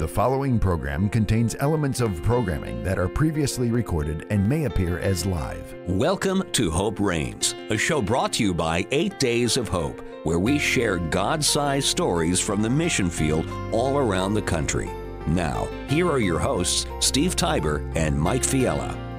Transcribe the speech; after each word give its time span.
The 0.00 0.08
following 0.08 0.58
program 0.58 1.10
contains 1.10 1.56
elements 1.60 2.00
of 2.00 2.22
programming 2.22 2.82
that 2.84 2.98
are 2.98 3.06
previously 3.06 3.70
recorded 3.70 4.26
and 4.30 4.48
may 4.48 4.64
appear 4.64 4.98
as 4.98 5.26
live. 5.26 5.74
Welcome 5.86 6.42
to 6.52 6.70
Hope 6.70 6.98
Reigns, 6.98 7.54
a 7.68 7.76
show 7.76 8.00
brought 8.00 8.32
to 8.32 8.42
you 8.42 8.54
by 8.54 8.86
Eight 8.92 9.18
Days 9.18 9.58
of 9.58 9.68
Hope, 9.68 10.00
where 10.24 10.38
we 10.38 10.58
share 10.58 10.96
God 10.96 11.44
sized 11.44 11.86
stories 11.88 12.40
from 12.40 12.62
the 12.62 12.70
mission 12.70 13.10
field 13.10 13.46
all 13.72 13.98
around 13.98 14.32
the 14.32 14.40
country. 14.40 14.88
Now, 15.26 15.68
here 15.90 16.10
are 16.10 16.18
your 16.18 16.38
hosts, 16.38 16.86
Steve 17.00 17.36
Tybor 17.36 17.94
and 17.94 18.18
Mike 18.18 18.40
Fiella. 18.40 19.09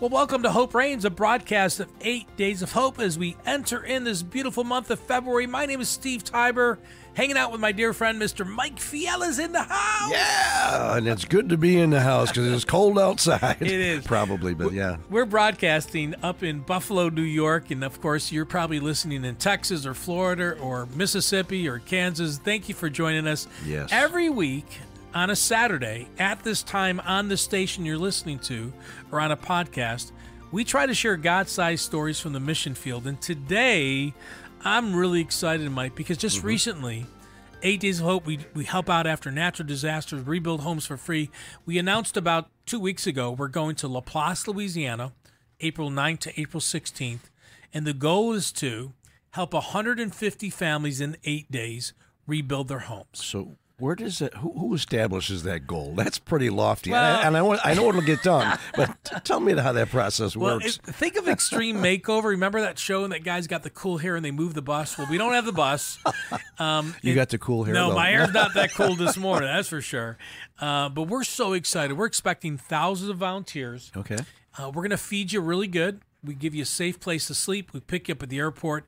Well, 0.00 0.08
welcome 0.08 0.42
to 0.44 0.50
Hope 0.50 0.72
Reigns, 0.72 1.04
a 1.04 1.10
broadcast 1.10 1.78
of 1.78 1.90
eight 2.00 2.34
days 2.38 2.62
of 2.62 2.72
hope 2.72 2.98
as 3.00 3.18
we 3.18 3.36
enter 3.44 3.84
in 3.84 4.04
this 4.04 4.22
beautiful 4.22 4.64
month 4.64 4.90
of 4.90 4.98
February. 4.98 5.46
My 5.46 5.66
name 5.66 5.82
is 5.82 5.90
Steve 5.90 6.24
Tybor, 6.24 6.78
hanging 7.12 7.36
out 7.36 7.52
with 7.52 7.60
my 7.60 7.70
dear 7.70 7.92
friend, 7.92 8.18
Mr. 8.18 8.46
Mike 8.46 8.76
Fiella's 8.76 9.38
in 9.38 9.52
the 9.52 9.62
house. 9.62 10.10
Yeah, 10.10 10.96
and 10.96 11.06
it's 11.06 11.26
good 11.26 11.50
to 11.50 11.58
be 11.58 11.78
in 11.78 11.90
the 11.90 12.00
house 12.00 12.30
because 12.30 12.50
it's 12.50 12.64
cold 12.64 12.98
outside. 12.98 13.58
It 13.60 13.68
is. 13.68 14.06
Probably, 14.06 14.54
but 14.54 14.72
yeah. 14.72 14.96
We're 15.10 15.26
broadcasting 15.26 16.14
up 16.22 16.42
in 16.42 16.60
Buffalo, 16.60 17.10
New 17.10 17.20
York, 17.20 17.70
and 17.70 17.84
of 17.84 18.00
course, 18.00 18.32
you're 18.32 18.46
probably 18.46 18.80
listening 18.80 19.26
in 19.26 19.36
Texas 19.36 19.84
or 19.84 19.92
Florida 19.92 20.58
or 20.60 20.86
Mississippi 20.94 21.68
or 21.68 21.78
Kansas. 21.78 22.38
Thank 22.38 22.70
you 22.70 22.74
for 22.74 22.88
joining 22.88 23.26
us. 23.26 23.46
Yes. 23.66 23.90
Every 23.92 24.30
week 24.30 24.64
on 25.14 25.30
a 25.30 25.36
Saturday 25.36 26.08
at 26.18 26.42
this 26.42 26.62
time 26.62 27.00
on 27.00 27.28
the 27.28 27.36
station 27.36 27.84
you're 27.84 27.98
listening 27.98 28.38
to 28.40 28.72
or 29.10 29.20
on 29.20 29.32
a 29.32 29.36
podcast, 29.36 30.12
we 30.52 30.64
try 30.64 30.86
to 30.86 30.94
share 30.94 31.16
God 31.16 31.48
sized 31.48 31.84
stories 31.84 32.20
from 32.20 32.32
the 32.32 32.40
mission 32.40 32.74
field. 32.74 33.06
And 33.06 33.20
today, 33.20 34.14
I'm 34.64 34.94
really 34.94 35.20
excited, 35.20 35.70
Mike, 35.70 35.94
because 35.94 36.16
just 36.16 36.38
mm-hmm. 36.38 36.46
recently, 36.46 37.06
Eight 37.62 37.80
Days 37.80 38.00
of 38.00 38.06
Hope, 38.06 38.26
we, 38.26 38.38
we 38.54 38.64
help 38.64 38.88
out 38.88 39.06
after 39.06 39.30
natural 39.30 39.66
disasters, 39.66 40.26
rebuild 40.26 40.60
homes 40.60 40.86
for 40.86 40.96
free. 40.96 41.30
We 41.66 41.78
announced 41.78 42.16
about 42.16 42.48
two 42.66 42.80
weeks 42.80 43.06
ago 43.06 43.30
we're 43.30 43.48
going 43.48 43.76
to 43.76 43.88
Laplace, 43.88 44.48
Louisiana, 44.48 45.12
April 45.60 45.90
9th 45.90 46.20
to 46.20 46.40
April 46.40 46.60
16th. 46.60 47.30
And 47.72 47.86
the 47.86 47.92
goal 47.92 48.32
is 48.32 48.50
to 48.52 48.92
help 49.30 49.54
150 49.54 50.50
families 50.50 51.00
in 51.00 51.16
eight 51.24 51.50
days 51.50 51.92
rebuild 52.26 52.68
their 52.68 52.80
homes. 52.80 53.06
So 53.24 53.56
where 53.80 53.94
does 53.94 54.20
it? 54.20 54.34
Who, 54.34 54.52
who 54.52 54.74
establishes 54.74 55.42
that 55.44 55.66
goal? 55.66 55.94
That's 55.96 56.18
pretty 56.18 56.50
lofty, 56.50 56.90
Well- 56.90 57.02
and, 57.02 57.16
I, 57.18 57.26
and 57.26 57.36
I, 57.36 57.42
want- 57.42 57.60
I 57.64 57.74
know 57.74 57.88
it'll 57.88 58.00
get 58.02 58.22
done. 58.22 58.58
But 58.76 58.96
t- 59.04 59.16
tell 59.24 59.40
me 59.40 59.54
how 59.54 59.72
that 59.72 59.88
process 59.90 60.36
Well, 60.36 60.56
works. 60.56 60.76
it, 60.76 60.82
think 60.94 61.16
of 61.16 61.26
Extreme 61.28 61.76
Makeover. 61.78 62.24
Remember 62.24 62.60
that 62.60 62.78
show 62.78 63.04
and 63.04 63.12
that 63.12 63.24
guy's 63.24 63.46
got 63.46 63.62
the 63.62 63.70
cool 63.70 63.98
hair 63.98 64.14
and 64.16 64.24
they 64.24 64.30
move 64.30 64.54
the 64.54 64.62
bus? 64.62 64.96
Well, 64.96 65.06
we 65.10 65.18
don't 65.18 65.32
have 65.32 65.44
the 65.46 65.52
bus. 65.52 65.98
Um, 66.58 66.94
you 67.02 67.12
it- 67.12 67.16
got 67.16 67.28
the 67.30 67.38
cool 67.38 67.64
hair. 67.64 67.74
No, 67.74 67.90
though. 67.90 67.96
my 67.96 68.08
hair's 68.10 68.32
not 68.32 68.54
that 68.54 68.72
cool 68.74 68.94
this 68.94 69.16
morning, 69.16 69.48
that's 69.48 69.68
for 69.68 69.80
sure. 69.80 70.16
Uh, 70.60 70.88
but 70.88 71.04
we're 71.04 71.24
so 71.24 71.52
excited. 71.54 71.96
We're 71.96 72.06
expecting 72.06 72.56
thousands 72.58 73.10
of 73.10 73.16
volunteers. 73.16 73.90
Okay. 73.96 74.18
Uh, 74.58 74.66
we're 74.68 74.82
going 74.82 74.90
to 74.90 74.96
feed 74.96 75.32
you 75.32 75.40
really 75.40 75.68
good. 75.68 76.00
We 76.22 76.34
give 76.34 76.54
you 76.54 76.62
a 76.62 76.66
safe 76.66 77.00
place 77.00 77.26
to 77.28 77.34
sleep. 77.34 77.72
We 77.72 77.80
pick 77.80 78.08
you 78.08 78.12
up 78.14 78.22
at 78.22 78.28
the 78.28 78.38
airport. 78.38 78.86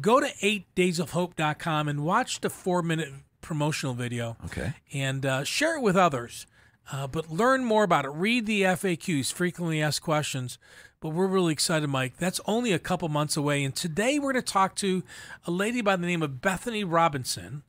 Go 0.00 0.18
to 0.18 0.26
8daysofhope.com 0.42 1.88
and 1.88 2.04
watch 2.04 2.40
the 2.40 2.50
four 2.50 2.82
minute 2.82 3.12
promotional 3.44 3.94
video 3.94 4.36
Okay. 4.46 4.72
and 4.92 5.24
uh, 5.24 5.44
share 5.44 5.76
it 5.76 5.82
with 5.82 5.96
others. 5.96 6.46
Uh, 6.92 7.06
but 7.06 7.30
learn 7.30 7.64
more 7.64 7.84
about 7.84 8.04
it. 8.04 8.08
Read 8.10 8.46
the 8.46 8.62
FAQs, 8.62 9.32
frequently 9.32 9.80
asked 9.80 10.02
questions. 10.02 10.58
But 11.00 11.10
we're 11.10 11.26
really 11.26 11.52
excited, 11.52 11.88
Mike. 11.88 12.16
That's 12.18 12.40
only 12.46 12.72
a 12.72 12.78
couple 12.78 13.08
months 13.08 13.36
away. 13.36 13.62
And 13.64 13.74
today 13.74 14.18
we're 14.18 14.32
going 14.32 14.44
to 14.44 14.52
talk 14.52 14.74
to 14.76 15.02
a 15.46 15.50
lady 15.50 15.80
by 15.82 15.96
the 15.96 16.06
name 16.06 16.22
of 16.22 16.40
Bethany 16.40 16.82
Robinson. 16.84 17.62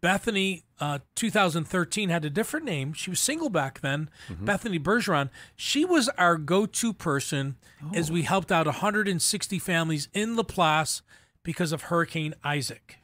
Bethany, 0.00 0.64
uh, 0.80 0.98
2013, 1.14 2.08
had 2.08 2.24
a 2.24 2.30
different 2.30 2.66
name. 2.66 2.92
She 2.92 3.08
was 3.10 3.20
single 3.20 3.48
back 3.50 3.80
then. 3.80 4.10
Bethany 4.28 4.78
Bergeron. 4.78 5.30
She 5.54 5.84
was 5.84 6.08
our 6.18 6.36
go 6.36 6.66
to 6.66 6.92
person 6.92 7.56
as 7.94 8.10
we 8.10 8.22
helped 8.22 8.50
out 8.50 8.66
160 8.66 9.58
families 9.60 10.08
in 10.12 10.36
Laplace 10.36 11.02
because 11.44 11.70
of 11.72 11.82
Hurricane 11.82 12.34
Isaac. 12.42 12.98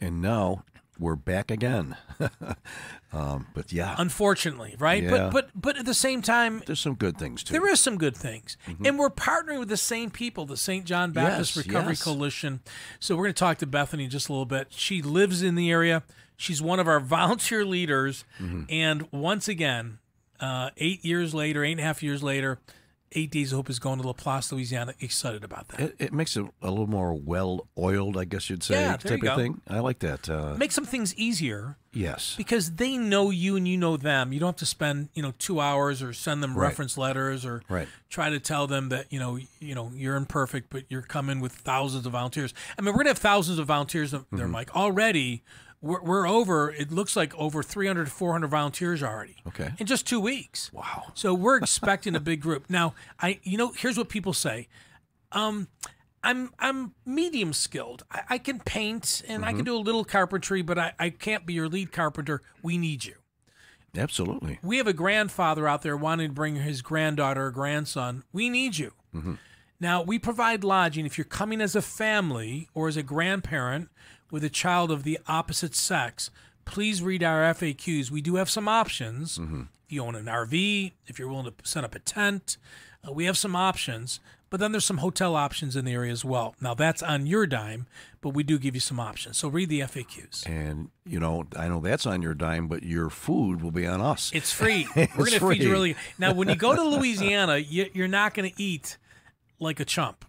And 0.00 0.22
now 0.22 0.64
we're 1.02 1.16
back 1.16 1.50
again. 1.50 1.96
um, 3.12 3.48
but 3.54 3.72
yeah, 3.72 3.94
Unfortunately, 3.98 4.76
right? 4.78 5.02
Yeah. 5.02 5.10
But 5.10 5.30
but 5.32 5.50
but 5.54 5.76
at 5.76 5.84
the 5.84 5.94
same 5.94 6.22
time, 6.22 6.62
there's 6.66 6.80
some 6.80 6.94
good 6.94 7.18
things 7.18 7.42
too. 7.42 7.52
There 7.52 7.68
is 7.68 7.80
some 7.80 7.98
good 7.98 8.16
things. 8.16 8.56
And 8.84 8.98
we're 8.98 9.10
partnering 9.10 9.58
with 9.58 9.68
the 9.68 9.76
same 9.76 10.10
people, 10.10 10.46
the 10.46 10.56
St. 10.56 10.84
John 10.84 11.12
Baptist 11.12 11.56
Yes, 11.56 11.66
Recovery 11.66 11.92
yes. 11.92 12.04
Coalition. 12.04 12.60
So 13.00 13.16
we're 13.16 13.24
going 13.24 13.34
to 13.34 13.38
talk 13.40 13.58
to 13.58 13.66
Bethany 13.66 14.06
just 14.06 14.28
a 14.28 14.32
little 14.32 14.46
bit. 14.46 14.68
She 14.70 15.02
lives 15.02 15.42
in 15.42 15.56
the 15.56 15.70
area. 15.70 16.04
She's 16.36 16.62
one 16.62 16.80
of 16.80 16.88
our 16.88 17.00
volunteer 17.18 17.64
leaders. 17.64 18.24
Mm-hmm. 18.40 18.62
And 18.70 19.08
once 19.12 19.48
again, 19.48 19.98
uh, 20.40 20.70
eight 20.76 21.04
years 21.04 21.34
later, 21.34 21.64
eight 21.64 21.72
and 21.72 21.80
a 21.80 21.84
half 21.84 22.02
years 22.02 22.22
later, 22.22 22.58
Eight 23.14 23.30
Days 23.30 23.52
of 23.52 23.56
Hope 23.56 23.70
is 23.70 23.78
going 23.78 24.00
to 24.00 24.06
Laplace, 24.06 24.50
Louisiana. 24.52 24.94
Excited 25.00 25.44
about 25.44 25.68
that. 25.68 25.80
It, 25.80 25.96
it 25.98 26.12
makes 26.12 26.36
it 26.36 26.44
a 26.62 26.70
little 26.70 26.86
more 26.86 27.14
well 27.14 27.66
oiled, 27.78 28.16
I 28.16 28.24
guess 28.24 28.48
you'd 28.50 28.62
say, 28.62 28.80
Yeah, 28.80 28.96
type 28.96 29.22
of 29.22 29.36
thing. 29.36 29.60
I 29.68 29.78
like 29.80 29.98
that. 30.00 30.28
Uh, 30.28 30.54
Make 30.56 30.72
some 30.72 30.84
things 30.84 31.14
easier 31.16 31.76
yes. 31.92 32.34
because 32.36 32.72
they 32.72 32.96
know 32.96 33.30
you 33.30 33.56
and 33.56 33.66
you 33.68 33.76
know 33.76 33.96
them. 33.96 34.32
You 34.32 34.40
don't 34.40 34.48
have 34.48 34.56
to 34.56 34.66
spend 34.66 35.08
you 35.14 35.22
know 35.22 35.32
two 35.38 35.60
hours 35.60 36.02
or 36.02 36.12
send 36.12 36.42
them 36.42 36.54
Right. 36.56 36.68
reference 36.68 36.96
letters 36.98 37.44
or 37.44 37.62
Right. 37.68 37.88
try 38.08 38.30
to 38.30 38.40
tell 38.40 38.66
them 38.66 38.88
that 38.90 39.12
you 39.12 39.18
know 39.18 39.38
you 39.60 39.74
know 39.74 39.90
you're 39.94 40.16
imperfect, 40.16 40.68
but 40.70 40.84
you're 40.88 41.02
coming 41.02 41.40
with 41.40 41.52
thousands 41.52 42.06
of 42.06 42.12
volunteers. 42.12 42.52
I 42.78 42.82
mean, 42.82 42.92
we're 42.94 42.98
gonna 42.98 43.10
have 43.10 43.18
thousands 43.18 43.58
of 43.58 43.66
volunteers 43.66 44.10
there, 44.12 44.20
Mm-hmm. 44.32 44.50
Mike. 44.50 44.74
Already, 44.76 45.42
we're, 45.82 46.00
we're 46.00 46.26
over. 46.28 46.70
It 46.70 46.90
looks 46.90 47.16
like 47.16 47.34
over 47.34 47.62
300 47.62 48.04
to 48.06 48.10
400 48.10 48.48
volunteers 48.48 49.02
already. 49.02 49.36
Okay. 49.48 49.72
in 49.78 49.86
just 49.86 50.06
two 50.06 50.20
weeks. 50.20 50.72
Wow. 50.72 51.12
So 51.14 51.34
we're 51.34 51.58
expecting 51.58 52.14
a 52.16 52.20
big 52.20 52.40
group. 52.40 52.70
Now, 52.70 52.94
I 53.20 53.40
you 53.42 53.58
know 53.58 53.72
here's 53.76 53.98
what 53.98 54.08
people 54.08 54.32
say. 54.32 54.68
Um, 55.32 55.68
I'm 56.24 56.50
I'm 56.58 56.94
medium 57.04 57.52
skilled. 57.52 58.04
I, 58.10 58.20
I 58.30 58.38
can 58.38 58.60
paint 58.60 59.22
and 59.26 59.42
Mm-hmm. 59.42 59.48
I 59.48 59.52
can 59.54 59.64
do 59.64 59.74
a 59.76 59.78
little 59.78 60.04
carpentry, 60.04 60.62
but 60.62 60.78
I, 60.78 60.92
I 60.98 61.10
can't 61.10 61.44
be 61.44 61.52
your 61.54 61.68
lead 61.68 61.90
carpenter. 61.92 62.40
We 62.62 62.78
need 62.78 63.04
you. 63.04 63.14
Absolutely. 63.96 64.58
We 64.62 64.78
have 64.78 64.86
a 64.86 64.92
grandfather 64.94 65.68
out 65.68 65.82
there 65.82 65.96
wanting 65.96 66.28
to 66.30 66.32
bring 66.34 66.56
his 66.56 66.80
granddaughter 66.80 67.46
or 67.46 67.50
grandson. 67.50 68.22
We 68.32 68.48
need 68.48 68.78
you. 68.78 68.92
Now, 69.80 70.00
we 70.00 70.18
provide 70.18 70.64
lodging 70.64 71.04
if 71.04 71.18
you're 71.18 71.24
coming 71.26 71.60
as 71.60 71.76
a 71.76 71.82
family 71.82 72.68
or 72.72 72.88
as 72.88 72.96
a 72.96 73.02
grandparent 73.02 73.90
with 74.32 74.42
a 74.42 74.50
child 74.50 74.90
of 74.90 75.04
the 75.04 75.20
opposite 75.28 75.76
sex. 75.76 76.30
Please 76.64 77.02
read 77.02 77.22
our 77.22 77.42
FAQs. 77.54 78.10
We 78.10 78.20
do 78.20 78.34
have 78.36 78.50
some 78.50 78.66
options. 78.66 79.38
If 79.38 79.92
you 79.92 80.02
own 80.02 80.16
an 80.16 80.24
RV, 80.24 80.92
if 81.06 81.18
you're 81.18 81.28
willing 81.28 81.44
to 81.46 81.54
set 81.62 81.84
up 81.84 81.94
a 81.94 81.98
tent, 82.00 82.56
uh, 83.06 83.12
we 83.12 83.26
have 83.26 83.36
some 83.36 83.54
options. 83.54 84.18
But 84.48 84.60
then 84.60 84.70
there's 84.72 84.84
some 84.84 84.98
hotel 84.98 85.34
options 85.34 85.76
in 85.76 85.86
the 85.86 85.92
area 85.92 86.12
as 86.12 86.26
well. 86.26 86.54
Now, 86.60 86.74
that's 86.74 87.02
on 87.02 87.26
your 87.26 87.46
dime, 87.46 87.86
but 88.20 88.30
we 88.30 88.42
do 88.42 88.58
give 88.58 88.74
you 88.74 88.80
some 88.80 89.00
options. 89.00 89.38
So 89.38 89.48
read 89.48 89.70
the 89.70 89.80
FAQs. 89.80 90.46
And 90.46 90.90
you 91.06 91.18
know, 91.18 91.44
I 91.56 91.68
know 91.68 91.80
that's 91.80 92.04
on 92.04 92.20
your 92.20 92.34
dime, 92.34 92.68
but 92.68 92.82
your 92.82 93.08
food 93.08 93.62
will 93.62 93.70
be 93.70 93.86
on 93.86 94.02
us. 94.02 94.30
It's 94.34 94.52
free. 94.52 94.86
We're 94.96 95.06
going 95.06 95.30
to 95.32 95.48
feed 95.48 95.62
you 95.62 95.70
really. 95.70 95.96
Now, 96.18 96.34
when 96.34 96.48
you 96.50 96.56
go 96.56 96.74
to 96.76 96.82
Louisiana, 96.96 97.56
you, 97.58 97.88
you're 97.94 98.08
not 98.08 98.34
going 98.34 98.50
to 98.50 98.62
eat 98.62 98.98
like 99.58 99.80
a 99.80 99.84
chump. 99.86 100.24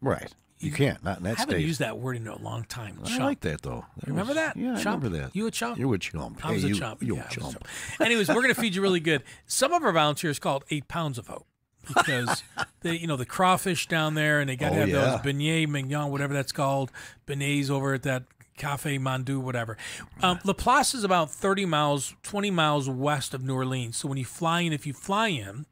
right. 0.00 0.32
You 0.60 0.72
can't. 0.72 1.02
Not 1.04 1.20
in 1.20 1.26
I 1.26 1.30
that 1.30 1.38
haven't 1.38 1.54
state. 1.56 1.66
used 1.66 1.78
that 1.80 1.98
word 1.98 2.16
in 2.16 2.26
a 2.26 2.36
long 2.38 2.64
time. 2.64 2.98
I 3.04 3.08
Chump. 3.08 3.20
like 3.20 3.40
that 3.40 3.62
though. 3.62 3.84
That 3.98 4.08
Remember 4.08 4.30
was- 4.30 4.36
that? 4.36 4.56
Yeah, 4.56 4.74
I 4.74 4.78
remember 4.78 5.08
that. 5.10 5.34
You 5.36 5.46
a 5.46 5.50
chump? 5.50 5.78
You 5.78 5.92
a 5.92 5.98
chump. 5.98 6.44
I 6.44 6.52
was 6.52 6.62
Hey, 6.62 6.68
a 6.70 6.72
you, 6.72 6.78
chump. 6.78 7.02
You 7.02 7.14
Yeah, 7.16 7.22
a 7.22 7.24
I 7.26 7.28
chump. 7.28 7.52
chump. 7.52 7.68
Anyways, 8.00 8.28
we're 8.28 8.34
going 8.42 8.54
to 8.54 8.60
feed 8.60 8.74
you 8.74 8.82
really 8.82 9.00
good. 9.00 9.22
Some 9.46 9.72
of 9.72 9.82
our 9.84 9.92
volunteers 9.92 10.38
call 10.38 10.58
it 10.58 10.62
eight 10.70 10.88
pounds 10.88 11.16
of 11.18 11.28
hope 11.28 11.46
because 11.86 12.42
they, 12.80 12.96
you 12.96 13.06
know, 13.06 13.16
the 13.16 13.24
crawfish 13.26 13.86
down 13.88 14.14
there, 14.14 14.40
and 14.40 14.50
they 14.50 14.56
got 14.56 14.70
to 14.70 14.76
Oh, 14.76 14.80
have 14.80 14.88
yeah. 14.88 15.00
those 15.00 15.20
beignets 15.20 15.68
mignon, 15.68 16.10
whatever 16.10 16.34
that's 16.34 16.52
called, 16.52 16.90
beignets 17.26 17.70
over 17.70 17.94
at 17.94 18.02
that 18.02 18.24
Cafe 18.56 18.98
Mandu, 18.98 19.40
whatever. 19.40 19.76
Um, 20.20 20.40
Laplace 20.44 20.92
is 20.92 21.04
about 21.04 21.30
thirty 21.30 21.64
miles, 21.64 22.16
twenty 22.24 22.50
miles 22.50 22.88
west 22.90 23.32
of 23.32 23.44
New 23.44 23.54
Orleans. 23.54 23.96
So 23.96 24.08
when 24.08 24.18
you 24.18 24.24
fly 24.24 24.62
in, 24.62 24.72
if 24.72 24.84
you 24.84 24.92
fly 24.92 25.28
in, 25.28 25.66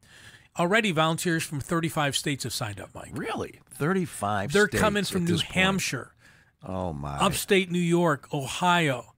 already 0.58 0.93
volunteers 0.93 1.43
from 1.44 1.61
thirty-five 1.61 2.17
states 2.17 2.44
have 2.44 2.53
signed 2.53 2.81
up, 2.81 2.91
Mike. 2.94 3.11
Really? 3.12 3.61
Thirty-five. 3.70 4.53
They're 4.53 4.69
states 4.69 4.81
coming 4.81 5.05
from 5.05 5.25
New 5.25 5.32
point. 5.35 5.43
Hampshire. 5.43 6.12
Oh 6.64 6.93
my. 6.93 7.17
upstate 7.19 7.70
New 7.70 7.79
York, 7.79 8.32
Ohio. 8.35 9.14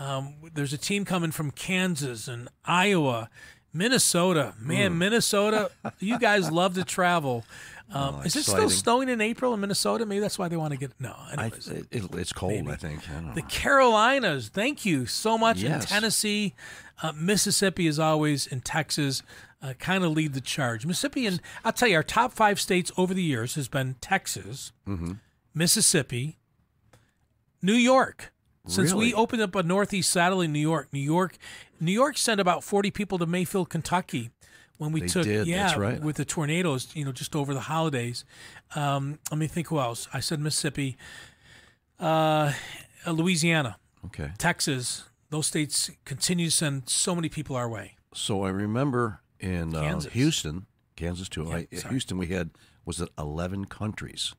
Um, 0.00 0.34
there's 0.54 0.72
a 0.72 0.78
team 0.78 1.04
coming 1.04 1.30
from 1.30 1.50
Kansas 1.50 2.26
and 2.28 2.48
Iowa, 2.64 3.28
Minnesota. 3.72 4.54
Man, 4.58 4.96
Minnesota, 4.98 5.70
you 5.98 6.18
guys 6.18 6.50
love 6.50 6.74
to 6.74 6.84
travel. 6.84 7.44
Um, 7.92 8.22
is 8.24 8.36
it 8.36 8.44
still 8.44 8.64
Oh, 8.64 8.68
snowing 8.68 9.10
in 9.10 9.20
April 9.20 9.52
in 9.52 9.60
Minnesota? 9.60 10.06
Maybe 10.06 10.20
that's 10.20 10.38
why 10.38 10.48
they 10.48 10.56
want 10.56 10.72
to 10.72 10.78
get. 10.78 10.92
No, 10.98 11.14
anyways. 11.36 11.68
it, 11.68 11.86
it- 11.90 12.14
it's 12.14 12.32
cold. 12.32 12.68
I 12.70 12.76
think. 12.76 13.00
I 13.10 13.34
the. 13.34 13.42
Carolinas, 13.42 14.48
thank 14.48 14.84
you 14.86 15.04
so 15.06 15.36
much. 15.36 15.58
Yes. 15.58 15.82
In 15.84 15.88
Tennessee, 15.88 16.54
uh, 17.02 17.12
Mississippi, 17.14 17.86
as 17.86 17.98
always, 17.98 18.46
in 18.46 18.60
Texas, 18.62 19.22
uh, 19.62 19.74
kind 19.78 20.02
of 20.04 20.12
lead 20.12 20.34
the 20.34 20.40
charge. 20.40 20.84
Mississippi, 20.84 21.26
and 21.26 21.40
I'll 21.64 21.72
tell 21.72 21.88
you, 21.88 21.96
our 21.96 22.02
top 22.02 22.32
five 22.32 22.60
states 22.60 22.90
over 22.96 23.14
the 23.14 23.22
years 23.22 23.54
has 23.54 23.68
been 23.68 23.94
Texas, 24.00 24.72
Mm-hmm. 24.88 25.12
Mississippi, 25.54 26.38
New 27.60 27.74
York, 27.74 28.32
Since 28.66 28.92
we 28.94 29.12
opened 29.14 29.42
up 29.42 29.54
a 29.54 29.62
Northeast 29.62 30.10
satellite 30.10 30.46
in 30.46 30.52
New 30.52 30.58
York, 30.60 30.88
New 30.92 30.98
York, 31.00 31.36
New 31.80 31.92
York 31.92 32.16
sent 32.16 32.40
about 32.40 32.64
40 32.64 32.90
people 32.90 33.18
to 33.18 33.26
Mayfield, 33.26 33.68
Kentucky 33.68 34.30
when 34.78 34.92
we 34.92 35.00
They 35.02 35.06
took, 35.08 35.24
did, 35.24 35.46
yeah, 35.46 35.66
that's 35.66 35.76
right. 35.78 36.00
with 36.00 36.16
the 36.16 36.24
tornadoes, 36.24 36.88
you 36.94 37.04
know, 37.04 37.12
just 37.12 37.36
over 37.36 37.52
the 37.54 37.60
holidays. 37.60 38.24
Um, 38.74 39.18
let 39.30 39.38
me 39.38 39.46
think 39.46 39.68
who 39.68 39.78
else. 39.78 40.08
I 40.12 40.20
said 40.20 40.40
Mississippi, 40.40 40.96
uh, 42.00 42.52
Louisiana, 43.06 43.76
Okay. 44.06 44.32
Texas. 44.38 45.04
Those 45.30 45.46
states 45.46 45.90
continue 46.04 46.46
to 46.46 46.52
send 46.52 46.88
so 46.88 47.14
many 47.14 47.28
people 47.28 47.56
our 47.56 47.68
way. 47.68 47.96
So 48.14 48.42
I 48.44 48.50
remember 48.50 49.20
in 49.42 49.74
uh, 49.74 49.80
Kansas. 49.82 50.12
Houston, 50.12 50.66
Kansas 50.96 51.28
too. 51.28 51.44
Yeah, 51.48 51.56
I, 51.56 51.76
sorry. 51.76 51.92
Houston, 51.92 52.18
we 52.18 52.28
had 52.28 52.50
was 52.84 53.00
it 53.00 53.10
eleven 53.18 53.66
countries 53.66 54.34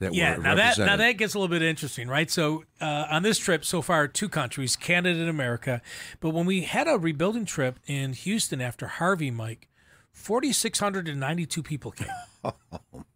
that 0.00 0.14
yeah, 0.14 0.36
were 0.36 0.42
now 0.42 0.54
that 0.54 0.78
now 0.78 0.96
that 0.96 1.12
gets 1.12 1.34
a 1.34 1.38
little 1.38 1.52
bit 1.52 1.62
interesting, 1.62 2.08
right? 2.08 2.30
So 2.30 2.64
uh, 2.80 3.06
on 3.10 3.22
this 3.22 3.38
trip 3.38 3.64
so 3.64 3.82
far, 3.82 4.06
two 4.06 4.28
countries, 4.28 4.76
Canada 4.76 5.18
and 5.18 5.28
America. 5.28 5.82
But 6.20 6.30
when 6.30 6.46
we 6.46 6.62
had 6.62 6.86
a 6.86 6.98
rebuilding 6.98 7.46
trip 7.46 7.78
in 7.86 8.12
Houston 8.12 8.60
after 8.60 8.86
Harvey, 8.86 9.30
Mike, 9.30 9.68
forty 10.12 10.52
six 10.52 10.78
hundred 10.78 11.08
and 11.08 11.18
ninety 11.18 11.46
two 11.46 11.62
people 11.62 11.90
came. 11.90 12.08
oh 12.44 12.52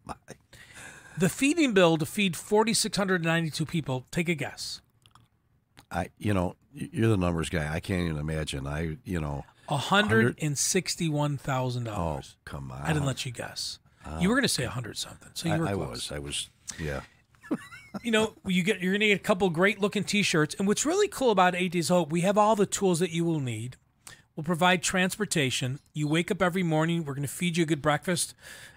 my! 0.05 0.15
the 1.17 1.29
feeding 1.29 1.73
bill 1.73 1.97
to 1.97 2.05
feed 2.05 2.35
forty 2.35 2.73
six 2.73 2.97
hundred 2.97 3.23
ninety 3.23 3.49
two 3.49 3.65
people. 3.65 4.05
Take 4.11 4.29
a 4.29 4.35
guess. 4.35 4.81
I 5.91 6.09
you 6.17 6.33
know 6.33 6.55
you're 6.73 7.09
the 7.09 7.17
numbers 7.17 7.49
guy. 7.49 7.73
I 7.73 7.79
can't 7.79 8.01
even 8.01 8.17
imagine. 8.17 8.67
I 8.67 8.97
you 9.05 9.21
know 9.21 9.45
hundred 9.69 10.37
and 10.41 10.57
sixty 10.57 11.09
one 11.09 11.37
thousand 11.37 11.87
oh 11.87 11.91
dollars. 11.91 12.35
Oh, 12.35 12.41
come 12.45 12.71
on. 12.71 12.81
I 12.81 12.93
didn't 12.93 13.05
let 13.05 13.25
you 13.25 13.31
guess. 13.31 13.79
Uh, 14.05 14.17
you 14.19 14.29
were 14.29 14.35
going 14.35 14.43
to 14.43 14.49
say 14.49 14.63
a 14.63 14.69
hundred 14.69 14.97
something, 14.97 15.29
so 15.33 15.47
you 15.47 15.55
I, 15.55 15.59
were 15.59 15.67
I 15.67 15.73
close. 15.73 15.89
was. 15.89 16.11
I 16.11 16.19
was. 16.19 16.49
Yeah. 16.79 17.01
you 18.03 18.11
know, 18.11 18.33
you 18.45 18.63
get 18.63 18.81
you're 18.81 18.93
gonna 18.93 19.07
get 19.07 19.19
a 19.19 19.23
couple 19.23 19.49
great 19.49 19.79
looking 19.79 20.03
T-shirts, 20.03 20.55
and 20.57 20.67
what's 20.67 20.85
really 20.85 21.07
cool 21.07 21.31
about 21.31 21.55
Eight 21.55 21.71
Days 21.71 21.89
Hope, 21.89 22.07
oh, 22.07 22.11
we 22.11 22.21
have 22.21 22.37
all 22.37 22.55
the 22.55 22.65
tools 22.65 22.99
that 22.99 23.11
you 23.11 23.23
will 23.23 23.39
need. 23.39 23.77
We'll 24.35 24.43
provide 24.43 24.81
transportation. 24.81 25.79
You 25.93 26.07
wake 26.07 26.31
up 26.31 26.41
every 26.41 26.63
morning. 26.63 27.05
We're 27.05 27.13
gonna 27.13 27.27
feed 27.27 27.57
you 27.57 27.63
a 27.63 27.67
good 27.67 27.81
breakfast. 27.81 28.33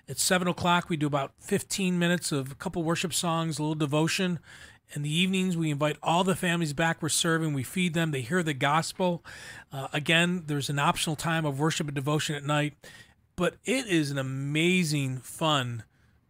At 0.09 0.19
seven 0.19 0.47
o'clock, 0.47 0.89
we 0.89 0.97
do 0.97 1.07
about 1.07 1.33
15 1.41 1.99
minutes 1.99 2.31
of 2.31 2.53
a 2.53 2.55
couple 2.55 2.83
worship 2.83 3.13
songs, 3.13 3.59
a 3.59 3.63
little 3.63 3.75
devotion. 3.75 4.39
In 4.95 5.03
the 5.03 5.13
evenings, 5.13 5.57
we 5.57 5.71
invite 5.71 5.97
all 6.03 6.25
the 6.25 6.37
families 6.37 6.73
back 6.73 7.03
we're 7.03 7.09
serving. 7.09 7.53
We 7.53 7.63
feed 7.63 7.95
them. 7.95 8.13
They 8.13 8.21
hear 8.21 8.43
the 8.43 8.55
gospel. 8.55 9.25
Uh, 9.73 9.89
again, 9.93 10.45
there's 10.47 10.71
an 10.71 10.79
optional 10.79 11.17
time 11.17 11.45
of 11.45 11.59
worship 11.59 11.89
and 11.89 11.95
devotion 11.95 12.35
at 12.37 12.45
night, 12.45 12.75
but 13.35 13.57
it 13.65 13.87
is 13.87 14.11
an 14.11 14.19
amazing, 14.19 15.19
fun 15.19 15.83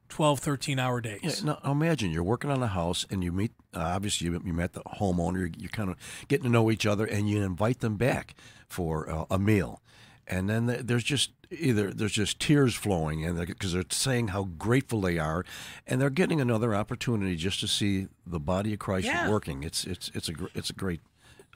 12, 0.08 0.40
13 0.40 0.78
hour 0.78 1.00
days. 1.00 1.20
Yeah, 1.22 1.54
now 1.64 1.70
imagine 1.70 2.10
you're 2.10 2.22
working 2.22 2.50
on 2.50 2.62
a 2.62 2.68
house 2.68 3.04
and 3.10 3.22
you 3.22 3.32
meet 3.32 3.52
uh, 3.76 3.80
obviously 3.80 4.26
you, 4.26 4.40
you 4.44 4.52
met 4.52 4.72
the 4.72 4.80
homeowner. 4.80 5.38
You're, 5.38 5.50
you're 5.58 5.68
kind 5.68 5.90
of 5.90 5.96
getting 6.28 6.44
to 6.44 6.50
know 6.50 6.70
each 6.70 6.86
other, 6.86 7.04
and 7.04 7.28
you 7.28 7.42
invite 7.42 7.80
them 7.80 7.96
back 7.96 8.34
for 8.68 9.08
uh, 9.10 9.24
a 9.30 9.38
meal, 9.38 9.82
and 10.28 10.48
then 10.48 10.66
there's 10.84 11.04
just 11.04 11.30
either 11.50 11.92
there's 11.92 12.12
just 12.12 12.40
tears 12.40 12.74
flowing, 12.74 13.24
and 13.24 13.38
because 13.46 13.72
they're, 13.72 13.84
saying 13.90 14.28
how 14.28 14.44
grateful 14.44 15.00
they 15.00 15.18
are, 15.18 15.44
and 15.86 16.00
they're 16.00 16.10
getting 16.10 16.40
another 16.40 16.74
opportunity 16.74 17.36
just 17.36 17.60
to 17.60 17.68
see 17.68 18.08
the 18.26 18.40
body 18.40 18.72
of 18.72 18.78
Christ 18.78 19.06
Yeah. 19.06 19.30
working. 19.30 19.62
It's 19.64 19.84
it's 19.84 20.10
it's 20.14 20.28
a 20.28 20.32
it's 20.54 20.70
a 20.70 20.74
great 20.74 21.00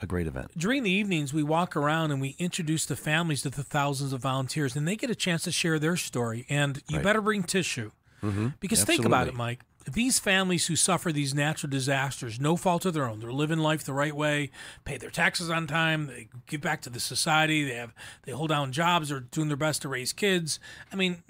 a 0.03 0.07
great 0.07 0.27
event. 0.27 0.51
during 0.57 0.83
the 0.83 0.91
evenings 0.91 1.35
we 1.35 1.43
walk 1.43 1.77
around 1.77 2.11
and 2.11 2.23
we 2.23 2.35
introduce 2.39 2.87
the 2.87 2.97
families 2.97 3.43
to 3.43 3.51
the 3.51 3.63
thousands 3.63 4.15
of 4.15 4.23
volunteers 4.23 4.75
and 4.75 4.89
they 4.89 4.97
get 4.97 5.11
a 5.11 5.15
chance 5.15 5.43
to 5.43 5.53
share 5.53 5.79
their 5.79 5.95
story 5.95 6.47
and 6.49 6.83
you 6.89 6.97
Right. 6.97 7.05
better 7.05 7.21
bring 7.21 7.43
tissue 7.43 7.91
mm-hmm. 8.23 8.49
because 8.61 8.83
think 8.83 9.05
about 9.05 9.29
it 9.29 9.35
mike 9.35 9.61
these 9.93 10.19
families 10.19 10.67
who 10.67 10.77
suffer 10.77 11.13
these 11.13 11.35
natural 11.35 11.71
disasters 11.71 12.41
no 12.41 12.57
fault 12.57 12.85
of 12.85 12.95
their 12.95 13.09
own 13.09 13.21
they're 13.21 13.33
living 13.33 13.59
life 13.59 13.85
the 13.85 13.93
right 13.93 14.15
way 14.15 14.51
pay 14.85 14.97
their 14.97 15.11
taxes 15.11 15.51
on 15.51 15.67
time 15.67 16.07
they 16.07 16.29
give 16.47 16.61
back 16.61 16.81
to 16.83 16.91
the 16.91 17.01
society 17.01 17.65
they 17.65 17.75
have 17.75 17.95
they 18.23 18.33
hold 18.33 18.51
down 18.51 18.73
jobs 18.73 19.09
they're 19.09 19.21
doing 19.21 19.49
their 19.49 19.57
best 19.57 19.83
to 19.83 19.89
raise 19.89 20.13
kids 20.13 20.59
i 20.93 20.97
mean 20.97 21.23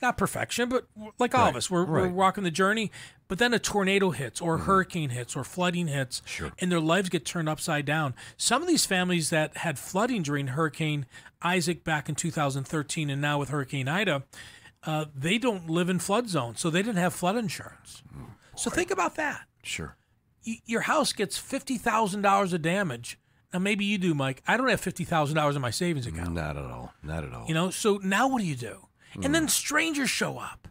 not 0.00 0.16
perfection 0.16 0.68
but 0.68 0.86
like 1.18 1.34
all 1.34 1.48
of 1.48 1.56
us 1.56 1.70
we're, 1.70 1.84
we're 1.84 2.08
walking 2.08 2.44
the 2.44 2.50
journey 2.50 2.90
but 3.28 3.38
then 3.38 3.52
a 3.52 3.58
tornado 3.58 4.10
hits 4.10 4.40
or 4.40 4.54
a 4.54 4.56
mm-hmm. 4.56 4.66
hurricane 4.66 5.10
hits 5.10 5.34
or 5.34 5.44
flooding 5.44 5.88
hits 5.88 6.22
Sure. 6.24 6.52
and 6.58 6.70
their 6.70 6.80
lives 6.80 7.08
get 7.08 7.24
turned 7.24 7.48
upside 7.48 7.84
down. 7.84 8.14
Some 8.36 8.62
of 8.62 8.68
these 8.68 8.86
families 8.86 9.30
that 9.30 9.58
had 9.58 9.78
flooding 9.78 10.22
during 10.22 10.48
Hurricane 10.48 11.06
Isaac 11.42 11.84
back 11.84 12.08
in 12.08 12.14
2013 12.14 13.10
and 13.10 13.20
now 13.20 13.38
with 13.38 13.48
Hurricane 13.48 13.88
Ida, 13.88 14.22
uh, 14.86 15.06
they 15.14 15.36
don't 15.38 15.68
live 15.68 15.88
in 15.88 15.98
flood 15.98 16.28
zones, 16.28 16.60
so 16.60 16.70
they 16.70 16.82
didn't 16.82 16.96
have 16.98 17.12
flood 17.14 17.36
insurance. 17.36 18.02
So 18.56 18.70
think 18.70 18.90
about 18.90 19.16
that. 19.16 19.42
Sure. 19.62 19.96
Y- 20.46 20.60
your 20.64 20.82
house 20.82 21.12
gets 21.12 21.38
$50,000 21.38 22.52
of 22.52 22.62
damage. 22.62 23.18
Now, 23.52 23.58
maybe 23.58 23.84
you 23.84 23.98
do, 23.98 24.14
Mike. 24.14 24.42
I 24.46 24.56
don't 24.56 24.68
have 24.68 24.80
$50,000 24.80 25.56
in 25.56 25.62
my 25.62 25.70
savings 25.70 26.06
account. 26.06 26.32
Not 26.32 26.56
at 26.56 26.64
all. 26.64 26.92
Not 27.02 27.24
at 27.24 27.32
all. 27.34 27.46
You 27.48 27.54
know, 27.54 27.70
so 27.70 27.98
now 28.02 28.28
what 28.28 28.40
do 28.40 28.46
you 28.46 28.56
do? 28.56 28.86
And 29.22 29.34
then 29.34 29.48
strangers 29.48 30.10
show 30.10 30.38
up. 30.38 30.68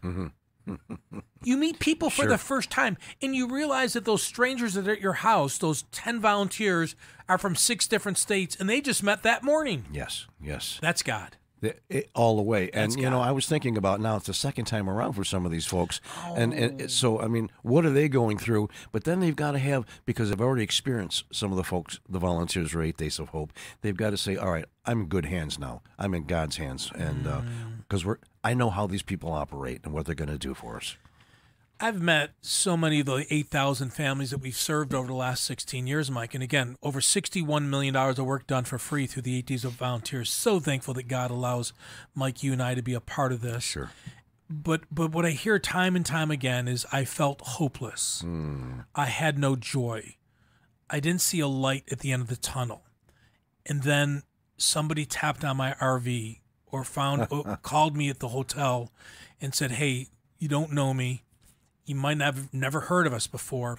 you 1.42 1.56
meet 1.56 1.78
people 1.78 2.10
for 2.10 2.22
Sure. 2.22 2.28
the 2.30 2.38
first 2.38 2.70
time, 2.70 2.96
and 3.22 3.34
you 3.34 3.48
realize 3.48 3.92
that 3.94 4.04
those 4.04 4.22
strangers 4.22 4.74
that 4.74 4.86
are 4.88 4.92
at 4.92 5.00
your 5.00 5.14
house, 5.14 5.58
those 5.58 5.82
10 5.92 6.20
volunteers, 6.20 6.94
are 7.28 7.38
from 7.38 7.54
six 7.56 7.86
different 7.88 8.18
states, 8.18 8.56
and 8.58 8.68
they 8.68 8.80
just 8.80 9.02
met 9.02 9.22
that 9.22 9.42
morning. 9.42 9.84
yes. 9.92 10.26
Yes. 10.40 10.78
That's 10.80 11.02
God. 11.02 11.36
The, 11.60 11.74
it, 11.88 12.10
all 12.14 12.36
the 12.36 12.42
way. 12.42 12.64
And 12.74 12.92
That's 12.92 12.96
you 12.96 13.08
know, 13.08 13.20
I 13.20 13.30
was 13.30 13.46
thinking 13.46 13.78
about 13.78 13.98
now 14.00 14.16
it's 14.16 14.26
the 14.26 14.34
second 14.34 14.66
time 14.66 14.90
around 14.90 15.14
for 15.14 15.24
some 15.24 15.46
of 15.46 15.52
these 15.52 15.64
folks, 15.64 16.00
and 16.36 16.52
and 16.52 16.82
oh. 16.82 16.86
so 16.86 17.20
I 17.20 17.28
mean, 17.28 17.50
what 17.62 17.86
are 17.86 17.90
they 17.90 18.08
going 18.08 18.36
through? 18.36 18.68
But 18.92 19.04
then 19.04 19.20
they've 19.20 19.34
got 19.34 19.52
to 19.52 19.58
have 19.58 19.86
because 20.04 20.28
they've 20.28 20.40
already 20.40 20.62
experienced 20.62 21.24
some 21.32 21.50
of 21.50 21.56
the 21.56 21.64
folks, 21.64 21.98
the 22.08 22.18
volunteers 22.18 22.72
for 22.72 22.82
Eight 22.82 22.98
Days 22.98 23.18
of 23.18 23.30
Hope. 23.30 23.52
They've 23.80 23.96
got 23.96 24.10
to 24.10 24.18
say, 24.18 24.36
all 24.36 24.50
right, 24.50 24.66
I'm 24.84 25.02
in 25.02 25.06
good 25.06 25.26
hands 25.26 25.58
now. 25.58 25.82
I'm 25.98 26.12
in 26.12 26.24
God's 26.24 26.58
hands, 26.58 26.92
and 26.94 27.26
uh, 27.26 27.40
mm. 27.40 27.78
because 27.78 28.04
we're 28.04 28.18
I 28.44 28.54
know 28.54 28.70
how 28.70 28.86
these 28.86 29.02
people 29.02 29.32
operate 29.32 29.80
and 29.82 29.92
what 29.92 30.06
they're 30.06 30.14
going 30.14 30.30
to 30.30 30.38
do 30.38 30.54
for 30.54 30.76
us. 30.76 30.96
I've 31.78 32.00
met 32.00 32.30
so 32.40 32.76
many 32.76 33.00
of 33.00 33.06
the 33.06 33.26
8,000 33.28 33.90
families 33.92 34.30
that 34.30 34.38
we've 34.38 34.56
served 34.56 34.94
over 34.94 35.08
the 35.08 35.14
last 35.14 35.44
16 35.44 35.86
years, 35.86 36.10
Mike. 36.10 36.32
And 36.32 36.42
again, 36.42 36.76
over 36.82 37.00
$61 37.00 37.64
million 37.64 37.94
of 37.94 38.18
work 38.18 38.46
done 38.46 38.64
for 38.64 38.78
free 38.78 39.06
through 39.06 39.22
the 39.22 39.36
eight 39.38 39.46
days 39.46 39.64
of 39.64 39.72
volunteers. 39.72 40.32
So 40.32 40.58
thankful 40.58 40.94
that 40.94 41.06
God 41.08 41.30
allows 41.30 41.74
Mike, 42.14 42.42
you 42.42 42.52
and 42.52 42.62
I 42.62 42.74
to 42.74 42.82
be 42.82 42.94
a 42.94 43.00
part 43.00 43.30
of 43.30 43.42
this. 43.42 43.62
Sure. 43.62 43.90
but 44.48 44.82
but 44.90 45.12
what 45.12 45.26
I 45.26 45.30
hear 45.30 45.58
time 45.58 45.96
and 45.96 46.06
time 46.06 46.30
again 46.30 46.66
is 46.66 46.86
I 46.92 47.04
felt 47.04 47.42
hopeless. 47.42 48.22
Hmm. 48.22 48.80
I 48.94 49.06
had 49.06 49.38
no 49.38 49.54
joy. 49.54 50.16
I 50.88 51.00
didn't 51.00 51.20
see 51.20 51.40
a 51.40 51.48
light 51.48 51.84
at 51.90 51.98
the 51.98 52.10
end 52.12 52.22
of 52.22 52.28
the 52.28 52.36
tunnel. 52.36 52.84
And 53.66 53.82
then 53.82 54.22
somebody 54.56 55.04
tapped 55.04 55.44
on 55.44 55.58
my 55.58 55.72
RV 55.74 56.38
or 56.66 56.84
found 56.84 57.26
or 57.30 57.58
called 57.62 57.96
me 57.96 58.08
at 58.08 58.20
the 58.20 58.28
hotel 58.28 58.92
and 59.42 59.54
said, 59.54 59.72
"Hey, 59.72 60.08
you 60.38 60.48
don't 60.48 60.72
know 60.72 60.94
me. 60.94 61.24
You 61.86 61.94
might 61.94 62.18
not 62.18 62.34
have 62.34 62.52
never 62.52 62.80
heard 62.80 63.06
of 63.06 63.14
us 63.14 63.26
before, 63.26 63.78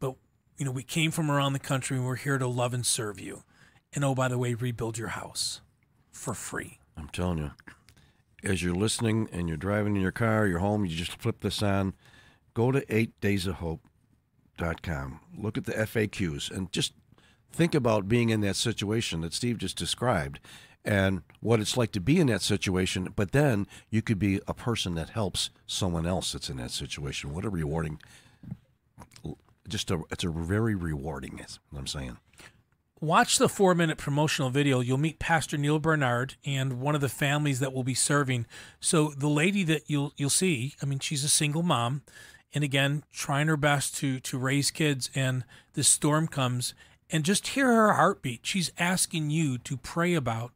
but 0.00 0.14
you 0.56 0.64
know, 0.64 0.70
we 0.70 0.84
came 0.84 1.10
from 1.10 1.30
around 1.30 1.52
the 1.52 1.58
country 1.58 1.96
and 1.96 2.06
we're 2.06 2.16
here 2.16 2.38
to 2.38 2.46
love 2.46 2.72
and 2.72 2.86
serve 2.86 3.20
you. 3.20 3.42
And 3.92 4.04
oh, 4.04 4.14
by 4.14 4.28
the 4.28 4.38
way, 4.38 4.54
rebuild 4.54 4.96
your 4.96 5.08
house 5.08 5.60
for 6.10 6.32
free." 6.34 6.78
I'm 6.96 7.08
telling 7.08 7.38
you, 7.38 7.50
as 8.42 8.62
you're 8.62 8.74
listening 8.74 9.28
and 9.32 9.48
you're 9.48 9.56
driving 9.56 9.96
in 9.96 10.02
your 10.02 10.12
car, 10.12 10.46
you're 10.46 10.60
home, 10.60 10.84
you 10.84 10.94
just 10.96 11.20
flip 11.20 11.40
this 11.40 11.62
on, 11.62 11.94
go 12.54 12.70
to 12.70 12.84
8daysofhope.com. 12.86 15.20
Look 15.36 15.58
at 15.58 15.64
the 15.64 15.72
FAQs 15.72 16.50
and 16.50 16.72
just 16.72 16.92
think 17.50 17.74
about 17.74 18.08
being 18.08 18.30
in 18.30 18.40
that 18.42 18.56
situation 18.56 19.22
that 19.22 19.34
Steve 19.34 19.58
just 19.58 19.76
described 19.76 20.38
and 20.84 21.22
what 21.40 21.60
it's 21.60 21.76
like 21.76 21.92
to 21.92 22.00
be 22.00 22.18
in 22.18 22.26
that 22.28 22.42
situation. 22.42 23.12
But 23.14 23.32
then 23.32 23.66
you 23.90 24.02
could 24.02 24.18
be 24.18 24.40
a 24.46 24.54
person 24.54 24.94
that 24.94 25.10
helps 25.10 25.50
someone 25.66 26.06
else 26.06 26.32
that's 26.32 26.50
in 26.50 26.56
that 26.58 26.70
situation. 26.70 27.32
What 27.32 27.44
a 27.44 27.50
rewarding, 27.50 28.00
just 29.68 29.90
a, 29.90 30.02
it's 30.10 30.24
a 30.24 30.30
very 30.30 30.74
rewarding, 30.74 31.38
is 31.38 31.58
what 31.70 31.80
I'm 31.80 31.86
saying. 31.86 32.18
Watch 33.00 33.38
the 33.38 33.48
four 33.48 33.74
minute 33.74 33.98
promotional 33.98 34.50
video. 34.50 34.78
You'll 34.78 34.96
meet 34.96 35.18
Pastor 35.18 35.56
Neil 35.56 35.80
Bernard 35.80 36.36
and 36.44 36.80
one 36.80 36.94
of 36.94 37.00
the 37.00 37.08
families 37.08 37.58
that 37.58 37.72
will 37.72 37.82
be 37.82 37.94
serving. 37.94 38.46
So 38.78 39.08
the 39.08 39.28
lady 39.28 39.64
that 39.64 39.90
you'll 39.90 40.12
you'll 40.16 40.30
see, 40.30 40.74
I 40.80 40.86
mean, 40.86 41.00
she's 41.00 41.24
a 41.24 41.28
single 41.28 41.64
mom, 41.64 42.02
and 42.54 42.62
again, 42.62 43.02
trying 43.12 43.48
her 43.48 43.56
best 43.56 43.96
to 43.96 44.20
to 44.20 44.38
raise 44.38 44.70
kids. 44.70 45.10
And 45.16 45.44
this 45.74 45.88
storm 45.88 46.28
comes, 46.28 46.74
and 47.10 47.24
just 47.24 47.48
hear 47.48 47.66
her 47.66 47.94
heartbeat. 47.94 48.42
She's 48.44 48.70
asking 48.78 49.30
you 49.30 49.58
to 49.58 49.76
pray 49.76 50.14
about 50.14 50.52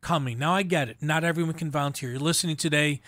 coming. 0.00 0.38
Now 0.38 0.54
I 0.54 0.62
get 0.62 0.88
it. 0.88 0.98
Not 1.00 1.24
everyone 1.24 1.54
can 1.54 1.70
volunteer. 1.70 2.10
You're 2.10 2.20
listening 2.20 2.56
today, 2.56 3.00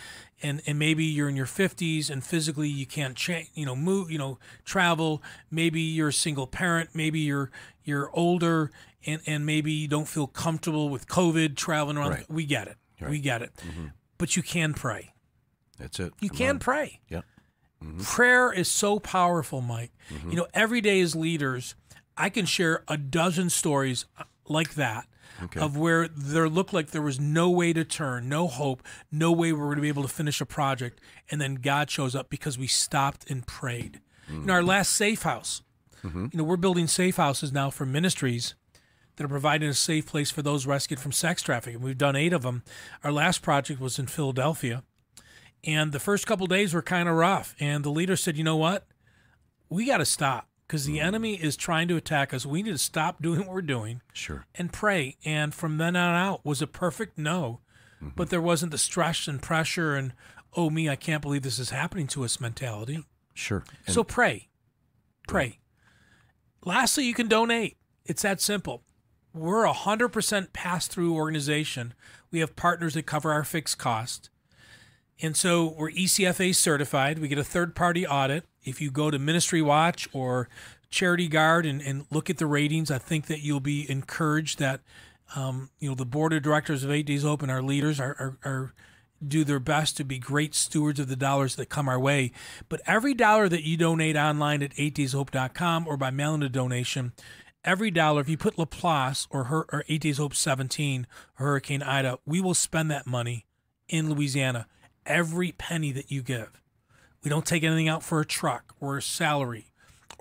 and 0.42 0.62
and 0.66 0.78
maybe 0.78 1.04
you're 1.04 1.28
in 1.28 1.36
your 1.36 1.46
50s 1.46 2.10
and 2.10 2.24
physically 2.24 2.68
you 2.68 2.86
can't 2.86 3.16
change. 3.16 3.48
You 3.54 3.66
know, 3.66 3.76
move. 3.76 4.10
You 4.10 4.18
know, 4.18 4.38
travel. 4.64 5.22
Maybe 5.50 5.80
you're 5.80 6.08
a 6.08 6.12
single 6.12 6.46
parent. 6.46 6.90
Maybe 6.94 7.20
you're 7.20 7.50
you're 7.84 8.10
older, 8.12 8.70
and 9.06 9.20
and 9.26 9.46
maybe 9.46 9.72
you 9.72 9.88
don't 9.88 10.08
feel 10.08 10.26
comfortable 10.26 10.88
with 10.88 11.06
COVID 11.06 11.56
traveling 11.56 11.96
around. 11.96 12.10
Right. 12.10 12.30
We 12.30 12.44
get 12.44 12.68
it. 12.68 12.76
We 13.08 13.18
get 13.18 13.40
it. 13.40 13.50
Mm-hmm. 13.66 13.86
But 14.18 14.36
you 14.36 14.42
can 14.42 14.74
pray. 14.74 15.14
That's 15.78 15.98
it. 15.98 16.12
You 16.20 16.28
Come 16.28 16.36
can 16.36 16.50
on. 16.50 16.58
pray. 16.58 17.00
Yep. 17.08 17.24
Mm-hmm. 17.82 18.00
Prayer 18.02 18.52
is 18.52 18.68
so 18.68 18.98
powerful, 18.98 19.62
Mike. 19.62 19.92
Mm-hmm. 20.12 20.30
You 20.30 20.36
know, 20.36 20.46
every 20.52 20.82
day 20.82 21.00
as 21.00 21.16
leaders, 21.16 21.74
I 22.16 22.28
can 22.28 22.44
share 22.44 22.84
a 22.88 22.98
dozen 22.98 23.48
stories 23.48 24.04
uh, 24.18 24.24
like 24.46 24.74
that 24.74 25.06
Okay. 25.44 25.60
of 25.60 25.76
where 25.76 26.06
there 26.08 26.48
looked 26.48 26.72
like 26.72 26.90
there 26.90 27.00
was 27.00 27.18
no 27.18 27.48
way 27.48 27.72
to 27.72 27.84
turn, 27.84 28.28
no 28.28 28.46
hope, 28.46 28.82
no 29.10 29.32
way 29.32 29.52
we 29.52 29.58
were 29.58 29.66
going 29.66 29.76
to 29.76 29.82
be 29.82 29.88
able 29.88 30.02
to 30.02 30.08
finish 30.08 30.40
a 30.40 30.46
project, 30.46 31.00
and 31.30 31.40
then 31.40 31.56
God 31.56 31.90
shows 31.90 32.14
up 32.14 32.28
because 32.28 32.58
we 32.58 32.66
stopped 32.66 33.30
and 33.30 33.46
prayed. 33.46 34.00
In 34.28 34.50
our 34.50 34.60
mm-hmm. 34.60 34.68
last 34.68 34.92
safe 34.92 35.22
house, 35.22 35.62
mm-hmm. 36.04 36.26
you 36.30 36.38
know, 36.38 36.44
we're 36.44 36.56
building 36.56 36.86
safe 36.86 37.16
houses 37.16 37.52
now 37.52 37.70
for 37.70 37.84
ministries 37.84 38.54
that 39.16 39.24
are 39.24 39.28
providing 39.28 39.68
a 39.68 39.74
safe 39.74 40.06
place 40.06 40.30
for 40.30 40.42
those 40.42 40.66
rescued 40.66 41.00
from 41.00 41.12
sex 41.12 41.42
trafficking. 41.42 41.80
We've 41.80 41.98
done 41.98 42.16
eight 42.16 42.32
of 42.32 42.42
them. 42.42 42.62
Our 43.02 43.12
last 43.12 43.42
project 43.42 43.80
was 43.80 43.98
in 43.98 44.06
Philadelphia, 44.06 44.84
and 45.64 45.92
the 45.92 45.98
first 45.98 46.26
couple 46.26 46.46
days 46.46 46.72
were 46.72 46.82
kind 46.82 47.08
of 47.08 47.16
rough. 47.16 47.54
And 47.58 47.84
the 47.84 47.90
leader 47.90 48.16
said, 48.16 48.36
"You 48.36 48.44
know 48.44 48.56
what? 48.56 48.86
We 49.68 49.86
got 49.86 49.98
to 49.98 50.06
stop 50.06 50.49
because 50.70 50.84
the 50.84 50.98
hmm. 50.98 51.04
enemy 51.06 51.34
is 51.34 51.56
trying 51.56 51.88
to 51.88 51.96
attack 51.96 52.32
us. 52.32 52.46
We 52.46 52.62
need 52.62 52.70
to 52.70 52.78
stop 52.78 53.20
doing 53.20 53.40
what 53.40 53.48
we're 53.48 53.62
doing." 53.62 54.02
Sure. 54.12 54.46
and 54.54 54.72
pray. 54.72 55.16
And 55.24 55.52
from 55.52 55.78
then 55.78 55.96
on 55.96 56.14
out, 56.14 56.46
was 56.46 56.62
a 56.62 56.68
perfect 56.68 57.18
no. 57.18 57.58
Mm-hmm. 57.96 58.12
But 58.14 58.30
there 58.30 58.40
wasn't 58.40 58.72
the 58.72 58.78
stress 58.78 59.26
and 59.26 59.42
pressure 59.42 59.96
and, 59.96 60.12
oh, 60.54 60.70
me, 60.70 60.88
I 60.88 60.96
can't 60.96 61.22
believe 61.22 61.42
this 61.42 61.58
is 61.58 61.70
happening 61.70 62.06
to 62.08 62.24
us 62.24 62.40
mentality. 62.40 63.04
Sure. 63.34 63.64
And 63.86 63.94
so 63.94 64.04
pray. 64.04 64.48
Pray. 65.28 65.58
Lastly, 66.64 67.04
you 67.04 67.14
can 67.14 67.28
donate. 67.28 67.76
It's 68.04 68.22
that 68.22 68.40
simple. 68.40 68.82
We're 69.32 69.64
a 69.64 69.72
100% 69.72 70.52
pass 70.52 70.88
through 70.88 71.14
organization. 71.14 71.94
We 72.30 72.40
have 72.40 72.56
partners 72.56 72.94
that 72.94 73.06
cover 73.06 73.32
our 73.32 73.44
fixed 73.44 73.78
cost. 73.78 74.30
And 75.22 75.36
so 75.36 75.74
we're 75.76 75.90
ECFA 75.90 76.54
certified. 76.54 77.18
We 77.18 77.28
get 77.28 77.38
a 77.38 77.44
third 77.44 77.74
party 77.74 78.06
audit. 78.06 78.44
If 78.64 78.80
you 78.80 78.90
go 78.90 79.10
to 79.10 79.18
Ministry 79.18 79.62
Watch 79.62 80.08
or 80.12 80.48
Charity 80.90 81.28
Guard 81.28 81.66
and, 81.66 81.80
and 81.80 82.06
look 82.10 82.28
at 82.28 82.38
the 82.38 82.46
ratings, 82.46 82.90
I 82.90 82.98
think 82.98 83.26
that 83.26 83.40
you'll 83.40 83.60
be 83.60 83.90
encouraged 83.90 84.58
that 84.58 84.80
um, 85.36 85.70
you 85.78 85.88
know 85.88 85.94
the 85.94 86.04
board 86.04 86.32
of 86.32 86.42
directors 86.42 86.82
of 86.84 86.90
Eight 86.90 87.06
Days 87.06 87.24
Open, 87.24 87.50
our 87.50 87.62
leaders, 87.62 88.00
are, 88.00 88.16
are, 88.18 88.38
are 88.44 88.74
do 89.26 89.44
their 89.44 89.60
best 89.60 89.96
to 89.96 90.04
be 90.04 90.18
great 90.18 90.54
stewards 90.54 90.98
of 90.98 91.08
the 91.08 91.16
dollars 91.16 91.56
that 91.56 91.68
come 91.68 91.88
our 91.88 92.00
way. 92.00 92.32
But 92.68 92.80
every 92.86 93.14
dollar 93.14 93.48
that 93.48 93.64
you 93.64 93.76
donate 93.76 94.16
online 94.16 94.62
at 94.62 94.74
8dayshope.com 94.74 95.86
or 95.86 95.96
by 95.96 96.10
mailing 96.10 96.42
a 96.42 96.48
donation, 96.48 97.12
every 97.64 97.90
dollar, 97.90 98.22
if 98.22 98.28
you 98.28 98.38
put 98.38 98.58
Laplace 98.58 99.26
or 99.30 99.44
her 99.44 99.66
or 99.72 99.84
8 99.88 100.00
Days 100.00 100.18
Hope 100.18 100.34
17 100.34 101.06
or 101.38 101.46
Hurricane 101.46 101.82
Ida, 101.82 102.18
we 102.24 102.40
will 102.40 102.54
spend 102.54 102.90
that 102.90 103.06
money 103.06 103.46
in 103.88 104.12
Louisiana. 104.12 104.66
Every 105.04 105.52
penny 105.52 105.92
that 105.92 106.10
you 106.10 106.22
give. 106.22 106.60
We 107.22 107.30
don't 107.30 107.46
take 107.46 107.62
anything 107.62 107.88
out 107.88 108.02
for 108.02 108.20
a 108.20 108.24
truck 108.24 108.74
or 108.80 108.96
a 108.96 109.02
salary 109.02 109.70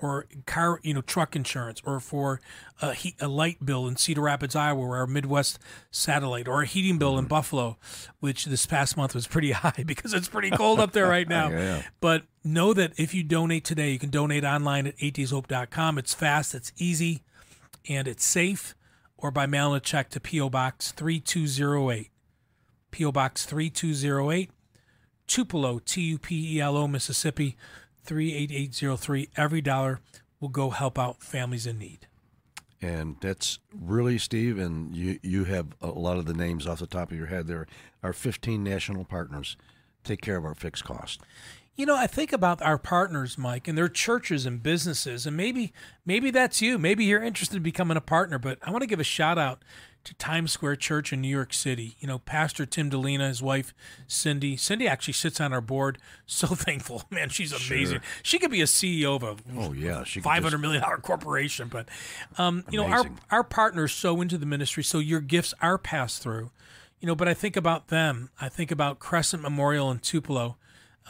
or 0.02 0.26
car, 0.46 0.80
you 0.82 0.94
know, 0.94 1.02
truck 1.02 1.36
insurance 1.36 1.82
or 1.84 2.00
for 2.00 2.40
a, 2.80 2.94
heat, 2.94 3.16
a 3.20 3.28
light 3.28 3.64
bill 3.64 3.86
in 3.86 3.96
Cedar 3.96 4.22
Rapids, 4.22 4.56
Iowa, 4.56 4.80
or 4.80 4.96
our 4.96 5.06
Midwest 5.06 5.58
satellite, 5.90 6.48
or 6.48 6.62
a 6.62 6.66
heating 6.66 6.98
bill 6.98 7.18
in 7.18 7.24
mm-hmm. 7.24 7.28
Buffalo, 7.28 7.76
which 8.20 8.46
this 8.46 8.66
past 8.66 8.96
month 8.96 9.14
was 9.14 9.26
pretty 9.26 9.50
high 9.52 9.84
because 9.86 10.14
it's 10.14 10.28
pretty 10.28 10.50
cold 10.50 10.80
up 10.80 10.92
there 10.92 11.06
right 11.06 11.28
now. 11.28 11.50
Yeah. 11.50 11.82
But 12.00 12.24
know 12.42 12.72
that 12.72 12.92
if 12.98 13.14
you 13.14 13.22
donate 13.22 13.64
today, 13.64 13.90
you 13.90 13.98
can 13.98 14.10
donate 14.10 14.44
online 14.44 14.86
at 14.86 14.96
8dayshope.com. 14.96 15.98
It's 15.98 16.14
fast, 16.14 16.54
it's 16.54 16.72
easy, 16.78 17.22
and 17.88 18.08
it's 18.08 18.24
safe, 18.24 18.74
or 19.18 19.30
by 19.30 19.46
mailing 19.46 19.76
a 19.76 19.80
check 19.80 20.08
to 20.10 20.20
P.O. 20.20 20.48
Box 20.50 20.92
3208. 20.92 22.10
P.O. 22.90 23.12
Box 23.12 23.44
3208, 23.44 24.50
Tupelo, 25.30 25.78
T 25.78 26.00
U 26.02 26.18
P 26.18 26.56
E 26.56 26.60
L 26.60 26.76
O, 26.76 26.88
Mississippi 26.88 27.56
38803. 28.02 29.28
Every 29.36 29.60
dollar 29.60 30.00
will 30.40 30.48
go 30.48 30.70
help 30.70 30.98
out 30.98 31.22
families 31.22 31.68
in 31.68 31.78
need. 31.78 32.08
And 32.82 33.14
that's 33.20 33.60
really, 33.72 34.18
Steve, 34.18 34.58
and 34.58 34.92
you, 34.96 35.20
you 35.22 35.44
have 35.44 35.68
a 35.80 35.86
lot 35.86 36.16
of 36.16 36.26
the 36.26 36.34
names 36.34 36.66
off 36.66 36.80
the 36.80 36.86
top 36.88 37.12
of 37.12 37.16
your 37.16 37.28
head. 37.28 37.46
There 37.46 37.68
are 38.02 38.12
15 38.12 38.64
national 38.64 39.04
partners 39.04 39.56
take 40.02 40.20
care 40.20 40.36
of 40.36 40.44
our 40.44 40.54
fixed 40.56 40.82
cost. 40.82 41.20
You 41.76 41.86
know, 41.86 41.96
I 41.96 42.08
think 42.08 42.32
about 42.32 42.60
our 42.60 42.78
partners, 42.78 43.38
Mike, 43.38 43.68
and 43.68 43.78
their 43.78 43.88
churches 43.88 44.46
and 44.46 44.60
businesses, 44.60 45.26
and 45.26 45.36
maybe 45.36 45.72
maybe 46.04 46.32
that's 46.32 46.60
you. 46.60 46.76
Maybe 46.76 47.04
you're 47.04 47.22
interested 47.22 47.58
in 47.58 47.62
becoming 47.62 47.96
a 47.96 48.02
partner, 48.02 48.40
but 48.40 48.58
I 48.62 48.72
want 48.72 48.82
to 48.82 48.88
give 48.88 48.98
a 48.98 49.04
shout 49.04 49.38
out 49.38 49.62
to 50.04 50.14
Times 50.14 50.52
Square 50.52 50.76
Church 50.76 51.12
in 51.12 51.20
New 51.20 51.28
York 51.28 51.52
City. 51.52 51.96
You 52.00 52.08
know, 52.08 52.18
Pastor 52.18 52.64
Tim 52.66 52.90
Dilena, 52.90 53.28
his 53.28 53.42
wife 53.42 53.74
Cindy. 54.06 54.56
Cindy 54.56 54.88
actually 54.88 55.12
sits 55.14 55.40
on 55.40 55.52
our 55.52 55.60
board. 55.60 55.98
So 56.26 56.46
thankful, 56.46 57.02
man. 57.10 57.28
She's 57.28 57.52
amazing. 57.52 58.02
She 58.22 58.38
could 58.38 58.52
be 58.52 58.60
a 58.60 58.64
CEO 58.66 59.16
of 59.16 59.24
a 59.24 59.36
Oh, 59.58 59.72
yeah. 59.72 60.04
She 60.04 60.20
five 60.20 60.44
hundred 60.44 60.58
million 60.58 60.80
dollar 60.80 60.98
corporation. 60.98 61.66
But 61.66 61.88
um, 62.38 62.62
you 62.70 62.78
know, 62.80 62.86
our 62.86 63.04
our 63.32 63.42
partners 63.42 63.92
so 63.92 64.20
into 64.20 64.38
the 64.38 64.46
ministry, 64.46 64.84
so 64.84 65.00
your 65.00 65.20
gifts 65.20 65.54
are 65.60 65.76
passed 65.76 66.22
through. 66.22 66.52
You 67.00 67.08
know, 67.08 67.16
but 67.16 67.26
I 67.26 67.34
think 67.34 67.56
about 67.56 67.88
them. 67.88 68.30
I 68.40 68.48
think 68.48 68.70
about 68.70 69.00
Crescent 69.00 69.42
Memorial 69.42 69.90
in 69.90 69.98
Tupelo. 69.98 70.56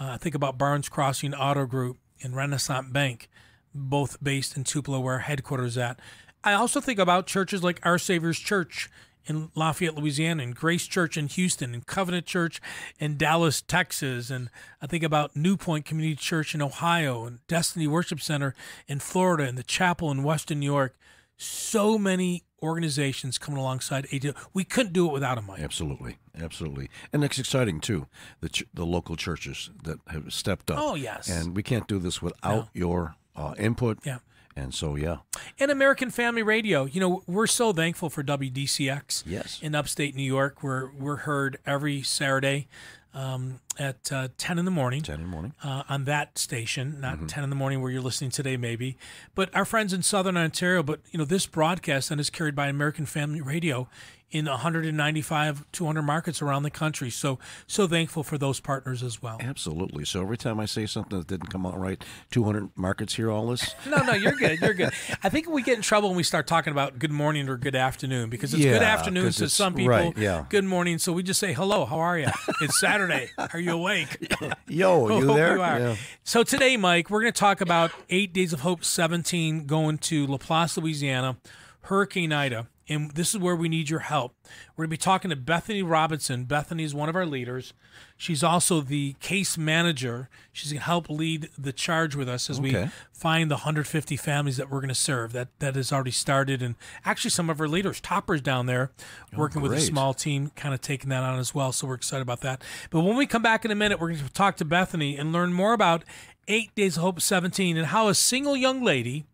Uh, 0.00 0.12
I 0.12 0.16
think 0.16 0.34
about 0.34 0.56
Barnes 0.56 0.88
Crossing 0.88 1.34
Auto 1.34 1.66
Group 1.66 1.98
and 2.22 2.34
Renaissance 2.34 2.86
Bank, 2.90 3.28
both 3.74 4.16
based 4.22 4.56
in 4.56 4.64
Tupelo, 4.64 5.00
where 5.00 5.14
our 5.14 5.20
headquarters 5.20 5.76
at. 5.76 6.00
I 6.42 6.54
also 6.54 6.80
think 6.80 6.98
about 6.98 7.26
churches 7.26 7.62
like 7.62 7.80
Our 7.84 7.98
Savior's 7.98 8.38
Church 8.38 8.88
in 9.26 9.50
Lafayette, 9.54 9.94
Louisiana, 9.94 10.42
and 10.42 10.54
Grace 10.54 10.86
Church 10.86 11.16
in 11.16 11.28
Houston, 11.28 11.74
and 11.74 11.86
Covenant 11.86 12.26
Church 12.26 12.60
in 12.98 13.18
Dallas, 13.18 13.60
Texas, 13.60 14.30
and 14.30 14.48
I 14.80 14.86
think 14.86 15.04
about 15.04 15.36
New 15.36 15.56
Point 15.56 15.84
Community 15.84 16.16
Church 16.16 16.54
in 16.54 16.62
Ohio, 16.62 17.24
and 17.26 17.46
Destiny 17.46 17.86
Worship 17.86 18.20
Center 18.20 18.54
in 18.88 18.98
Florida, 18.98 19.44
and 19.44 19.58
the 19.58 19.62
Chapel 19.62 20.10
in 20.10 20.22
Western 20.22 20.60
New 20.60 20.66
York. 20.66 20.96
So 21.36 21.98
many 21.98 22.44
organizations 22.62 23.38
coming 23.38 23.60
alongside. 23.60 24.06
We 24.52 24.64
couldn't 24.64 24.92
do 24.92 25.06
it 25.06 25.12
without 25.12 25.36
them, 25.36 25.46
Mike. 25.46 25.60
Absolutely, 25.60 26.16
absolutely, 26.38 26.88
and 27.12 27.22
it's 27.22 27.38
exciting 27.38 27.80
too. 27.80 28.06
The 28.40 28.48
ch- 28.48 28.64
the 28.72 28.86
local 28.86 29.16
churches 29.16 29.70
that 29.84 29.98
have 30.08 30.32
stepped 30.32 30.70
up. 30.70 30.78
Oh, 30.80 30.94
yes. 30.94 31.28
and 31.28 31.54
we 31.54 31.62
can't 31.62 31.86
do 31.86 31.98
this 31.98 32.20
without 32.22 32.68
your 32.72 33.16
uh, 33.36 33.54
input. 33.58 33.98
Yeah. 34.04 34.18
And 34.56 34.74
so 34.74 34.96
yeah, 34.96 35.18
and 35.58 35.70
American 35.70 36.10
Family 36.10 36.42
Radio. 36.42 36.84
You 36.84 37.00
know, 37.00 37.22
we're 37.26 37.46
so 37.46 37.72
thankful 37.72 38.10
for 38.10 38.22
WDCX. 38.22 39.24
Yes. 39.26 39.58
In 39.62 39.74
upstate 39.74 40.14
New 40.14 40.22
York, 40.22 40.62
we're 40.62 40.90
we're 40.92 41.16
heard 41.16 41.58
every 41.66 42.02
Saturday 42.02 42.66
um, 43.14 43.60
at 43.78 44.10
uh, 44.12 44.28
ten 44.38 44.58
in 44.58 44.64
the 44.64 44.70
morning. 44.70 45.02
ten 45.02 45.16
in 45.16 45.22
the 45.22 45.28
morning. 45.28 45.54
Uh, 45.62 45.82
on 45.88 46.04
that 46.04 46.38
station, 46.38 47.00
not 47.00 47.16
Mm-hmm. 47.16 47.26
10 47.26 47.44
in 47.44 47.50
the 47.50 47.56
morning 47.56 47.80
where 47.80 47.90
you're 47.90 48.00
listening 48.02 48.30
today, 48.30 48.56
maybe. 48.56 48.96
But 49.34 49.54
our 49.54 49.64
friends 49.64 49.92
in 49.92 50.02
Southern 50.02 50.36
Ontario, 50.36 50.82
but 50.82 51.00
you 51.10 51.18
know, 51.18 51.24
this 51.24 51.46
broadcast 51.46 52.08
then 52.08 52.20
is 52.20 52.30
carried 52.30 52.54
by 52.54 52.68
American 52.68 53.06
Family 53.06 53.40
Radio 53.40 53.88
in 54.32 54.46
195, 54.46 55.64
200 55.72 56.02
markets 56.02 56.40
around 56.40 56.62
the 56.62 56.70
country. 56.70 57.10
So, 57.10 57.38
so 57.66 57.86
thankful 57.88 58.22
for 58.22 58.38
those 58.38 58.60
partners 58.60 59.02
as 59.02 59.20
well. 59.20 59.38
Absolutely. 59.40 60.04
So 60.04 60.22
every 60.22 60.36
time 60.36 60.60
I 60.60 60.66
say 60.66 60.86
something 60.86 61.18
that 61.18 61.26
didn't 61.26 61.48
come 61.48 61.66
out 61.66 61.78
right, 61.78 62.02
200 62.30 62.70
markets 62.76 63.14
hear 63.14 63.30
all 63.30 63.48
this. 63.48 63.74
No, 63.88 63.98
no, 64.02 64.12
you're 64.12 64.32
good. 64.36 64.60
You're 64.60 64.74
good. 64.74 64.92
I 65.22 65.28
think 65.30 65.48
we 65.48 65.62
get 65.62 65.76
in 65.76 65.82
trouble 65.82 66.08
when 66.10 66.16
we 66.16 66.22
start 66.22 66.46
talking 66.46 66.70
about 66.70 66.98
good 66.98 67.10
morning 67.10 67.48
or 67.48 67.56
good 67.56 67.74
afternoon 67.74 68.30
because 68.30 68.54
it's 68.54 68.62
good 68.62 68.80
Yeah, 68.82 68.94
afternoon 68.94 69.24
'cause 69.24 69.36
to 69.36 69.48
some 69.48 69.74
people. 69.74 69.90
right, 69.90 70.16
yeah. 70.16 70.44
Good 70.48 70.64
morning. 70.64 70.98
So 70.98 71.12
we 71.12 71.22
just 71.22 71.40
say 71.40 71.52
hello. 71.52 71.84
How 71.84 71.98
are 71.98 72.18
you? 72.18 72.28
It's 72.60 72.78
Saturday. 72.78 73.30
Are 73.36 73.58
you 73.58 73.72
awake? 73.72 74.32
Yo, 74.68 75.08
you 75.18 75.26
Hope 75.26 75.36
there? 75.36 75.56
you 75.56 75.62
are. 75.62 75.78
Yeah. 75.80 75.96
So 76.22 76.42
today, 76.44 76.76
Mike, 76.76 77.10
we're 77.10 77.20
going 77.22 77.32
to 77.32 77.38
talk 77.40 77.60
about 77.60 77.90
Eight 78.10 78.32
Days 78.32 78.52
of 78.52 78.60
Hope 78.60 78.84
17 78.84 79.66
going 79.66 79.98
to 79.98 80.26
Laplace, 80.26 80.76
Louisiana, 80.76 81.36
Hurricane 81.82 82.32
Ida. 82.32 82.68
And 82.90 83.12
this 83.12 83.32
is 83.32 83.40
where 83.40 83.54
we 83.54 83.68
need 83.68 83.88
your 83.88 84.00
help. 84.00 84.34
We're 84.76 84.82
going 84.82 84.88
to 84.88 84.94
be 84.94 84.96
talking 84.96 85.30
to 85.30 85.36
Bethany 85.36 85.80
Robinson. 85.80 86.44
Bethany 86.44 86.82
is 86.82 86.92
one 86.92 87.08
of 87.08 87.14
our 87.14 87.24
leaders. 87.24 87.72
She's 88.16 88.42
also 88.42 88.80
the 88.80 89.14
case 89.20 89.56
manager. 89.56 90.28
She's 90.52 90.72
going 90.72 90.80
to 90.80 90.86
help 90.86 91.08
lead 91.08 91.50
the 91.56 91.72
charge 91.72 92.16
with 92.16 92.28
us 92.28 92.50
as 92.50 92.60
we 92.60 92.88
find 93.12 93.48
the 93.48 93.54
150 93.54 94.16
families 94.16 94.56
that 94.56 94.68
we're 94.68 94.80
going 94.80 94.88
to 94.88 94.94
serve. 94.94 95.32
That 95.32 95.48
that 95.60 95.76
has 95.76 95.92
already 95.92 96.10
started, 96.10 96.62
and 96.62 96.74
actually 97.04 97.30
some 97.30 97.48
of 97.48 97.60
our 97.60 97.68
leaders, 97.68 98.00
toppers 98.00 98.40
down 98.40 98.66
there, 98.66 98.90
oh, 99.32 99.38
working 99.38 99.62
with 99.62 99.72
a 99.72 99.80
small 99.80 100.12
team, 100.12 100.50
kind 100.56 100.74
of 100.74 100.80
taking 100.80 101.10
that 101.10 101.22
on 101.22 101.38
as 101.38 101.54
well. 101.54 101.70
So 101.70 101.86
we're 101.86 101.94
excited 101.94 102.22
about 102.22 102.40
that. 102.40 102.60
But 102.90 103.02
when 103.02 103.16
we 103.16 103.24
come 103.24 103.42
back 103.42 103.64
in 103.64 103.70
a 103.70 103.76
minute, 103.76 104.00
we're 104.00 104.08
going 104.08 104.26
to 104.26 104.32
talk 104.32 104.56
to 104.56 104.64
Bethany 104.64 105.16
and 105.16 105.32
learn 105.32 105.52
more 105.52 105.74
about 105.74 106.02
Eight 106.48 106.74
Days 106.74 106.96
of 106.96 107.04
Hope 107.04 107.20
17 107.20 107.76
and 107.76 107.86
how 107.86 108.08
a 108.08 108.14
single 108.16 108.56
young 108.56 108.82
lady 108.82 109.26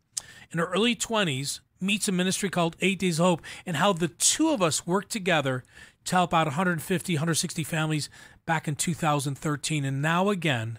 in 0.52 0.58
her 0.58 0.66
early 0.66 0.94
20s 0.94 1.60
meets 1.86 2.08
a 2.08 2.12
ministry 2.12 2.50
called 2.50 2.76
Eight 2.80 2.98
Days 2.98 3.20
of 3.20 3.26
Hope 3.26 3.42
and 3.64 3.76
how 3.76 3.92
the 3.92 4.08
two 4.08 4.50
of 4.50 4.60
us 4.60 4.86
worked 4.86 5.10
together 5.10 5.64
to 6.04 6.14
help 6.14 6.34
out 6.34 6.46
150, 6.46 7.14
160 7.14 7.64
families 7.64 8.10
back 8.44 8.68
in 8.68 8.76
2013, 8.76 9.84
and 9.84 10.02
now 10.02 10.28
again 10.28 10.78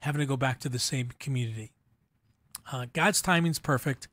having 0.00 0.20
to 0.20 0.26
go 0.26 0.36
back 0.36 0.60
to 0.60 0.68
the 0.68 0.78
same 0.78 1.10
community. 1.18 1.72
Uh, 2.72 2.86
God's 2.92 3.20
timing's 3.20 3.58
perfect. 3.58 4.08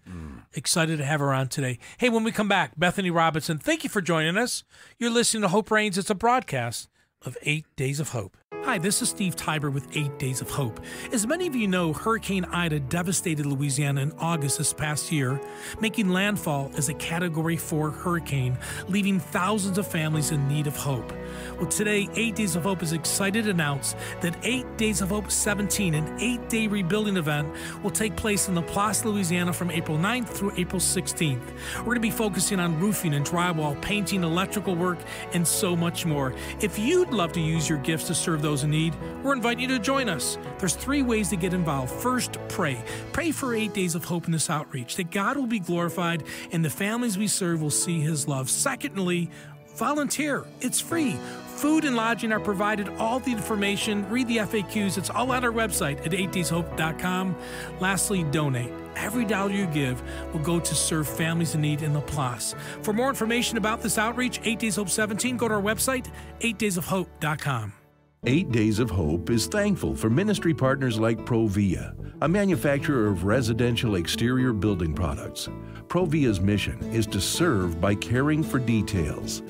Excited 0.53 0.98
to 0.98 1.05
have 1.05 1.19
her 1.21 1.33
on 1.33 1.48
today. 1.48 1.79
Hey, 1.98 2.10
when 2.10 2.24
we 2.24 2.31
come 2.31 2.50
back, 2.50 2.74
Bethany 2.77 3.10
Robinson, 3.10 3.57
thank 3.57 3.83
you 3.83 3.89
for 3.89 4.01
joining 4.01 4.38
us. 4.38 4.63
You're 5.00 5.10
listening 5.10 5.41
to 5.43 5.48
Hope 5.48 5.71
Reigns. 5.71 5.98
It's 5.98 6.10
a 6.10 6.15
broadcast 6.15 6.89
of 7.25 7.38
Eight 7.43 7.65
Days 7.75 8.00
of 8.00 8.10
Hope. 8.10 8.38
Hi, 8.63 8.77
this 8.77 9.01
is 9.01 9.10
Steve 9.10 9.36
Tybor 9.36 9.74
with 9.74 9.98
Eight 9.98 10.20
Days 10.20 10.39
of 10.39 10.51
Hope. 10.51 10.80
As 11.12 11.25
many 11.25 11.48
of 11.48 11.56
you 11.56 11.68
know, 11.68 11.94
Hurricane 11.94 12.46
Ida 12.46 12.80
devastated 12.80 13.48
Louisiana 13.48 14.01
in 14.01 14.12
August 14.20 14.60
this 14.60 14.72
past 14.72 15.12
year, 15.12 15.41
making 15.80 16.10
landfall 16.10 16.72
as 16.77 16.88
a 16.88 16.94
Category 16.94 17.58
4 17.58 17.89
hurricane, 17.89 18.56
leaving 18.88 19.20
thousands 19.20 19.80
of 19.80 19.88
families 19.88 20.30
in 20.30 20.48
need 20.48 20.68
of 20.68 20.77
hope. 20.77 21.12
Well, 21.58 21.70
today, 21.70 22.08
Eight 22.13 22.36
Days 22.36 22.56
of 22.56 22.63
Hope 22.63 22.84
is 22.84 22.94
excited 22.94 23.46
to 23.46 23.50
announce 23.50 23.96
that 24.22 24.38
Eight 24.44 24.77
Days 24.77 25.01
of 25.01 25.10
Hope 25.10 25.32
17, 25.32 25.96
an 25.96 26.22
eight 26.22 26.48
day 26.48 26.68
rebuilding 26.68 27.18
event, 27.18 27.51
will 27.82 27.89
take 27.89 28.15
place 28.15 28.48
in 28.48 28.53
La 28.53 28.62
Place, 28.62 29.03
Louisiana 29.03 29.53
from 29.53 29.72
April 29.72 29.98
9th 29.98 30.30
through 30.30 30.53
April 30.56 30.80
16th. 30.80 31.41
We're 31.80 31.86
going 31.86 31.96
to 31.96 32.01
be 32.01 32.12
focusing 32.12 32.60
on 32.60 32.80
roofing 32.80 33.15
and 33.15 33.25
drywall, 33.25 33.82
painting, 33.82 34.24
electrical 34.24 34.75
work, 34.75 35.00
and 35.34 35.48
so 35.48 35.75
much 35.75 36.06
more. 36.06 36.36
If 36.62 36.77
you'd 36.77 37.10
love 37.10 37.34
to 37.34 37.41
use 37.41 37.68
your 37.68 37.80
gifts 37.80 38.06
to 38.06 38.13
serve 38.13 38.44
those 38.44 38.50
in 38.51 38.70
need, 38.70 38.96
we're 39.24 39.34
inviting 39.34 39.62
you 39.62 39.67
to 39.70 39.79
join 39.79 40.10
us. 40.10 40.38
There's 40.60 40.75
three 40.75 41.01
ways 41.01 41.29
to 41.29 41.36
get 41.36 41.53
involved. 41.53 41.91
First, 41.91 42.38
pray. 42.50 42.84
Pray 43.13 43.31
for 43.31 43.55
eight 43.55 43.74
days 43.74 43.96
of 43.96 44.03
hope 44.03 44.25
in 44.25 44.31
this 44.31 44.50
outreach, 44.50 44.96
that 44.98 45.12
God 45.12 45.38
will 45.38 45.48
be 45.48 45.60
glorified 45.60 46.24
and 46.51 46.63
the 46.63 46.70
families 46.70 47.17
we 47.17 47.27
serve 47.27 47.62
will 47.62 47.72
see 47.72 48.00
his 48.00 48.27
love. 48.27 48.50
Secondly, 48.50 49.29
volunteer. 49.75 50.46
It's 50.60 50.79
free. 50.79 51.17
Food 51.55 51.86
and 51.86 51.96
lodging 51.96 52.31
are 52.31 52.39
provided. 52.39 52.89
All 52.98 53.20
the 53.20 53.31
information, 53.31 54.08
read 54.10 54.27
the 54.27 54.38
FAQs. 54.38 54.98
It's 54.98 55.10
all 55.10 55.31
on 55.31 55.43
our 55.43 55.51
website 55.51 56.05
at 56.05 56.12
8dayshope.com. 56.12 57.36
Lastly, 57.79 58.24
donate. 58.25 58.72
Every 58.96 59.25
dollar 59.25 59.51
you 59.51 59.67
give 59.67 60.01
will 60.34 60.41
go 60.41 60.60
to 60.60 60.75
serve 60.75 61.08
families 61.08 61.55
in 61.55 61.62
need 61.62 61.81
in 61.81 61.93
La 61.93 62.00
Laplace. 62.00 62.55
For 62.81 62.93
more 62.93 63.10
information 63.10 63.58
about 63.58 63.81
this 63.81 63.98
outreach, 63.98 64.39
8 64.43 64.60
Days 64.60 64.75
Hope 64.75 64.89
17, 64.89 65.38
go 65.38 65.48
to 65.48 65.55
our 65.55 65.62
website, 65.62 66.08
8daysofhope.com. 66.41 67.80
Eight 68.27 68.51
Days 68.51 68.77
of 68.77 68.91
Hope 68.91 69.31
is 69.31 69.47
thankful 69.47 69.95
for 69.95 70.07
ministry 70.07 70.53
partners 70.53 70.99
like 70.99 71.25
Provia, 71.25 71.95
a 72.21 72.27
manufacturer 72.27 73.07
of 73.07 73.23
residential 73.23 73.95
exterior 73.95 74.53
building 74.53 74.93
products. 74.93 75.49
Provia's 75.87 76.39
mission 76.39 76.79
is 76.93 77.07
to 77.07 77.19
serve 77.19 77.81
by 77.81 77.95
caring 77.95 78.43
for 78.43 78.59
details, 78.59 79.41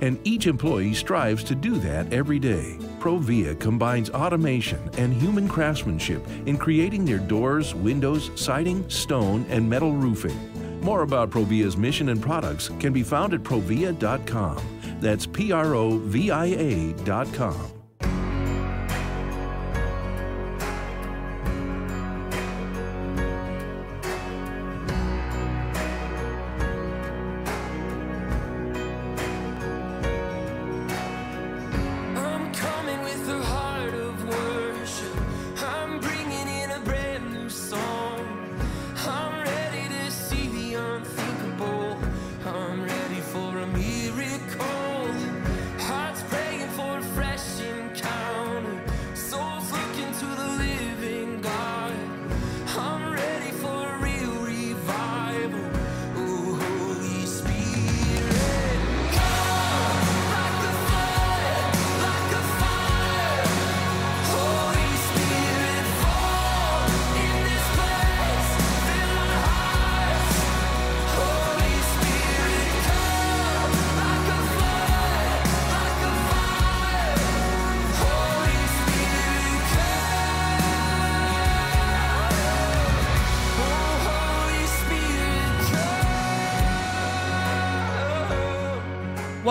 and 0.00 0.16
each 0.22 0.46
employee 0.46 0.94
strives 0.94 1.42
to 1.42 1.56
do 1.56 1.74
that 1.78 2.12
every 2.12 2.38
day. 2.38 2.76
Provia 3.00 3.58
combines 3.58 4.10
automation 4.10 4.78
and 4.96 5.12
human 5.12 5.48
craftsmanship 5.48 6.24
in 6.46 6.56
creating 6.56 7.04
their 7.04 7.18
doors, 7.18 7.74
windows, 7.74 8.30
siding, 8.36 8.88
stone, 8.88 9.44
and 9.48 9.68
metal 9.68 9.92
roofing. 9.92 10.38
More 10.82 11.02
about 11.02 11.30
Provia's 11.30 11.76
mission 11.76 12.10
and 12.10 12.22
products 12.22 12.70
can 12.78 12.92
be 12.92 13.02
found 13.02 13.34
at 13.34 13.42
provia.com. 13.42 14.62
That's 15.00 15.26
P 15.26 15.50
R 15.50 15.74
O 15.74 15.98
V 15.98 16.30
I 16.30 16.46
A.com. 16.46 17.79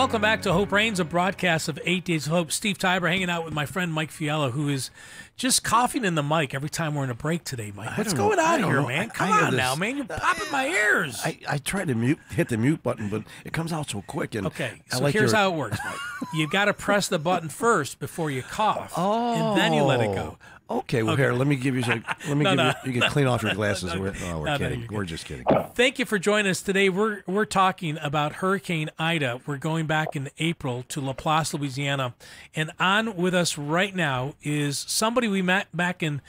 Welcome 0.00 0.22
back 0.22 0.40
to 0.42 0.52
Hope 0.54 0.72
Reigns, 0.72 0.98
a 0.98 1.04
broadcast 1.04 1.68
of 1.68 1.78
Eight 1.84 2.06
Days 2.06 2.24
of 2.24 2.32
Hope. 2.32 2.52
Steve 2.52 2.78
Tybor 2.78 3.10
hanging 3.10 3.28
out 3.28 3.44
with 3.44 3.52
my 3.52 3.66
friend 3.66 3.92
Mike 3.92 4.10
Fiala, 4.10 4.50
who 4.50 4.70
is 4.70 4.90
just 5.36 5.62
coughing 5.62 6.06
in 6.06 6.14
the 6.14 6.22
mic 6.22 6.54
every 6.54 6.70
time 6.70 6.94
we're 6.94 7.04
in 7.04 7.10
a 7.10 7.14
break 7.14 7.44
today, 7.44 7.70
Mike. 7.76 7.98
What's 7.98 8.14
know. 8.14 8.28
going 8.28 8.38
on 8.38 8.62
here, 8.62 8.80
know. 8.80 8.88
man? 8.88 9.10
Come 9.10 9.30
on 9.30 9.50
this- 9.50 9.58
now, 9.58 9.74
man. 9.74 9.98
You're 9.98 10.06
popping 10.06 10.50
my 10.50 10.68
ears. 10.68 11.20
I, 11.22 11.38
I 11.46 11.58
tried 11.58 11.88
to 11.88 11.94
mute, 11.94 12.18
hit 12.30 12.48
the 12.48 12.56
mute 12.56 12.82
button, 12.82 13.10
but 13.10 13.24
it 13.44 13.52
comes 13.52 13.74
out 13.74 13.90
so 13.90 14.02
quick. 14.06 14.34
And 14.34 14.46
okay, 14.46 14.80
so 14.88 15.00
like 15.00 15.12
here's 15.12 15.32
your- 15.32 15.38
how 15.38 15.52
it 15.52 15.56
works, 15.56 15.78
Mike. 15.84 15.98
you 16.34 16.48
got 16.48 16.64
to 16.64 16.72
press 16.72 17.08
the 17.08 17.18
button 17.18 17.50
first 17.50 17.98
before 17.98 18.30
you 18.30 18.40
cough, 18.42 18.96
and 18.96 19.58
then 19.58 19.74
you 19.74 19.82
let 19.82 20.00
it 20.00 20.14
go. 20.14 20.38
Oh, 20.40 20.46
Okay, 20.70 21.02
well 21.02 21.16
here, 21.16 21.32
let 21.32 21.48
me 21.48 21.56
give 21.56 21.74
you 21.74 21.82
some. 21.82 22.04
Let 22.28 22.36
me 22.36 22.44
No, 22.44 22.50
give 22.50 22.56
no. 22.58 22.72
you. 22.84 22.92
You 22.92 23.00
can 23.00 23.10
clean 23.10 23.26
off 23.26 23.42
your 23.42 23.54
glasses. 23.54 23.92
We're, 23.96 24.14
oh, 24.26 24.38
we're 24.38 24.44
No, 24.46 24.52
no, 24.52 24.58
kidding. 24.58 24.80
you're 24.82 24.90
we're 24.98 25.04
just 25.04 25.24
kidding. 25.26 25.44
Thank 25.74 25.98
you 25.98 26.04
for 26.04 26.16
joining 26.18 26.48
us 26.48 26.62
today. 26.62 26.88
We're 26.88 27.22
we're 27.26 27.44
talking 27.44 27.98
about 28.00 28.34
Hurricane 28.34 28.88
Ida. 28.96 29.40
We're 29.46 29.56
going 29.56 29.86
back 29.86 30.14
in 30.14 30.30
April 30.38 30.84
to 30.90 31.00
Laplace, 31.00 31.52
Louisiana, 31.54 32.14
and 32.54 32.70
on 32.78 33.16
with 33.16 33.34
us 33.34 33.58
right 33.58 33.94
now 33.96 34.34
is 34.44 34.78
somebody 34.78 35.26
we 35.26 35.42
met 35.42 35.66
back 35.76 36.04
in 36.04 36.20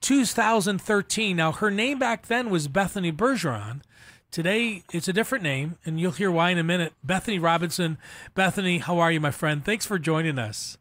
2013. 0.00 1.36
Now 1.36 1.52
her 1.52 1.70
name 1.70 1.98
back 1.98 2.26
then 2.26 2.48
was 2.48 2.68
Bethany 2.68 3.12
Bergeron. 3.12 3.82
Today 4.30 4.82
it's 4.94 5.08
a 5.08 5.12
different 5.12 5.44
name, 5.44 5.76
and 5.84 6.00
you'll 6.00 6.12
hear 6.12 6.30
why 6.30 6.50
in 6.50 6.58
a 6.58 6.64
minute. 6.64 6.94
Bethany 7.04 7.38
Robinson. 7.38 7.98
Bethany, 8.34 8.78
how 8.78 8.98
are 8.98 9.12
you, 9.12 9.20
my 9.20 9.30
friend? 9.30 9.62
Thanks 9.62 9.84
for 9.84 9.98
joining 9.98 10.38
us. 10.38 10.78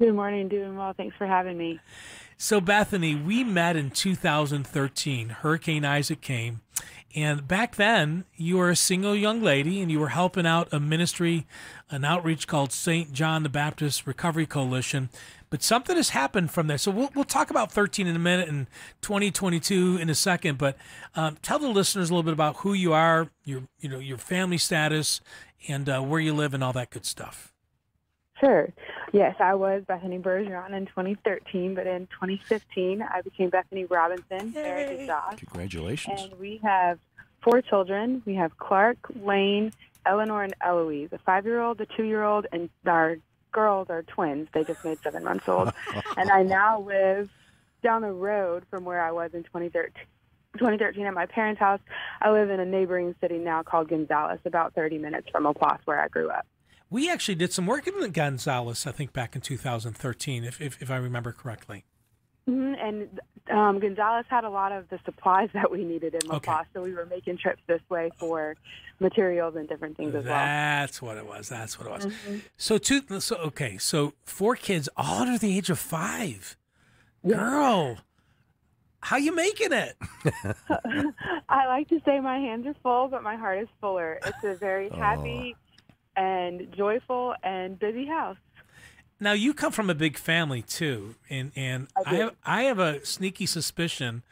Good 0.00 0.14
morning, 0.14 0.48
doing 0.48 0.76
well. 0.76 0.94
Thanks 0.96 1.14
for 1.16 1.26
having 1.26 1.58
me. 1.58 1.78
So, 2.42 2.60
Bethany, 2.60 3.14
we 3.14 3.44
met 3.44 3.76
in 3.76 3.90
2013. 3.90 5.28
Hurricane 5.28 5.84
Isaac 5.84 6.20
came. 6.20 6.60
And 7.14 7.46
back 7.46 7.76
then, 7.76 8.24
you 8.34 8.56
were 8.56 8.68
a 8.68 8.74
single 8.74 9.14
young 9.14 9.40
lady 9.40 9.80
and 9.80 9.92
you 9.92 10.00
were 10.00 10.08
helping 10.08 10.44
out 10.44 10.66
a 10.72 10.80
ministry, 10.80 11.46
an 11.88 12.04
outreach 12.04 12.48
called 12.48 12.72
St. 12.72 13.12
John 13.12 13.44
the 13.44 13.48
Baptist 13.48 14.08
Recovery 14.08 14.44
Coalition. 14.44 15.08
But 15.50 15.62
something 15.62 15.94
has 15.94 16.08
happened 16.08 16.50
from 16.50 16.66
there. 16.66 16.78
So, 16.78 16.90
we'll, 16.90 17.10
we'll 17.14 17.22
talk 17.22 17.48
about 17.50 17.70
13 17.70 18.08
in 18.08 18.16
a 18.16 18.18
minute 18.18 18.48
and 18.48 18.66
2022 19.02 19.98
in 19.98 20.10
a 20.10 20.14
second. 20.16 20.58
But 20.58 20.76
um, 21.14 21.38
tell 21.42 21.60
the 21.60 21.68
listeners 21.68 22.10
a 22.10 22.12
little 22.12 22.24
bit 22.24 22.34
about 22.34 22.56
who 22.56 22.72
you 22.72 22.92
are, 22.92 23.30
your, 23.44 23.68
you 23.78 23.88
know, 23.88 24.00
your 24.00 24.18
family 24.18 24.58
status, 24.58 25.20
and 25.68 25.88
uh, 25.88 26.00
where 26.00 26.18
you 26.18 26.34
live 26.34 26.54
and 26.54 26.64
all 26.64 26.72
that 26.72 26.90
good 26.90 27.06
stuff. 27.06 27.51
Sure. 28.42 28.72
Yes, 29.12 29.36
I 29.38 29.54
was 29.54 29.84
Bethany 29.86 30.18
Bergeron 30.18 30.72
in 30.72 30.86
2013, 30.86 31.74
but 31.74 31.86
in 31.86 32.06
2015, 32.08 33.02
I 33.02 33.20
became 33.20 33.50
Bethany 33.50 33.84
Robinson, 33.84 34.52
married 34.52 34.98
to 34.98 35.06
Josh. 35.06 35.36
Congratulations. 35.36 36.22
And 36.22 36.40
we 36.40 36.60
have 36.64 36.98
four 37.42 37.62
children. 37.62 38.22
We 38.26 38.34
have 38.34 38.56
Clark, 38.58 38.96
Lane, 39.14 39.72
Eleanor, 40.04 40.42
and 40.42 40.54
Eloise, 40.60 41.10
a 41.12 41.18
five 41.18 41.46
year 41.46 41.60
old, 41.60 41.80
a 41.80 41.86
two 41.86 42.02
year 42.02 42.24
old, 42.24 42.46
and 42.50 42.68
our 42.84 43.16
girls 43.52 43.88
are 43.90 44.02
twins. 44.02 44.48
They 44.52 44.64
just 44.64 44.84
made 44.84 44.98
seven 45.02 45.22
months 45.22 45.48
old. 45.48 45.72
and 46.16 46.30
I 46.30 46.42
now 46.42 46.80
live 46.80 47.30
down 47.82 48.02
the 48.02 48.12
road 48.12 48.64
from 48.70 48.84
where 48.84 49.02
I 49.02 49.12
was 49.12 49.30
in 49.34 49.44
2013. 49.44 49.92
2013 50.54 51.06
at 51.06 51.14
my 51.14 51.26
parents' 51.26 51.60
house. 51.60 51.80
I 52.20 52.30
live 52.30 52.50
in 52.50 52.60
a 52.60 52.66
neighboring 52.66 53.14
city 53.20 53.38
now 53.38 53.62
called 53.62 53.88
Gonzales, 53.88 54.40
about 54.44 54.74
30 54.74 54.98
minutes 54.98 55.28
from 55.30 55.44
La 55.44 55.52
Place, 55.52 55.80
where 55.84 56.00
I 56.00 56.08
grew 56.08 56.28
up. 56.28 56.46
We 56.92 57.10
actually 57.10 57.36
did 57.36 57.54
some 57.54 57.66
work 57.66 57.86
in 57.86 58.10
Gonzales, 58.10 58.86
I 58.86 58.92
think, 58.92 59.14
back 59.14 59.34
in 59.34 59.40
2013, 59.40 60.44
if, 60.44 60.60
if, 60.60 60.82
if 60.82 60.90
I 60.90 60.96
remember 60.96 61.32
correctly. 61.32 61.84
hmm 62.46 62.74
And 62.74 63.18
um, 63.50 63.80
Gonzales 63.80 64.26
had 64.28 64.44
a 64.44 64.50
lot 64.50 64.72
of 64.72 64.90
the 64.90 64.98
supplies 65.06 65.48
that 65.54 65.70
we 65.72 65.84
needed 65.84 66.14
in 66.14 66.28
La 66.28 66.36
Okay. 66.36 66.52
Paz, 66.52 66.66
so 66.74 66.82
we 66.82 66.92
were 66.92 67.06
making 67.06 67.38
trips 67.38 67.62
this 67.66 67.80
way 67.88 68.10
for 68.18 68.56
materials 69.00 69.56
and 69.56 69.66
different 69.66 69.96
things 69.96 70.14
as 70.14 70.24
well. 70.24 70.34
That's 70.34 71.00
what 71.00 71.16
it 71.16 71.26
was. 71.26 71.48
That's 71.48 71.78
what 71.78 71.88
it 71.88 71.92
was. 71.92 72.06
Mm-hmm. 72.06 72.38
So 72.58 72.76
two. 72.76 73.20
So 73.20 73.36
okay. 73.36 73.78
So 73.78 74.12
four 74.24 74.54
kids, 74.54 74.88
all 74.94 75.22
under 75.22 75.38
the 75.38 75.56
age 75.56 75.70
of 75.70 75.78
five. 75.78 76.58
Girl, 77.26 77.98
how 79.00 79.16
you 79.16 79.34
making 79.34 79.72
it? 79.72 79.96
I 81.48 81.66
like 81.66 81.88
to 81.88 82.00
say 82.04 82.20
my 82.20 82.38
hands 82.38 82.66
are 82.66 82.74
full, 82.82 83.08
but 83.08 83.22
my 83.22 83.36
heart 83.36 83.60
is 83.60 83.68
fuller. 83.80 84.20
It's 84.26 84.44
a 84.44 84.54
very 84.56 84.90
Oh. 84.92 84.96
And 86.16 86.72
joyful 86.76 87.34
and 87.42 87.78
busy 87.78 88.06
house. 88.06 88.36
Now 89.20 89.32
you 89.32 89.54
come 89.54 89.72
from 89.72 89.88
a 89.88 89.94
big 89.94 90.18
family 90.18 90.62
too, 90.62 91.14
and 91.30 91.52
and 91.54 91.88
I, 91.94 92.10
do. 92.10 92.16
have 92.16 92.34
I 92.44 92.62
have 92.64 92.78
a 92.78 93.04
sneaky 93.04 93.46
suspicion 93.46 94.22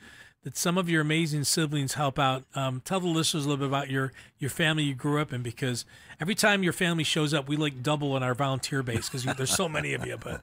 that 0.43 0.57
some 0.57 0.79
of 0.79 0.89
your 0.89 1.03
amazing 1.03 1.45
siblings 1.45 1.95
help 1.95 2.19
out. 2.19 2.45
Um, 2.55 2.81
tell 2.85 2.99
the 2.99 3.07
listeners 3.07 3.45
a 3.45 3.49
little 3.49 3.65
bit 3.65 3.69
about 3.69 3.91
your 3.91 4.13
your 4.39 4.51
family 4.51 4.85
you 4.85 4.95
grew 4.95 5.21
up 5.21 5.33
in, 5.33 5.43
because 5.43 5.85
every 6.21 6.35
time 6.35 6.63
your 6.63 6.73
family 6.73 7.05
shows 7.05 7.33
up, 7.33 7.49
we 7.49 7.57
like 7.57 7.83
double 7.83 8.17
in 8.17 8.23
our 8.23 8.35
volunteer 8.35 8.83
base 8.83 9.09
because 9.09 9.25
there's 9.37 9.55
so 9.55 9.69
many 9.69 9.95
of 9.95 10.05
you. 10.07 10.17
But 10.17 10.43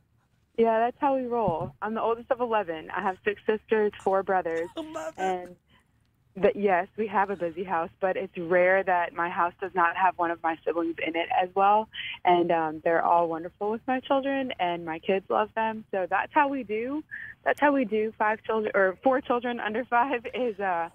Yeah, 0.58 0.80
that's 0.80 0.98
how 1.00 1.16
we 1.16 1.26
roll. 1.26 1.74
I'm 1.82 1.94
the 1.94 2.02
oldest 2.02 2.32
of 2.32 2.40
11. 2.40 2.90
I 2.96 3.02
have 3.02 3.18
six 3.26 3.42
sisters, 3.46 3.92
four 4.04 4.24
brothers. 4.24 4.70
And 5.18 5.56
that 6.42 6.56
yes, 6.56 6.88
we 6.98 7.08
have 7.08 7.30
a 7.32 7.36
busy 7.36 7.64
house, 7.64 7.90
but 8.00 8.16
it's 8.16 8.38
rare 8.38 8.84
that 8.84 9.14
my 9.14 9.28
house 9.30 9.54
does 9.60 9.72
not 9.74 9.96
have 9.98 10.18
one 10.18 10.30
of 10.32 10.42
my 10.44 10.56
siblings 10.64 10.96
in 11.06 11.16
it 11.16 11.28
as 11.42 11.50
well. 11.56 11.90
And 12.24 12.52
um, 12.52 12.82
they're 12.84 13.04
all 13.04 13.28
wonderful 13.28 13.72
with 13.72 13.82
my 13.88 14.00
children, 14.02 14.52
and 14.60 14.86
my 14.86 15.00
kids 15.00 15.26
love 15.30 15.50
them. 15.56 15.84
So 15.92 16.06
that's 16.10 16.32
how 16.34 16.48
we 16.48 16.64
do. 16.64 17.04
That's 17.44 17.60
how 17.60 17.74
we 17.74 17.86
do. 17.86 18.14
Five 18.20 18.44
children 18.44 18.72
or 18.76 18.98
four 19.04 19.20
children 19.22 19.60
under 19.60 19.84
five 19.86 20.26
is 20.34 20.60
uh, 20.60 20.90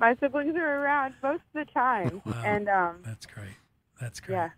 my 0.00 0.16
siblings 0.20 0.56
are 0.56 0.82
around 0.82 1.14
most 1.22 1.42
of 1.54 1.66
the 1.66 1.72
time, 1.72 2.22
Wow. 2.24 2.42
and 2.44 2.68
um, 2.68 2.96
that's 3.04 3.26
great. 3.26 3.56
That's 4.00 4.20
great. 4.20 4.36
yeah. 4.36 4.50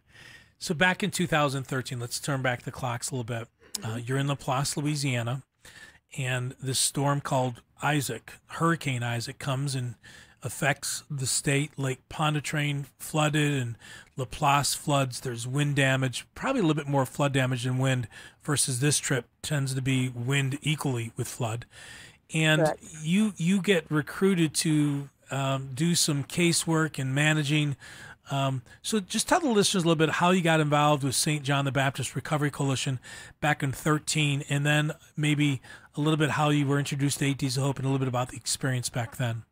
So 0.61 0.75
back 0.75 1.03
in 1.03 1.11
2013, 1.11 1.99
let's 2.01 2.19
turn 2.21 2.43
back 2.43 2.63
the 2.63 2.73
clocks 2.73 3.11
a 3.11 3.15
little 3.15 3.25
bit. 3.25 3.49
Uh, 3.85 3.97
you're 4.05 4.19
in 4.19 4.27
Laplace, 4.29 4.77
Louisiana, 4.77 5.43
and 6.17 6.55
this 6.63 6.79
storm 6.81 7.21
called 7.21 7.63
Isaac, 7.83 8.33
Hurricane 8.47 9.03
Isaac, 9.05 9.39
comes 9.39 9.75
and 9.77 9.95
affects 10.43 11.05
the 11.11 11.27
state. 11.27 11.73
Lake 11.79 12.01
Pontchartrain 12.09 12.87
flooded, 12.99 13.53
and 13.55 13.77
Laplace 14.17 14.75
floods. 14.75 15.21
There's 15.21 15.47
wind 15.47 15.77
damage, 15.77 16.27
probably 16.35 16.61
a 16.61 16.65
little 16.65 16.83
bit 16.83 16.91
more 16.91 17.07
flood 17.07 17.33
damage 17.33 17.65
than 17.65 17.79
wind, 17.79 18.09
versus 18.43 18.81
this 18.81 18.99
trip 18.99 19.27
tends 19.43 19.75
to 19.75 19.83
be 19.83 20.09
wind 20.09 20.59
equally 20.63 21.13
with 21.17 21.29
flood. 21.29 21.67
And 22.35 22.63
Correct. 22.63 22.85
you 23.03 23.33
you 23.37 23.63
get 23.63 23.91
recruited 23.91 24.55
to 24.55 25.09
um, 25.31 25.71
do 25.75 25.95
some 25.95 26.25
casework 26.25 26.99
and 26.99 27.15
managing. 27.15 27.77
Um, 28.31 28.63
so 28.83 29.01
just 29.01 29.27
tell 29.27 29.41
the 29.41 29.49
listeners 29.49 29.85
a 29.85 29.87
little 29.87 29.99
bit 29.99 30.17
how 30.17 30.33
you 30.33 30.43
got 30.43 30.61
involved 30.61 31.03
with 31.03 31.15
St. 31.15 31.43
John 31.43 31.65
the 31.65 31.73
Baptist 31.73 32.15
Recovery 32.15 32.51
Coalition 32.51 32.99
back 33.41 33.63
in 33.63 33.73
13, 33.73 34.45
and 34.51 34.67
then 34.67 34.93
maybe 35.17 35.63
a 35.97 36.01
little 36.01 36.19
bit 36.19 36.31
how 36.31 36.51
you 36.51 36.67
were 36.67 36.79
introduced 36.79 37.21
to 37.21 37.25
Eight 37.25 37.39
Days 37.39 37.57
of 37.57 37.63
Hope 37.63 37.79
and 37.79 37.87
a 37.87 37.89
little 37.89 37.99
bit 37.99 38.09
about 38.09 38.29
the 38.29 38.37
experience 38.37 38.91
back 38.91 39.17
then. 39.17 39.45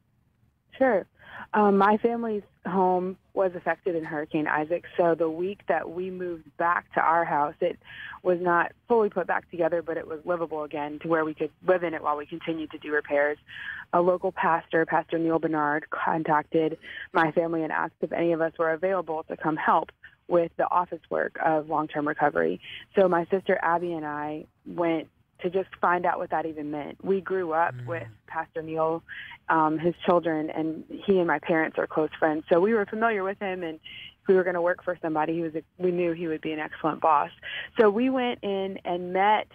Sure. 0.78 1.06
Um, 1.54 1.78
my 1.78 1.96
family's 1.98 2.42
home 2.66 3.16
was 3.32 3.52
affected 3.54 3.94
in 3.94 4.04
Hurricane 4.04 4.46
Isaac, 4.46 4.84
so 4.96 5.14
the 5.14 5.30
week 5.30 5.60
that 5.68 5.88
we 5.88 6.10
moved 6.10 6.44
back 6.56 6.92
to 6.94 7.00
our 7.00 7.24
house, 7.24 7.54
it 7.60 7.78
was 8.22 8.38
not 8.40 8.72
fully 8.88 9.08
put 9.08 9.26
back 9.26 9.50
together, 9.50 9.80
but 9.82 9.96
it 9.96 10.06
was 10.06 10.20
livable 10.24 10.64
again 10.64 10.98
to 11.00 11.08
where 11.08 11.24
we 11.24 11.34
could 11.34 11.50
live 11.66 11.82
in 11.82 11.94
it 11.94 12.02
while 12.02 12.16
we 12.16 12.26
continued 12.26 12.70
to 12.72 12.78
do 12.78 12.92
repairs. 12.92 13.38
A 13.92 14.00
local 14.00 14.32
pastor, 14.32 14.84
Pastor 14.84 15.18
Neil 15.18 15.38
Bernard, 15.38 15.88
contacted 15.90 16.78
my 17.12 17.30
family 17.32 17.62
and 17.62 17.72
asked 17.72 17.94
if 18.00 18.12
any 18.12 18.32
of 18.32 18.40
us 18.40 18.52
were 18.58 18.72
available 18.72 19.24
to 19.28 19.36
come 19.36 19.56
help 19.56 19.90
with 20.28 20.50
the 20.56 20.68
office 20.70 21.02
work 21.08 21.38
of 21.44 21.68
long-term 21.68 22.08
recovery. 22.08 22.60
So 22.96 23.08
my 23.08 23.26
sister 23.26 23.58
Abby 23.62 23.92
and 23.92 24.04
I 24.04 24.46
went 24.66 25.08
to 25.40 25.50
just 25.50 25.68
find 25.80 26.06
out 26.06 26.18
what 26.18 26.30
that 26.30 26.46
even 26.46 26.70
meant. 26.70 27.04
We 27.04 27.20
grew 27.20 27.52
up 27.52 27.74
with 27.86 28.08
Pastor 28.26 28.62
Neil, 28.62 29.02
um, 29.48 29.78
his 29.78 29.94
children, 30.04 30.50
and 30.50 30.84
he 30.88 31.18
and 31.18 31.26
my 31.26 31.38
parents 31.38 31.78
are 31.78 31.86
close 31.86 32.10
friends. 32.18 32.44
So 32.50 32.60
we 32.60 32.74
were 32.74 32.86
familiar 32.86 33.22
with 33.22 33.38
him, 33.38 33.62
and 33.62 33.74
if 33.76 34.28
we 34.28 34.34
were 34.34 34.44
going 34.44 34.54
to 34.54 34.62
work 34.62 34.82
for 34.82 34.98
somebody, 35.02 35.34
he 35.34 35.42
was 35.42 35.54
a, 35.54 35.62
we 35.78 35.90
knew 35.90 36.12
he 36.12 36.26
would 36.26 36.40
be 36.40 36.52
an 36.52 36.58
excellent 36.58 37.00
boss. 37.00 37.30
So 37.78 37.90
we 37.90 38.10
went 38.10 38.42
in 38.42 38.78
and 38.84 39.12
met 39.12 39.48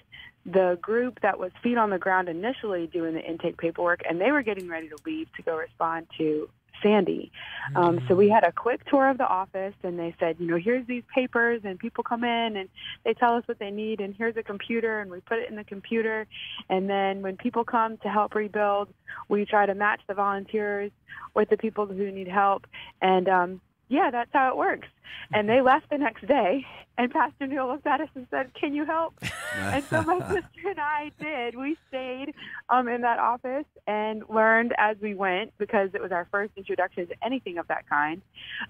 the 0.45 0.77
group 0.81 1.19
that 1.21 1.37
was 1.37 1.51
feet 1.61 1.77
on 1.77 1.89
the 1.89 1.99
ground 1.99 2.29
initially 2.29 2.87
doing 2.87 3.13
the 3.13 3.21
intake 3.21 3.57
paperwork, 3.57 4.01
and 4.09 4.19
they 4.19 4.31
were 4.31 4.41
getting 4.41 4.67
ready 4.67 4.89
to 4.89 4.97
leave 5.05 5.27
to 5.35 5.43
go 5.43 5.55
respond 5.55 6.07
to 6.17 6.49
Sandy. 6.81 7.31
Um, 7.75 8.01
so 8.07 8.15
we 8.15 8.29
had 8.29 8.43
a 8.43 8.51
quick 8.51 8.85
tour 8.85 9.09
of 9.09 9.17
the 9.17 9.27
office, 9.27 9.73
and 9.83 9.99
they 9.99 10.15
said, 10.19 10.37
you 10.39 10.47
know, 10.47 10.57
here's 10.57 10.85
these 10.87 11.03
papers, 11.13 11.61
and 11.63 11.77
people 11.77 12.03
come 12.03 12.23
in 12.23 12.57
and 12.57 12.69
they 13.03 13.13
tell 13.13 13.35
us 13.35 13.47
what 13.47 13.59
they 13.59 13.71
need, 13.71 14.01
and 14.01 14.15
here's 14.15 14.37
a 14.37 14.43
computer, 14.43 14.99
and 14.99 15.11
we 15.11 15.19
put 15.21 15.39
it 15.39 15.49
in 15.49 15.55
the 15.55 15.63
computer. 15.63 16.27
And 16.69 16.89
then 16.89 17.21
when 17.21 17.37
people 17.37 17.63
come 17.63 17.97
to 17.97 18.09
help 18.09 18.35
rebuild, 18.35 18.89
we 19.29 19.45
try 19.45 19.65
to 19.65 19.75
match 19.75 20.01
the 20.07 20.13
volunteers 20.13 20.91
with 21.33 21.49
the 21.49 21.57
people 21.57 21.85
who 21.85 22.11
need 22.11 22.27
help. 22.27 22.67
And 23.01 23.27
um, 23.29 23.61
yeah, 23.87 24.09
that's 24.11 24.31
how 24.33 24.49
it 24.49 24.57
works. 24.57 24.87
And 25.33 25.47
they 25.47 25.61
left 25.61 25.89
the 25.89 25.97
next 25.97 26.25
day, 26.27 26.65
and 26.97 27.11
Pastor 27.11 27.47
Neil 27.47 27.67
looked 27.67 27.87
at 27.87 28.01
us 28.01 28.09
and 28.15 28.27
said, 28.31 28.53
"Can 28.53 28.73
you 28.73 28.85
help?" 28.85 29.13
and 29.57 29.83
so 29.85 30.01
my 30.03 30.19
sister 30.27 30.69
and 30.69 30.79
I 30.79 31.11
did. 31.19 31.55
We 31.55 31.77
stayed 31.89 32.33
um, 32.69 32.87
in 32.87 33.01
that 33.01 33.19
office 33.19 33.65
and 33.87 34.23
learned 34.29 34.73
as 34.77 34.97
we 35.01 35.15
went 35.15 35.53
because 35.57 35.89
it 35.93 36.01
was 36.01 36.11
our 36.11 36.27
first 36.31 36.53
introduction 36.55 37.07
to 37.07 37.15
anything 37.23 37.57
of 37.57 37.67
that 37.67 37.87
kind. 37.89 38.21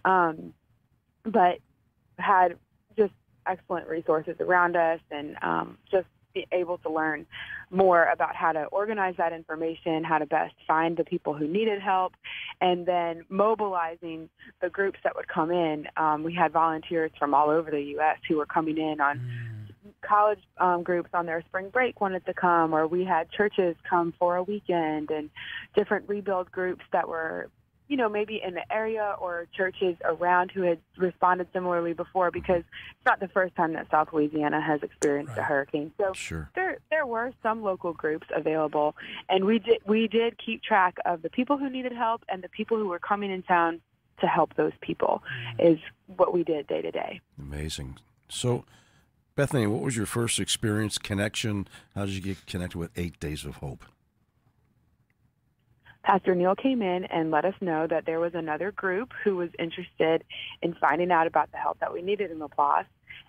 Um, 0.06 0.54
but 1.24 1.60
had 2.18 2.58
just 2.98 3.14
excellent 3.46 3.88
resources 3.88 4.36
around 4.40 4.76
us 4.76 5.00
and 5.12 5.36
um, 5.42 5.78
just 5.92 6.08
be 6.34 6.48
able 6.52 6.78
to 6.80 6.90
learn 6.90 7.26
more 7.70 8.06
about 8.06 8.36
how 8.36 8.52
to 8.52 8.64
organize 8.66 9.16
that 9.18 9.34
information, 9.34 10.04
how 10.04 10.18
to 10.18 10.26
best 10.26 10.54
find 10.68 10.98
the 10.98 11.04
people 11.04 11.34
who 11.34 11.48
needed 11.48 11.82
help, 11.82 12.14
and 12.60 12.86
then 12.86 13.26
mobilizing 13.30 14.30
the 14.62 14.70
groups 14.70 15.00
that 15.04 15.16
would 15.16 15.28
come 15.28 15.52
in. 15.52 15.88
Um, 15.98 16.24
we 16.24 16.34
had 16.34 16.52
volunteers 16.52 17.12
from 17.20 17.34
all 17.34 17.50
over 17.50 17.72
the 17.72 17.82
U.S. 17.82 18.18
who 18.28 18.38
were 18.38 18.46
coming 18.46 18.78
in 18.78 19.02
on 19.02 19.20
college 20.02 20.40
um, 20.58 20.84
groups 20.84 21.10
on 21.14 21.26
their 21.26 21.42
spring 21.44 21.70
break 21.70 22.02
wanted 22.02 22.26
to 22.26 22.34
come, 22.34 22.74
or 22.74 22.88
we 22.88 23.06
had 23.06 23.32
churches 23.32 23.76
come 23.90 24.14
for 24.20 24.36
a 24.36 24.44
weekend, 24.44 25.10
and 25.12 25.30
different 25.76 26.08
rebuild 26.10 26.52
groups 26.52 26.84
that 26.92 27.08
were, 27.08 27.50
you 27.88 27.98
know, 27.98 28.10
maybe 28.10 28.42
in 28.44 28.54
the 28.54 28.74
area 28.74 29.16
or 29.20 29.48
churches 29.56 29.96
around 30.04 30.52
who 30.52 30.62
had 30.62 30.80
responded 30.98 31.48
similarly 31.54 31.94
before, 31.94 32.32
because 32.32 32.60
it's 32.62 33.06
not 33.06 33.20
the 33.20 33.28
first 33.28 33.56
time 33.56 33.74
that 33.74 33.90
South 33.92 34.10
Louisiana 34.14 34.62
has 34.62 34.82
experienced 34.82 35.38
a 35.38 35.44
hurricane. 35.44 35.92
So 35.98 36.14
Sure. 36.14 36.50
there 36.56 36.78
there 36.90 37.06
were 37.06 37.32
some 37.44 37.62
local 37.62 37.94
groups 37.94 38.28
available, 38.36 38.96
and 39.30 39.46
we 39.46 39.60
did 39.60 39.80
we 39.86 40.08
did 40.08 40.38
keep 40.38 40.64
track 40.64 40.98
of 41.06 41.22
the 41.22 41.30
people 41.30 41.58
who 41.58 41.70
needed 41.70 41.92
help 41.92 42.24
and 42.30 42.42
the 42.42 42.50
people 42.50 42.78
who 42.78 42.88
were 42.88 43.00
coming 43.00 43.32
in 43.32 43.44
town 43.44 43.82
to 44.20 44.28
help 44.28 44.56
those 44.56 44.74
people. 44.82 45.22
Is 45.60 45.80
what 46.16 46.34
we 46.34 46.44
did 46.44 46.68
day 46.68 46.82
to 46.82 46.92
day. 46.92 47.22
Amazing. 47.40 47.98
So, 48.30 48.64
Bethany, 49.36 49.66
what 49.66 49.82
was 49.82 49.96
your 49.96 50.06
first 50.06 50.40
experience, 50.40 50.98
connection? 50.98 51.68
How 51.96 52.06
did 52.06 52.14
you 52.16 52.22
get 52.22 52.46
connected 52.46 52.78
with 52.78 52.92
Eight 52.98 53.20
Days 53.20 53.46
of 53.46 53.58
Hope? 53.58 53.86
Pastor 56.04 56.36
Neil 56.36 56.56
came 56.56 56.82
in 56.82 57.06
and 57.06 57.32
let 57.32 57.46
us 57.46 57.54
know 57.62 57.88
that 57.88 58.06
there 58.06 58.20
was 58.20 58.34
another 58.34 58.72
group 58.72 59.14
who 59.24 59.36
was 59.36 59.50
interested 59.60 60.24
in 60.62 60.74
finding 60.74 61.12
out 61.12 61.28
about 61.28 61.52
the 61.52 61.58
help 61.58 61.80
that 61.80 61.94
we 61.94 62.02
needed 62.02 62.32
in 62.32 62.40
Laplace 62.40 62.88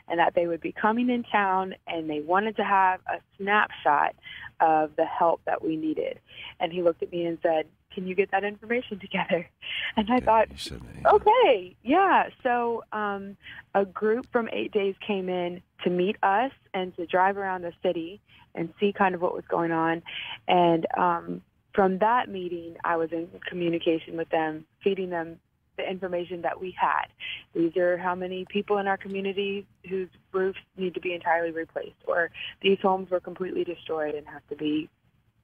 and 0.09 0.19
that 0.19 0.35
they 0.35 0.47
would 0.47 0.61
be 0.61 0.73
coming 0.73 1.09
in 1.11 1.23
town 1.23 1.75
and 1.87 2.09
they 2.09 2.21
wanted 2.21 2.57
to 2.57 2.65
have 2.65 3.01
a 3.07 3.21
snapshot 3.37 4.17
of 4.61 4.97
the 4.97 5.05
help 5.05 5.41
that 5.45 5.63
we 5.63 5.77
needed. 5.77 6.19
And 6.59 6.73
he 6.73 6.83
looked 6.83 7.03
at 7.03 7.13
me 7.13 7.27
and 7.27 7.39
said, 7.43 7.67
Can 7.95 8.07
you 8.07 8.15
get 8.15 8.31
that 8.31 8.45
information 8.45 8.99
together? 8.99 9.49
And 9.95 10.11
I 10.11 10.21
thought, 10.21 10.51
You 10.51 10.57
said, 10.57 10.81
Okay, 11.05 11.77
yeah. 11.83 12.29
So 12.43 12.83
um, 12.93 13.37
a 13.75 13.85
group 13.85 14.27
from 14.33 14.49
Eight 14.51 14.73
Days 14.73 14.95
came 15.07 15.29
in 15.29 15.61
to 15.85 15.91
meet 15.91 16.17
us 16.23 16.51
and 16.73 16.97
to 16.97 17.05
drive 17.05 17.37
around 17.37 17.63
the 17.63 17.73
city 17.83 18.21
and 18.55 18.73
see 18.81 18.93
kind 18.93 19.15
of 19.15 19.21
what 19.21 19.35
was 19.35 19.45
going 19.49 19.71
on. 19.71 20.03
And 20.49 20.87
um, 20.97 21.43
from 21.75 21.99
that 21.99 22.29
meeting, 22.29 22.77
I 22.85 22.97
was 22.97 23.11
in 23.13 23.29
communication 23.49 24.17
with 24.17 24.29
them, 24.31 24.65
feeding 24.83 25.11
them 25.11 25.39
the 25.77 25.89
information 25.89 26.43
that 26.43 26.61
we 26.61 26.75
had. 26.79 27.07
These 27.55 27.77
are 27.77 27.97
how 27.97 28.15
many 28.15 28.45
people 28.49 28.79
in 28.79 28.87
our 28.87 28.97
community 28.97 29.67
whose 29.89 30.09
roofs 30.33 30.59
need 30.77 30.95
to 30.95 31.01
be 31.01 31.15
entirely 31.15 31.51
replaced, 31.51 31.97
or 32.07 32.31
these 32.61 32.79
homes 32.83 33.11
were 33.11 33.21
completely 33.21 33.65
destroyed 33.65 34.15
and 34.15 34.27
have 34.27 34.47
to 34.49 34.57
be 34.57 34.89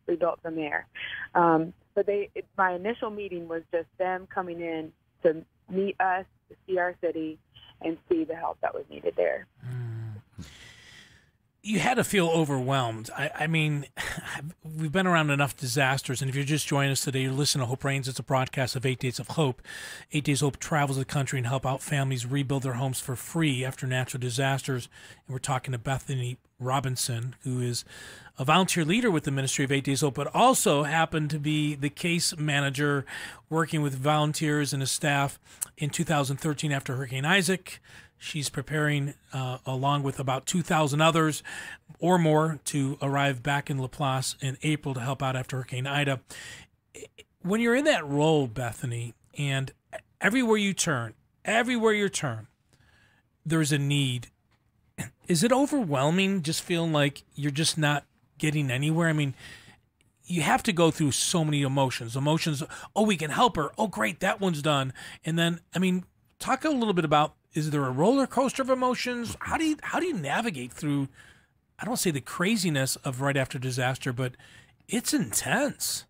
rebuilt 0.07 0.41
from 0.43 0.57
there. 0.57 0.87
Um, 1.35 1.73
but 1.99 2.07
they, 2.07 2.31
it, 2.37 2.47
my 2.57 2.75
initial 2.75 3.11
meeting 3.11 3.49
was 3.49 3.63
just 3.73 3.89
them 3.99 4.29
coming 4.33 4.61
in 4.61 4.93
to 5.25 5.45
meet 5.69 6.01
us, 6.01 6.25
to 6.49 6.55
see 6.65 6.79
our 6.79 6.95
city, 7.01 7.41
and 7.83 7.99
see 8.09 8.23
the 8.23 8.37
help 8.37 8.57
that 8.61 8.73
was 8.73 8.85
needed 8.89 9.15
there. 9.17 9.49
Mm. 9.67 9.78
You 11.63 11.81
had 11.81 11.95
to 11.95 12.05
feel 12.05 12.29
overwhelmed. 12.29 13.11
I, 13.17 13.31
I 13.41 13.47
mean, 13.47 13.87
we've 14.79 14.93
been 14.93 15.07
around 15.07 15.31
enough 15.31 15.57
disasters, 15.57 16.23
and 16.23 16.29
if 16.29 16.35
you're 16.35 16.45
just 16.45 16.67
joining 16.67 16.93
us 16.93 17.05
today, 17.05 17.23
you're 17.23 17.33
listening 17.33 17.63
to 17.63 17.67
Hope 17.67 17.85
Reigns. 17.85 18.09
It's 18.09 18.19
a 18.19 18.23
broadcast 18.23 18.77
of 18.77 18.87
Eight 18.87 19.01
Days 19.01 19.19
of 19.19 19.29
Hope. 19.29 19.61
Eight 20.13 20.25
Days 20.25 20.41
of 20.41 20.47
Hope 20.47 20.59
travels 20.59 20.99
the 20.99 21.05
country 21.05 21.39
and 21.39 21.47
help 21.47 21.67
out 21.67 21.83
families 21.83 22.27
rebuild 22.27 22.63
their 22.63 22.75
homes 22.75 23.01
for 23.01 23.17
free 23.17 23.65
after 23.65 23.87
natural 23.87 24.21
disasters. 24.21 24.89
And 25.27 25.35
we're 25.35 25.41
talking 25.41 25.73
to 25.73 25.79
Bethany 25.79 26.39
Robinson, 26.61 27.35
who 27.43 27.61
is 27.61 27.85
a 28.39 28.45
volunteer 28.45 28.85
leader 28.85 29.11
with 29.11 29.25
the 29.25 29.31
Ministry 29.33 29.65
of 29.65 29.73
Eight 29.73 29.85
Days 29.85 30.01
Hope, 30.01 30.15
but 30.15 30.33
also 30.35 30.85
happened 30.85 31.31
to 31.31 31.39
be 31.41 31.75
the 31.75 31.91
case 31.91 32.37
manager 32.37 33.05
working 33.51 33.83
with 33.83 33.95
volunteers 33.95 34.73
and 34.73 34.83
a 34.83 34.87
staff 34.87 35.41
in 35.77 35.91
2013 35.91 36.71
after 36.71 36.97
Hurricane 36.97 37.25
Isaac 37.25 37.81
She's 38.19 38.49
preparing, 38.49 39.15
uh, 39.33 39.59
along 39.65 40.03
with 40.03 40.19
about 40.19 40.45
2,000 40.47 41.01
others 41.01 41.43
or 42.01 42.19
more, 42.19 42.59
to 42.67 42.99
arrive 43.01 43.43
back 43.43 43.71
in 43.71 43.81
Laplace 43.81 44.37
in 44.41 44.59
April 44.63 44.93
to 44.95 45.01
help 45.01 45.23
out 45.23 45.37
after 45.37 45.57
Hurricane 45.57 45.87
Ida. 45.87 46.21
When 47.43 47.61
you're 47.61 47.77
in 47.77 47.85
that 47.85 48.07
role, 48.07 48.49
Bethany, 48.49 49.15
and 49.39 49.73
everywhere 50.21 50.57
you 50.57 50.75
turn, 50.75 51.15
everywhere 51.45 51.93
you 51.93 52.09
turn, 52.09 52.49
there's 53.47 53.73
a 53.73 53.79
need. 53.79 54.29
Is 55.29 55.45
it 55.45 55.53
overwhelming 55.53 56.43
just 56.43 56.63
feeling 56.63 56.93
like 56.93 57.23
you're 57.35 57.53
just 57.53 57.79
not 57.79 58.05
getting 58.37 58.71
anywhere? 58.71 59.09
I 59.09 59.13
mean, 59.13 59.35
you 60.25 60.43
have 60.43 60.63
to 60.65 60.73
go 60.73 60.91
through 60.91 61.13
so 61.13 61.45
many 61.45 61.63
emotions. 61.63 62.17
Emotions, 62.17 62.63
oh, 62.95 63.05
we 63.05 63.17
can 63.17 63.31
help 63.31 63.57
her. 63.57 63.71
Oh, 63.79 63.87
great, 63.87 64.21
that 64.21 64.41
one's 64.41 64.61
done. 64.61 64.93
And 65.25 65.39
then, 65.39 65.61
I 65.75 65.79
mean, 65.79 66.05
talk 66.39 66.65
a 66.65 66.71
little 66.71 66.95
bit 66.95 67.05
about 67.05 67.35
is 67.55 67.71
there 67.71 67.85
a 67.85 67.91
roller 67.91 68.27
coaster 68.27 68.63
of 68.63 68.71
emotions? 68.71 69.37
How 69.41 69.57
do 69.57 69.65
you 69.65 69.77
how 69.83 70.01
do 70.01 70.07
you 70.07 70.15
navigate 70.15 70.73
through 70.73 71.09
I 71.79 71.85
don't 71.85 71.97
say 71.97 72.11
the 72.11 72.21
craziness 72.21 72.97
of 72.97 73.21
right 73.21 73.37
after 73.37 73.59
disaster, 73.59 74.13
but 74.13 74.33
it's 74.89 75.15
intense. 75.15 76.05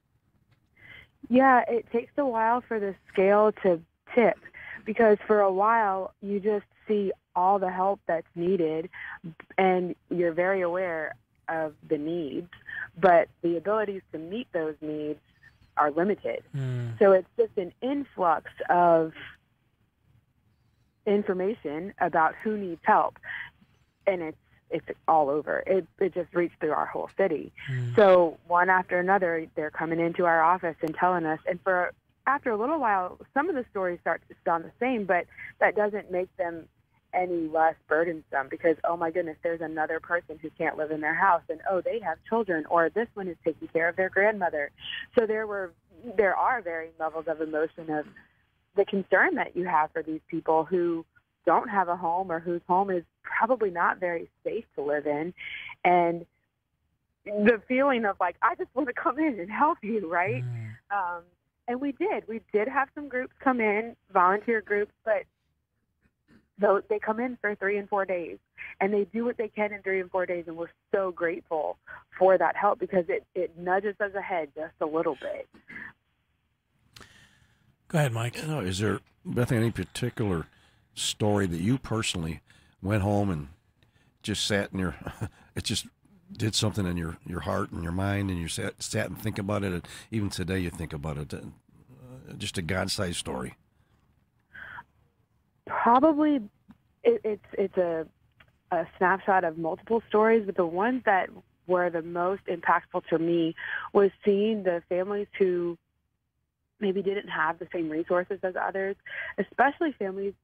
Yeah, 1.28 1.62
it 1.68 1.86
takes 1.92 2.12
a 2.16 2.24
while 2.24 2.62
for 2.66 2.80
the 2.80 2.94
scale 3.12 3.52
to 3.62 3.80
tip 4.14 4.38
because 4.86 5.18
for 5.26 5.40
a 5.40 5.52
while 5.52 6.14
you 6.22 6.40
just 6.40 6.64
see 6.86 7.12
all 7.36 7.58
the 7.58 7.70
help 7.70 8.00
that's 8.06 8.26
needed 8.34 8.88
and 9.58 9.94
you're 10.10 10.32
very 10.32 10.62
aware 10.62 11.14
of 11.48 11.74
the 11.88 11.98
needs, 11.98 12.50
but 12.98 13.28
the 13.42 13.56
abilities 13.56 14.02
to 14.12 14.18
meet 14.18 14.48
those 14.52 14.74
needs 14.80 15.20
are 15.76 15.90
limited. 15.90 16.42
Hmm. 16.52 16.90
So 16.98 17.12
it's 17.12 17.28
just 17.36 17.56
an 17.56 17.72
influx 17.82 18.50
of 18.70 19.12
information 21.08 21.94
about 22.00 22.34
who 22.42 22.56
needs 22.56 22.80
help 22.84 23.18
and 24.06 24.22
it's 24.22 24.36
it's 24.70 24.86
all 25.06 25.30
over. 25.30 25.62
It 25.66 25.86
it 25.98 26.14
just 26.14 26.34
reached 26.34 26.60
through 26.60 26.72
our 26.72 26.86
whole 26.86 27.10
city. 27.16 27.52
Hmm. 27.68 27.94
So 27.94 28.38
one 28.46 28.68
after 28.68 28.98
another, 28.98 29.46
they're 29.54 29.70
coming 29.70 30.00
into 30.00 30.26
our 30.26 30.42
office 30.42 30.76
and 30.82 30.94
telling 30.94 31.24
us. 31.24 31.38
And 31.48 31.60
for 31.62 31.92
after 32.26 32.50
a 32.50 32.56
little 32.56 32.78
while, 32.78 33.18
some 33.32 33.48
of 33.48 33.54
the 33.54 33.64
stories 33.70 33.98
start 34.00 34.20
to 34.28 34.34
sound 34.44 34.64
the 34.64 34.72
same, 34.78 35.04
but 35.04 35.26
that 35.60 35.74
doesn't 35.74 36.10
make 36.10 36.34
them 36.36 36.66
any 37.14 37.48
less 37.48 37.74
burdensome 37.88 38.48
because 38.50 38.76
oh 38.84 38.96
my 38.96 39.10
goodness, 39.10 39.38
there's 39.42 39.62
another 39.62 40.00
person 40.00 40.38
who 40.40 40.50
can't 40.58 40.76
live 40.76 40.90
in 40.90 41.00
their 41.00 41.14
house, 41.14 41.42
and 41.48 41.60
oh 41.70 41.80
they 41.80 41.98
have 42.00 42.18
children, 42.28 42.66
or 42.66 42.90
this 42.90 43.08
one 43.14 43.28
is 43.28 43.36
taking 43.44 43.68
care 43.68 43.88
of 43.88 43.96
their 43.96 44.10
grandmother. 44.10 44.70
So 45.18 45.26
there 45.26 45.46
were 45.46 45.72
there 46.16 46.36
are 46.36 46.60
varying 46.60 46.92
levels 47.00 47.24
of 47.26 47.40
emotion 47.40 47.90
of 47.90 48.06
the 48.78 48.84
concern 48.84 49.34
that 49.34 49.54
you 49.56 49.66
have 49.66 49.90
for 49.92 50.02
these 50.02 50.20
people 50.28 50.64
who 50.64 51.04
don't 51.44 51.68
have 51.68 51.88
a 51.88 51.96
home 51.96 52.30
or 52.30 52.38
whose 52.38 52.62
home 52.66 52.90
is 52.90 53.02
probably 53.22 53.70
not 53.70 53.98
very 53.98 54.30
safe 54.44 54.64
to 54.76 54.82
live 54.82 55.06
in. 55.06 55.34
And 55.84 56.24
the 57.24 57.60
feeling 57.68 58.06
of 58.06 58.16
like 58.20 58.36
i 58.40 58.54
just 58.54 58.70
want 58.74 58.88
to 58.88 58.94
come 58.94 59.18
in 59.18 59.38
and 59.38 59.50
help 59.50 59.76
you 59.82 60.10
right? 60.10 60.42
Um, 60.90 61.22
and 61.66 61.78
we 61.78 61.92
did. 61.92 62.26
We 62.26 62.40
did 62.54 62.66
have 62.68 62.88
some 62.94 63.10
groups 63.10 63.34
come 63.44 63.60
in 63.60 63.94
volunteer 64.12 64.62
groups 64.62 64.92
but 65.04 65.24
though 66.58 66.80
they 66.88 66.98
come 66.98 67.20
in 67.20 67.36
for 67.40 67.54
three 67.54 67.76
and 67.76 67.88
four 67.88 68.06
days 68.06 68.38
and 68.80 68.94
they 68.94 69.04
do 69.12 69.26
what 69.26 69.36
they 69.36 69.48
can 69.48 69.74
in 69.74 69.82
three 69.82 70.00
and 70.00 70.10
four 70.10 70.24
days 70.24 70.44
and 70.46 70.56
we're 70.56 70.70
so 70.90 71.10
grateful 71.10 71.76
for 72.18 72.38
that 72.38 72.56
help 72.56 72.78
because 72.78 73.04
it, 73.08 73.26
it 73.34 73.52
nudges 73.58 73.94
us 74.00 74.14
ahead 74.14 74.48
just 74.54 74.72
a 74.80 74.86
little 74.86 75.16
bit 75.20 75.46
Go 77.88 77.98
ahead, 77.98 78.12
Mike. 78.12 78.36
You 78.36 78.48
know, 78.48 78.60
is 78.60 78.78
there 78.78 79.00
Bethany 79.24 79.60
any 79.60 79.70
particular 79.70 80.46
story 80.94 81.46
that 81.46 81.60
you 81.60 81.78
personally 81.78 82.40
went 82.82 83.02
home 83.02 83.30
and 83.30 83.48
just 84.22 84.46
sat 84.46 84.72
in 84.72 84.78
your 84.78 84.96
it 85.54 85.64
just 85.64 85.86
did 86.30 86.54
something 86.54 86.86
in 86.86 86.98
your 86.98 87.16
your 87.26 87.40
heart 87.40 87.72
and 87.72 87.82
your 87.82 87.92
mind 87.92 88.30
and 88.30 88.38
you 88.38 88.48
sat 88.48 88.82
sat 88.82 89.08
and 89.08 89.20
think 89.20 89.38
about 89.38 89.64
it? 89.64 89.72
And 89.72 89.88
even 90.10 90.28
today 90.28 90.58
you 90.58 90.70
think 90.70 90.92
about 90.92 91.16
it. 91.16 91.32
Uh, 91.32 92.32
just 92.36 92.58
a 92.58 92.62
god-sized 92.62 93.16
story. 93.16 93.54
Probably 95.66 96.42
it, 97.04 97.20
it's 97.24 97.46
it's 97.54 97.76
a 97.78 98.06
a 98.70 98.86
snapshot 98.98 99.44
of 99.44 99.56
multiple 99.56 100.02
stories, 100.08 100.44
but 100.44 100.56
the 100.56 100.66
ones 100.66 101.02
that 101.06 101.30
were 101.66 101.88
the 101.88 102.02
most 102.02 102.42
impactful 102.44 103.06
to 103.08 103.18
me 103.18 103.54
was 103.94 104.10
seeing 104.26 104.62
the 104.62 104.82
families 104.90 105.26
who 105.38 105.78
maybe 106.80 107.02
didn't 107.02 107.28
have 107.28 107.58
the 107.58 107.68
same 107.72 107.88
resources 107.88 108.38
as 108.42 108.54
others, 108.56 108.96
especially 109.38 109.92
families 109.92 110.34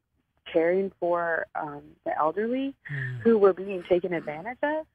caring 0.52 0.92
for 1.00 1.46
um, 1.54 1.82
the 2.04 2.16
elderly 2.18 2.74
who 3.22 3.38
were 3.38 3.52
being 3.52 3.82
taken 3.88 4.12
advantage 4.12 4.58
of 4.62 4.86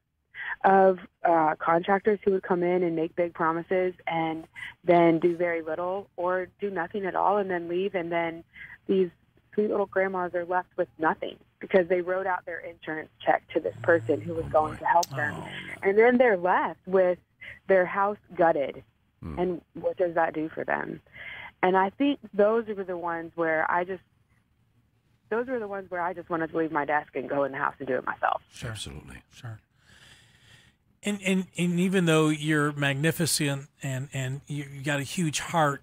of 0.64 0.98
uh, 1.24 1.54
contractors 1.58 2.18
who 2.24 2.32
would 2.32 2.42
come 2.42 2.62
in 2.62 2.82
and 2.82 2.96
make 2.96 3.14
big 3.14 3.34
promises 3.34 3.92
and 4.06 4.46
then 4.84 5.18
do 5.18 5.36
very 5.36 5.60
little 5.60 6.08
or 6.16 6.48
do 6.60 6.70
nothing 6.70 7.04
at 7.04 7.14
all 7.14 7.36
and 7.36 7.50
then 7.50 7.68
leave 7.68 7.94
and 7.94 8.10
then 8.10 8.42
these 8.86 9.10
sweet 9.52 9.70
little 9.70 9.86
grandmas 9.86 10.34
are 10.34 10.44
left 10.44 10.68
with 10.76 10.88
nothing 10.98 11.36
because 11.60 11.86
they 11.88 12.00
wrote 12.00 12.26
out 12.26 12.44
their 12.46 12.60
insurance 12.60 13.10
check 13.24 13.42
to 13.52 13.60
this 13.60 13.74
person 13.82 14.20
who 14.20 14.34
was 14.34 14.46
going 14.46 14.76
to 14.78 14.84
help 14.84 15.08
them. 15.10 15.34
And 15.82 15.98
then 15.98 16.16
they're 16.16 16.36
left 16.36 16.80
with 16.86 17.18
their 17.68 17.84
house 17.84 18.16
gutted 18.34 18.82
Mm. 19.24 19.38
and 19.40 19.60
what 19.74 19.96
does 19.96 20.14
that 20.14 20.34
do 20.34 20.48
for 20.48 20.64
them 20.64 21.00
and 21.62 21.76
i 21.76 21.90
think 21.90 22.18
those 22.32 22.66
were 22.68 22.84
the 22.84 22.96
ones 22.96 23.32
where 23.34 23.70
i 23.70 23.84
just 23.84 24.02
those 25.28 25.46
were 25.46 25.58
the 25.58 25.68
ones 25.68 25.90
where 25.90 26.00
i 26.00 26.14
just 26.14 26.30
wanted 26.30 26.50
to 26.50 26.56
leave 26.56 26.72
my 26.72 26.84
desk 26.86 27.14
and 27.14 27.28
go 27.28 27.44
in 27.44 27.52
the 27.52 27.58
house 27.58 27.74
and 27.78 27.86
do 27.88 27.96
it 27.96 28.04
myself 28.06 28.40
Sure. 28.52 28.70
absolutely 28.70 29.22
Sure. 29.32 29.58
And, 31.02 31.18
and 31.24 31.46
and 31.56 31.80
even 31.80 32.04
though 32.04 32.28
you're 32.28 32.72
magnificent 32.72 33.68
and 33.82 34.08
and 34.12 34.42
you, 34.46 34.66
you 34.70 34.82
got 34.82 35.00
a 35.00 35.02
huge 35.02 35.40
heart, 35.40 35.82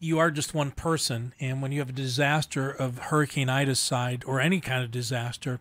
you 0.00 0.18
are 0.18 0.32
just 0.32 0.52
one 0.52 0.72
person. 0.72 1.32
And 1.38 1.62
when 1.62 1.70
you 1.70 1.78
have 1.78 1.90
a 1.90 1.92
disaster 1.92 2.68
of 2.68 2.98
Hurricane 2.98 3.48
Ida's 3.48 3.78
side 3.78 4.24
or 4.26 4.40
any 4.40 4.60
kind 4.60 4.82
of 4.82 4.90
disaster, 4.90 5.60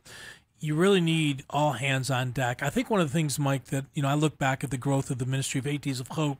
you 0.59 0.73
really 0.73 0.99
need 1.01 1.43
all 1.51 1.73
hands 1.73 2.09
on 2.09 2.31
deck. 2.31 2.63
I 2.63 2.71
think 2.71 2.89
one 2.89 2.99
of 2.99 3.07
the 3.07 3.13
things, 3.13 3.37
Mike, 3.37 3.65
that 3.65 3.85
you 3.93 4.01
know, 4.01 4.07
I 4.09 4.15
look 4.15 4.39
back 4.39 4.63
at 4.63 4.71
the 4.71 4.77
growth 4.79 5.11
of 5.11 5.19
the 5.19 5.27
Ministry 5.27 5.59
of 5.59 5.67
Eight 5.67 5.81
Days 5.81 5.99
of 5.99 6.07
Hope. 6.07 6.39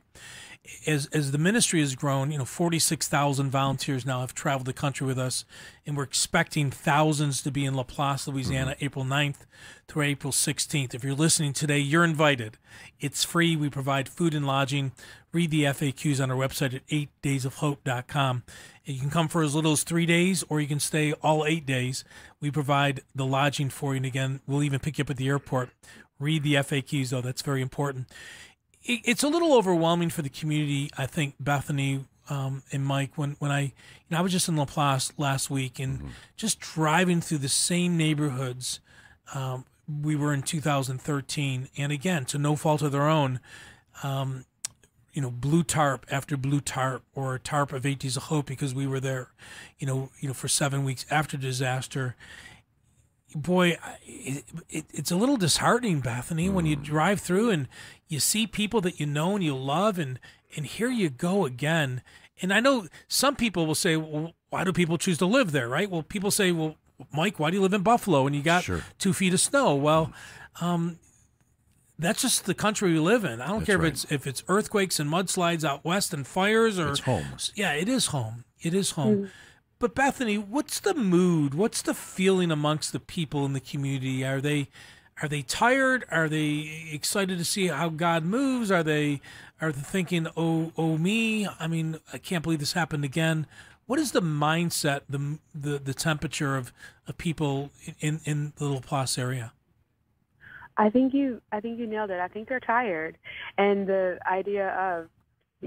As, 0.86 1.06
as 1.06 1.32
the 1.32 1.38
ministry 1.38 1.80
has 1.80 1.94
grown, 1.94 2.30
you 2.30 2.38
know, 2.38 2.44
46,000 2.44 3.50
volunteers 3.50 4.04
now 4.04 4.20
have 4.20 4.34
traveled 4.34 4.66
the 4.66 4.72
country 4.74 5.06
with 5.06 5.18
us, 5.18 5.44
and 5.86 5.96
we're 5.96 6.02
expecting 6.02 6.70
thousands 6.70 7.42
to 7.42 7.50
be 7.50 7.64
in 7.64 7.74
Laplace, 7.74 8.28
Louisiana, 8.28 8.72
mm-hmm. 8.72 8.84
April 8.84 9.04
9th 9.04 9.46
through 9.86 10.02
April 10.02 10.32
16th. 10.32 10.94
If 10.94 11.02
you're 11.02 11.14
listening 11.14 11.54
today, 11.54 11.78
you're 11.78 12.04
invited. 12.04 12.58
It's 13.00 13.24
free. 13.24 13.56
We 13.56 13.70
provide 13.70 14.08
food 14.08 14.34
and 14.34 14.46
lodging. 14.46 14.92
Read 15.32 15.50
the 15.50 15.64
FAQs 15.64 16.22
on 16.22 16.30
our 16.30 16.36
website 16.36 16.74
at 16.74 16.86
8daysofhope.com. 16.88 18.42
And 18.86 18.94
You 18.94 19.00
can 19.00 19.10
come 19.10 19.28
for 19.28 19.42
as 19.42 19.54
little 19.54 19.72
as 19.72 19.84
three 19.84 20.06
days, 20.06 20.44
or 20.50 20.60
you 20.60 20.68
can 20.68 20.80
stay 20.80 21.12
all 21.14 21.46
eight 21.46 21.64
days. 21.64 22.04
We 22.40 22.50
provide 22.50 23.00
the 23.14 23.26
lodging 23.26 23.70
for 23.70 23.94
you. 23.94 23.98
And 23.98 24.06
again, 24.06 24.40
we'll 24.46 24.62
even 24.62 24.80
pick 24.80 24.98
you 24.98 25.02
up 25.04 25.10
at 25.10 25.16
the 25.16 25.28
airport. 25.28 25.70
Read 26.18 26.42
the 26.42 26.54
FAQs, 26.54 27.10
though. 27.10 27.20
That's 27.20 27.42
very 27.42 27.62
important 27.62 28.08
it- 28.88 29.02
it's 29.04 29.22
a 29.22 29.28
little 29.28 29.54
overwhelming 29.54 30.10
for 30.10 30.22
the 30.22 30.28
community. 30.30 30.90
I 30.98 31.06
think 31.06 31.34
Bethany 31.38 32.04
um, 32.30 32.62
and 32.72 32.84
Mike, 32.84 33.12
when 33.16 33.36
when 33.38 33.50
I, 33.50 33.60
you 33.62 33.72
know, 34.10 34.18
I 34.18 34.20
was 34.20 34.32
just 34.32 34.48
in 34.48 34.56
Laplace 34.56 35.12
last 35.16 35.48
week 35.50 35.78
and 35.78 36.10
just 36.36 36.60
driving 36.60 37.20
through 37.22 37.38
the 37.38 37.48
same 37.48 37.96
neighborhoods 37.96 38.80
um, 39.34 39.64
we 40.02 40.14
were 40.16 40.34
in 40.34 40.42
2013, 40.42 41.68
and 41.78 41.90
again, 41.92 42.24
to 42.26 42.36
no 42.38 42.54
fault 42.56 42.82
of 42.82 42.92
their 42.92 43.08
own, 43.08 43.40
um, 44.02 44.44
you 45.14 45.22
know, 45.22 45.30
blue 45.30 45.62
tarp 45.62 46.04
after 46.10 46.36
blue 46.36 46.60
tarp 46.60 47.02
or 47.14 47.34
a 47.34 47.38
tarp 47.38 47.72
of 47.72 47.86
eight 47.86 47.98
days 48.00 48.16
of 48.16 48.24
hope 48.24 48.44
because 48.46 48.74
we 48.74 48.86
were 48.86 49.00
there, 49.00 49.28
you 49.78 49.86
know, 49.86 50.10
you 50.20 50.28
know, 50.28 50.34
for 50.34 50.48
seven 50.48 50.84
weeks 50.84 51.06
after 51.10 51.36
disaster 51.38 52.14
boy, 53.34 53.78
it, 54.04 54.44
it, 54.68 54.84
it's 54.92 55.10
a 55.10 55.16
little 55.16 55.36
disheartening, 55.36 56.00
Bethany, 56.00 56.48
when 56.48 56.66
you 56.66 56.76
mm. 56.76 56.82
drive 56.82 57.20
through 57.20 57.50
and 57.50 57.68
you 58.08 58.20
see 58.20 58.46
people 58.46 58.80
that 58.82 58.98
you 58.98 59.06
know 59.06 59.34
and 59.34 59.44
you 59.44 59.54
love, 59.56 59.98
and 59.98 60.18
and 60.56 60.66
here 60.66 60.88
you 60.90 61.10
go 61.10 61.44
again. 61.44 62.02
And 62.40 62.52
I 62.52 62.60
know 62.60 62.86
some 63.08 63.36
people 63.36 63.66
will 63.66 63.74
say, 63.74 63.96
well, 63.96 64.32
why 64.50 64.64
do 64.64 64.72
people 64.72 64.96
choose 64.96 65.18
to 65.18 65.26
live 65.26 65.52
there, 65.52 65.68
right? 65.68 65.90
Well, 65.90 66.02
people 66.02 66.30
say, 66.30 66.52
well, 66.52 66.76
Mike, 67.12 67.38
why 67.38 67.50
do 67.50 67.56
you 67.56 67.62
live 67.62 67.72
in 67.74 67.82
Buffalo 67.82 68.26
and 68.26 68.34
you 68.34 68.42
got 68.42 68.64
Sure. 68.64 68.82
two 68.98 69.12
feet 69.12 69.34
of 69.34 69.40
snow? 69.40 69.74
Well, 69.74 70.12
mm. 70.56 70.62
um, 70.62 70.98
that's 71.98 72.22
just 72.22 72.44
the 72.46 72.54
country 72.54 72.92
we 72.92 72.98
live 72.98 73.24
in. 73.24 73.40
I 73.40 73.48
don't 73.48 73.58
That's 73.58 73.66
care 73.66 73.78
right. 73.78 73.88
if 73.88 73.92
it's 73.92 74.12
if 74.12 74.26
it's 74.26 74.44
earthquakes 74.48 75.00
and 75.00 75.10
mudslides 75.10 75.64
out 75.64 75.84
west 75.84 76.14
and 76.14 76.26
fires 76.26 76.78
or 76.78 76.90
It's 76.90 77.00
home. 77.00 77.26
yeah, 77.56 77.72
it 77.72 77.88
is 77.88 78.06
home. 78.06 78.44
It 78.60 78.72
is 78.72 78.92
home. 78.92 79.16
Mm. 79.24 79.30
But 79.78 79.94
Bethany, 79.94 80.38
what's 80.38 80.80
the 80.80 80.94
mood? 80.94 81.54
What's 81.54 81.82
the 81.82 81.94
feeling 81.94 82.50
amongst 82.50 82.92
the 82.92 83.00
people 83.00 83.44
in 83.44 83.52
the 83.52 83.60
community? 83.60 84.24
Are 84.24 84.40
they 84.40 84.68
are 85.22 85.28
they 85.28 85.42
tired? 85.42 86.04
Are 86.10 86.28
they 86.28 86.88
excited 86.92 87.38
to 87.38 87.44
see 87.44 87.68
how 87.68 87.88
God 87.88 88.24
moves? 88.24 88.70
Are 88.70 88.82
they 88.82 89.20
are 89.60 89.72
they 89.72 89.80
thinking, 89.80 90.28
"Oh, 90.36 90.72
oh 90.76 90.98
me, 90.98 91.46
I 91.58 91.66
mean, 91.66 91.98
I 92.12 92.18
can't 92.18 92.42
believe 92.42 92.60
this 92.60 92.72
happened 92.72 93.04
again." 93.04 93.46
what 93.88 93.98
is 93.98 94.12
the 94.12 94.22
mindset, 94.22 95.00
the 95.08 95.38
the, 95.54 95.78
the 95.78 95.94
temperature 95.94 96.56
of, 96.56 96.72
of 97.08 97.18
people 97.18 97.70
in 98.00 98.20
in 98.24 98.52
the 98.56 98.66
Laplace 98.66 99.18
area? 99.18 99.52
I 100.76 100.90
think 100.90 101.12
you 101.12 101.40
I 101.50 101.60
think 101.60 101.80
you 101.80 101.86
nailed 101.86 102.10
it. 102.10 102.20
I 102.20 102.28
think 102.28 102.48
they're 102.48 102.60
tired. 102.60 103.16
And 103.56 103.88
the 103.88 104.18
idea 104.30 104.68
of 104.68 105.08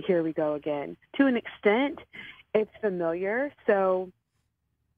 here 0.06 0.24
we 0.24 0.32
go 0.32 0.54
again. 0.54 0.95
To 1.17 1.26
an 1.26 1.36
extent, 1.36 2.00
it's 2.53 2.71
familiar. 2.81 3.51
So 3.67 4.11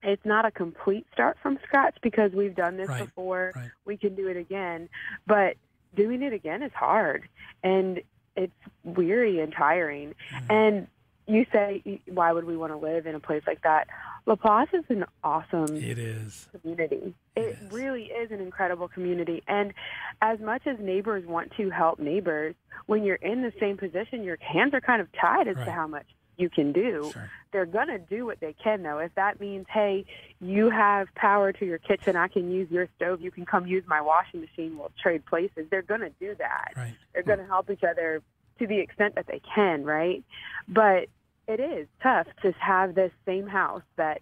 it's 0.02 0.26
not 0.26 0.46
a 0.46 0.52
complete 0.52 1.06
start 1.14 1.38
from 1.42 1.60
scratch 1.64 1.98
because 2.02 2.32
we've 2.34 2.56
done 2.56 2.78
this 2.78 2.90
Right, 2.90 3.06
before. 3.06 3.54
right. 3.56 3.70
We 3.86 3.98
can 3.98 4.16
do 4.16 4.28
it 4.28 4.38
again. 4.38 4.90
But 5.28 5.56
doing 5.96 6.22
it 6.24 6.34
again 6.34 6.64
is 6.64 6.72
hard 6.74 7.28
and 7.64 8.02
it's 8.36 8.52
weary 8.84 9.40
and 9.40 9.54
tiring. 9.54 10.16
Mm-hmm. 10.34 10.52
And 10.52 10.88
you 11.26 11.46
say, 11.54 12.02
why 12.08 12.34
would 12.34 12.44
we 12.44 12.58
want 12.58 12.74
to 12.74 12.78
live 12.78 13.06
in 13.06 13.16
a 13.16 13.20
place 13.20 13.44
like 13.48 13.62
that? 13.62 13.88
La 14.26 14.34
Laplace 14.34 14.70
is 14.74 14.84
an 14.90 15.06
awesome 15.24 15.78
It 15.78 15.98
is. 15.98 16.48
community. 16.62 17.14
It 17.36 17.42
It 17.42 17.58
is. 17.62 17.72
really 17.72 18.06
is 18.06 18.32
an 18.32 18.40
incredible 18.42 18.88
community. 18.90 19.42
And 19.48 19.74
as 20.22 20.40
much 20.40 20.66
as 20.68 20.78
neighbors 20.80 21.26
want 21.26 21.52
to 21.58 21.70
help 21.70 22.00
neighbors, 22.00 22.56
when 22.88 23.04
you're 23.04 23.16
in 23.16 23.42
the 23.42 23.54
same 23.60 23.78
position, 23.78 24.24
your 24.24 24.38
hands 24.42 24.74
are 24.74 24.82
kind 24.82 25.02
of 25.02 25.08
tied 25.14 25.48
as 25.48 25.56
Right. 25.56 25.66
to 25.66 25.72
how 25.72 25.88
much 25.88 26.08
you 26.38 26.50
can 26.50 26.72
do. 26.72 27.12
Sure. 27.14 27.30
They're 27.52 27.66
going 27.66 27.88
to 27.88 28.00
do 28.00 28.26
what 28.26 28.40
they 28.40 28.54
can, 28.54 28.84
though. 28.84 28.98
If 28.98 29.14
that 29.16 29.40
means, 29.40 29.66
hey, 29.70 30.06
you 30.42 30.70
have 30.70 31.08
power 31.16 31.52
to 31.54 31.66
your 31.66 31.78
kitchen, 31.78 32.16
I 32.16 32.28
can 32.28 32.52
use 32.52 32.70
your 32.72 32.88
stove, 32.96 33.22
you 33.22 33.32
can 33.32 33.46
come 33.46 33.68
use 33.68 33.84
my 33.88 34.02
washing 34.02 34.42
machine, 34.42 34.78
we'll 34.78 34.92
trade 35.02 35.26
places, 35.26 35.68
they're 35.70 35.82
going 35.82 36.02
to 36.02 36.12
do 36.20 36.36
that 36.40 36.74
Right. 36.76 36.96
they're 37.14 37.24
going 37.24 37.40
to 37.40 37.46
help 37.46 37.70
each 37.70 37.84
other 37.84 38.22
to 38.60 38.68
the 38.68 38.80
extent 38.80 39.16
that 39.16 39.28
they 39.28 39.42
can, 39.54 39.84
right? 39.84 40.24
But 40.68 41.08
it 41.48 41.60
is 41.60 41.88
tough 42.02 42.28
to 42.42 42.52
have 42.54 42.96
this 42.96 43.12
same 43.26 43.48
house 43.48 43.84
that 43.98 44.22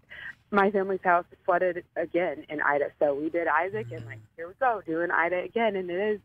my 0.51 0.69
family's 0.71 1.01
house 1.03 1.25
flooded 1.45 1.83
again 1.95 2.45
in 2.49 2.61
Ida. 2.61 2.91
So 2.99 3.13
we 3.13 3.29
did 3.29 3.47
Isaac, 3.47 3.87
and 3.91 4.05
like 4.05 4.17
mm. 4.17 4.35
here 4.35 4.47
we 4.47 4.53
go 4.59 4.81
doing 4.85 5.11
Ida 5.11 5.43
again, 5.43 5.75
and 5.75 5.89
it 5.89 6.15
is 6.15 6.19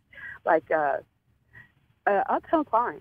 like 0.44 0.68
a, 0.70 1.00
a 2.06 2.32
uphill 2.32 2.64
climb. 2.64 3.00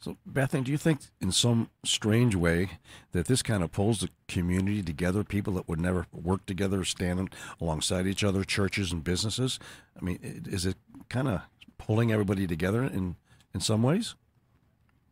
So, 0.00 0.16
Bethany, 0.24 0.64
do 0.64 0.72
you 0.72 0.78
think 0.78 1.00
in 1.20 1.30
some 1.30 1.68
strange 1.84 2.34
way 2.34 2.70
that 3.12 3.26
this 3.26 3.42
kind 3.42 3.62
of 3.62 3.70
pulls 3.70 4.00
the 4.00 4.08
community 4.28 4.82
together, 4.82 5.22
people 5.24 5.52
that 5.54 5.68
would 5.68 5.80
never 5.80 6.06
work 6.10 6.46
together, 6.46 6.84
standing 6.84 7.28
alongside 7.60 8.06
each 8.06 8.24
other, 8.24 8.42
churches 8.42 8.92
and 8.92 9.04
businesses? 9.04 9.58
I 10.00 10.02
mean, 10.02 10.44
is 10.48 10.64
it 10.64 10.76
kind 11.10 11.28
of 11.28 11.42
pulling 11.76 12.12
everybody 12.12 12.46
together 12.46 12.82
in, 12.82 13.16
in 13.52 13.60
some 13.60 13.82
ways? 13.82 14.14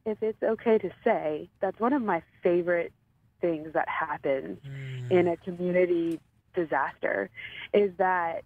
If 0.07 0.23
it's 0.23 0.43
okay 0.43 0.79
to 0.79 0.91
say, 1.05 1.51
that's 1.61 1.79
one 1.79 1.93
of 1.93 2.01
my 2.01 2.23
favorite 2.43 2.95
things 3.43 3.75
that 3.75 3.89
happens 3.91 4.59
hmm. 4.65 5.13
in 5.13 5.29
a 5.29 5.37
community 5.37 6.19
disaster 6.55 7.29
is 7.75 7.91
that 7.99 8.43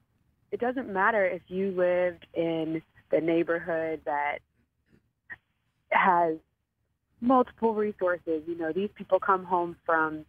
it 0.50 0.58
doesn't 0.58 0.92
matter 0.92 1.24
if 1.24 1.42
you 1.46 1.70
lived 1.70 2.26
in 2.34 2.82
the 3.10 3.20
neighborhood 3.20 4.00
that 4.06 4.40
has 5.92 6.36
multiple 7.20 7.74
resources. 7.74 8.42
You 8.46 8.56
know, 8.58 8.72
these 8.72 8.90
people 8.94 9.20
come 9.20 9.44
home 9.44 9.76
from 9.86 10.24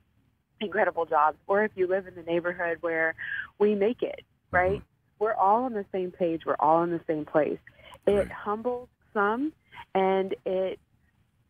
incredible 0.61 1.05
jobs, 1.05 1.37
or 1.47 1.63
if 1.63 1.71
you 1.75 1.87
live 1.87 2.07
in 2.07 2.15
the 2.15 2.23
neighborhood 2.23 2.77
where 2.81 3.15
we 3.59 3.75
make 3.75 4.01
it, 4.01 4.21
mm-hmm. 4.21 4.55
right? 4.55 4.81
We're 5.19 5.33
all 5.33 5.63
on 5.63 5.73
the 5.73 5.85
same 5.91 6.11
page. 6.11 6.41
We're 6.45 6.55
all 6.59 6.83
in 6.83 6.91
the 6.91 7.01
same 7.07 7.25
place. 7.25 7.59
It 8.05 8.11
Right. 8.11 8.31
humbles 8.31 8.89
some 9.13 9.53
and 9.95 10.35
it 10.45 10.79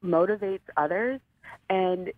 motivates 0.04 0.62
others. 0.78 1.20
And 1.70 2.12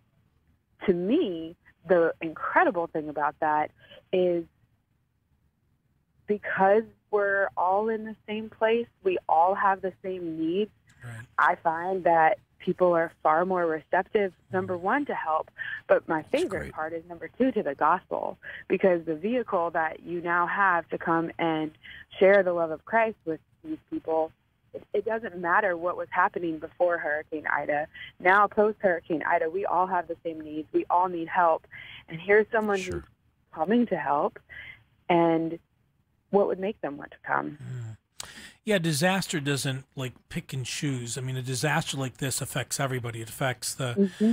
to 0.85 0.93
me, 0.93 1.55
the 1.87 2.13
incredible 2.21 2.87
thing 2.87 3.09
about 3.09 3.35
that 3.39 3.71
is 4.11 4.43
because 6.27 6.83
we're 7.11 7.49
all 7.55 7.89
in 7.89 8.03
the 8.05 8.15
same 8.27 8.49
place, 8.49 8.87
we 9.03 9.17
all 9.29 9.53
have 9.55 9.81
the 9.81 9.93
same 10.03 10.37
needs. 10.39 10.71
Right. 11.05 11.25
I 11.37 11.55
find 11.55 12.03
that 12.05 12.39
people 12.59 12.93
are 12.93 13.11
far 13.21 13.45
more 13.45 13.65
receptive, 13.65 14.31
mm-hmm. 14.31 14.55
number 14.55 14.75
one, 14.77 15.05
to 15.05 15.13
help. 15.13 15.51
But 15.87 16.07
my 16.07 16.23
favorite 16.23 16.73
part 16.73 16.93
is 16.93 17.03
number 17.07 17.29
two, 17.37 17.51
to 17.51 17.63
the 17.63 17.75
gospel, 17.75 18.37
because 18.67 19.05
the 19.05 19.15
vehicle 19.15 19.69
that 19.71 20.01
you 20.03 20.21
now 20.21 20.47
have 20.47 20.87
to 20.89 20.97
come 20.97 21.31
and 21.37 21.71
share 22.19 22.41
the 22.43 22.53
love 22.53 22.71
of 22.71 22.83
Christ 22.85 23.17
with 23.25 23.39
these 23.63 23.77
people, 23.91 24.31
it, 24.73 24.83
it 24.93 25.05
doesn't 25.05 25.37
matter 25.37 25.77
what 25.77 25.95
was 25.95 26.07
happening 26.09 26.57
before 26.57 26.97
Hurricane 26.97 27.45
Ida. 27.47 27.87
Now, 28.19 28.47
post 28.47 28.77
Hurricane 28.81 29.23
Ida, 29.23 29.49
we 29.49 29.65
all 29.65 29.85
have 29.85 30.07
the 30.07 30.17
same 30.23 30.41
needs. 30.41 30.67
We 30.73 30.85
all 30.89 31.07
need 31.07 31.27
help. 31.27 31.67
And 32.09 32.19
here's 32.19 32.47
someone 32.51 32.79
Sure. 32.79 32.95
who's 32.95 33.03
coming 33.53 33.85
to 33.87 33.95
help. 33.95 34.39
And 35.07 35.59
what 36.31 36.47
would 36.47 36.59
make 36.59 36.81
them 36.81 36.97
want 36.97 37.11
to 37.11 37.17
come? 37.25 37.57
Mm. 37.61 37.97
Yeah, 38.65 38.79
disaster 38.79 39.39
doesn't 39.39 39.85
like 39.95 40.13
pick 40.29 40.51
and 40.51 40.65
choose. 40.65 41.19
I 41.19 41.21
mean, 41.21 41.37
a 41.37 41.43
disaster 41.43 41.97
like 41.97 42.17
this 42.17 42.41
affects 42.41 42.79
everybody. 42.79 43.21
It 43.21 43.29
affects 43.29 43.75
the 43.75 43.93
mm-hmm. 43.93 44.31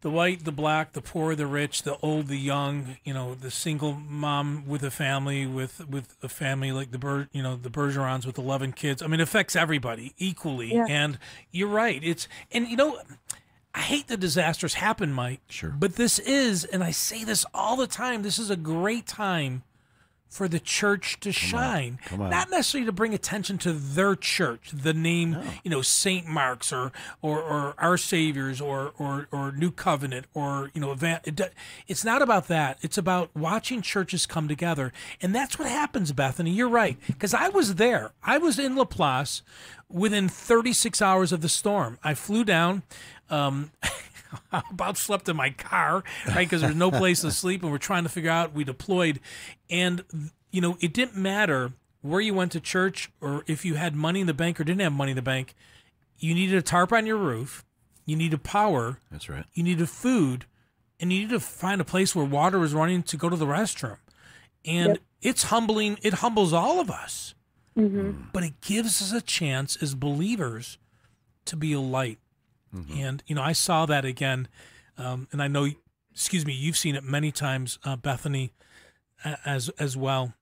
the 0.00 0.10
white, 0.10 0.44
the 0.44 0.50
black, 0.50 0.94
the 0.94 1.00
poor, 1.00 1.36
the 1.36 1.46
rich, 1.46 1.84
the 1.84 1.96
old, 1.98 2.26
the 2.26 2.36
young. 2.36 2.96
You 3.04 3.14
know, 3.14 3.34
the 3.34 3.52
single 3.52 3.92
mom 3.94 4.64
with 4.66 4.82
a 4.82 4.90
family, 4.90 5.46
with 5.46 5.88
with 5.88 6.16
a 6.24 6.28
family 6.28 6.72
like 6.72 6.90
the 6.90 6.98
Ber, 6.98 7.28
you 7.32 7.40
know, 7.40 7.54
the 7.54 7.70
Bergerons 7.70 8.26
with 8.26 8.36
eleven 8.36 8.72
kids. 8.72 9.00
I 9.00 9.06
mean, 9.06 9.20
it 9.20 9.22
affects 9.22 9.54
everybody 9.54 10.12
equally. 10.18 10.74
Yeah. 10.74 10.86
And 10.88 11.18
you're 11.52 11.68
right. 11.68 12.02
It's 12.02 12.26
and 12.50 12.66
you 12.66 12.76
know. 12.76 13.00
I 13.74 13.80
hate 13.80 14.08
that 14.08 14.20
disasters 14.20 14.74
happen, 14.74 15.14
Mike. 15.14 15.40
Sure. 15.48 15.70
But 15.70 15.96
this 15.96 16.18
is, 16.18 16.66
and 16.66 16.84
I 16.84 16.90
say 16.90 17.24
this 17.24 17.46
all 17.54 17.74
the 17.74 17.86
time, 17.86 18.22
this 18.22 18.38
is 18.38 18.50
a 18.50 18.56
great 18.56 19.06
time 19.06 19.62
for 20.32 20.48
the 20.48 20.58
church 20.58 21.20
to 21.20 21.30
shine. 21.30 21.98
Come 22.06 22.22
on. 22.22 22.30
Not 22.30 22.48
necessarily 22.48 22.86
to 22.86 22.92
bring 22.92 23.12
attention 23.12 23.58
to 23.58 23.72
their 23.74 24.16
church, 24.16 24.70
the 24.72 24.94
name, 24.94 25.36
you 25.62 25.70
know, 25.70 25.82
Saint 25.82 26.26
Mark's 26.26 26.72
or 26.72 26.90
or, 27.20 27.42
or 27.42 27.74
Our 27.78 27.98
Savior's 27.98 28.58
or, 28.58 28.92
or 28.98 29.28
or 29.30 29.52
New 29.52 29.70
Covenant 29.70 30.24
or 30.32 30.70
you 30.72 30.80
know, 30.80 30.92
Evan- 30.92 31.20
it, 31.24 31.36
do- 31.36 31.44
it's 31.86 32.02
not 32.02 32.22
about 32.22 32.48
that. 32.48 32.78
It's 32.80 32.96
about 32.96 33.28
watching 33.36 33.82
churches 33.82 34.24
come 34.24 34.48
together, 34.48 34.90
and 35.20 35.34
that's 35.34 35.58
what 35.58 35.68
happens, 35.68 36.12
Bethany. 36.12 36.50
You're 36.50 36.68
right, 36.70 36.96
because 37.06 37.34
I 37.34 37.48
was 37.50 37.74
there. 37.74 38.12
I 38.22 38.38
was 38.38 38.58
in 38.58 38.74
Laplace 38.74 39.42
within 39.90 40.30
36 40.30 41.02
hours 41.02 41.32
of 41.32 41.42
the 41.42 41.48
storm. 41.50 41.98
I 42.02 42.14
flew 42.14 42.42
down. 42.44 42.84
Um, 43.28 43.70
about 44.70 44.96
slept 44.96 45.28
in 45.28 45.36
my 45.36 45.50
car, 45.50 46.04
right? 46.28 46.38
Because 46.38 46.60
there's 46.60 46.74
no 46.74 46.90
place 46.90 47.20
to 47.22 47.30
sleep, 47.30 47.62
and 47.62 47.70
we're 47.70 47.78
trying 47.78 48.02
to 48.02 48.08
figure 48.08 48.30
out. 48.30 48.52
We 48.52 48.64
deployed, 48.64 49.20
and 49.70 50.04
you 50.50 50.60
know, 50.60 50.76
it 50.80 50.92
didn't 50.92 51.16
matter 51.16 51.72
where 52.02 52.20
you 52.20 52.34
went 52.34 52.52
to 52.52 52.60
church 52.60 53.10
or 53.20 53.44
if 53.46 53.64
you 53.64 53.74
had 53.74 53.94
money 53.94 54.20
in 54.20 54.26
the 54.26 54.34
bank 54.34 54.60
or 54.60 54.64
didn't 54.64 54.80
have 54.80 54.92
money 54.92 55.12
in 55.12 55.16
the 55.16 55.22
bank. 55.22 55.54
You 56.18 56.34
needed 56.34 56.56
a 56.56 56.62
tarp 56.62 56.92
on 56.92 57.06
your 57.06 57.16
roof. 57.16 57.64
You 58.04 58.16
needed 58.16 58.42
power. 58.42 58.98
That's 59.10 59.28
right. 59.28 59.44
You 59.54 59.62
needed 59.62 59.88
food, 59.88 60.46
and 61.00 61.12
you 61.12 61.20
needed 61.20 61.34
to 61.34 61.40
find 61.40 61.80
a 61.80 61.84
place 61.84 62.14
where 62.14 62.24
water 62.24 62.58
was 62.58 62.74
running 62.74 63.02
to 63.04 63.16
go 63.16 63.28
to 63.28 63.36
the 63.36 63.46
restroom. 63.46 63.98
And 64.64 64.98
it's 65.20 65.44
humbling. 65.44 65.98
It 66.02 66.14
humbles 66.14 66.52
all 66.52 66.80
of 66.80 66.90
us, 66.90 67.34
mm-hmm. 67.76 68.24
but 68.32 68.44
it 68.44 68.60
gives 68.60 69.00
us 69.02 69.12
a 69.12 69.20
chance 69.20 69.76
as 69.80 69.94
believers 69.94 70.78
to 71.46 71.56
be 71.56 71.72
a 71.72 71.80
light. 71.80 72.18
And 72.96 73.22
you 73.26 73.34
know, 73.34 73.42
I 73.42 73.52
saw 73.52 73.86
that 73.86 74.04
again, 74.04 74.48
um, 74.96 75.28
and 75.32 75.42
I 75.42 75.48
know, 75.48 75.68
excuse 76.10 76.46
me, 76.46 76.54
you've 76.54 76.76
seen 76.76 76.94
it 76.94 77.04
many 77.04 77.30
times, 77.30 77.78
uh, 77.84 77.96
Bethany, 77.96 78.52
as 79.44 79.68
as 79.78 79.96
well. 79.96 80.34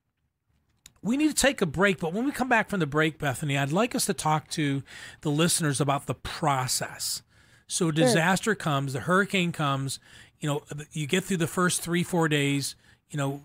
We 1.03 1.17
need 1.17 1.29
to 1.29 1.35
take 1.35 1.61
a 1.61 1.65
break, 1.65 1.99
but 1.99 2.13
when 2.13 2.25
we 2.25 2.31
come 2.31 2.47
back 2.47 2.69
from 2.69 2.79
the 2.79 2.85
break, 2.85 3.17
Bethany, 3.17 3.57
I'd 3.57 3.71
like 3.71 3.95
us 3.95 4.05
to 4.05 4.13
talk 4.13 4.47
to 4.49 4.83
the 5.21 5.31
listeners 5.31 5.81
about 5.81 6.05
the 6.05 6.13
process. 6.13 7.23
So 7.67 7.87
a 7.87 7.91
disaster 7.91 8.53
comes, 8.53 8.93
the 8.93 8.99
hurricane 8.99 9.51
comes, 9.51 9.99
you 10.39 10.47
know, 10.47 10.63
you 10.91 11.07
get 11.07 11.23
through 11.23 11.37
the 11.37 11.47
first 11.47 11.81
three, 11.81 12.03
four 12.03 12.27
days, 12.27 12.75
you 13.09 13.17
know, 13.17 13.41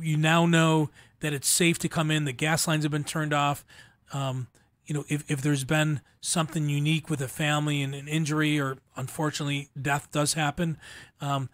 you 0.00 0.16
now 0.16 0.46
know 0.46 0.90
that 1.20 1.32
it's 1.32 1.48
safe 1.48 1.78
to 1.80 1.88
come 1.88 2.10
in. 2.10 2.24
The 2.26 2.32
gas 2.32 2.68
lines 2.68 2.84
have 2.84 2.92
been 2.92 3.04
turned 3.04 3.32
off. 3.32 3.64
Um, 4.12 4.48
you 4.90 4.94
know, 4.94 5.04
if, 5.08 5.30
if 5.30 5.40
there's 5.40 5.62
been 5.62 6.00
something 6.20 6.68
unique 6.68 7.08
with 7.08 7.20
a 7.20 7.28
family 7.28 7.80
and 7.80 7.94
an 7.94 8.08
injury 8.08 8.58
or 8.58 8.76
unfortunately 8.96 9.68
death 9.80 10.10
does 10.10 10.34
happen, 10.34 10.78
um, 11.20 11.48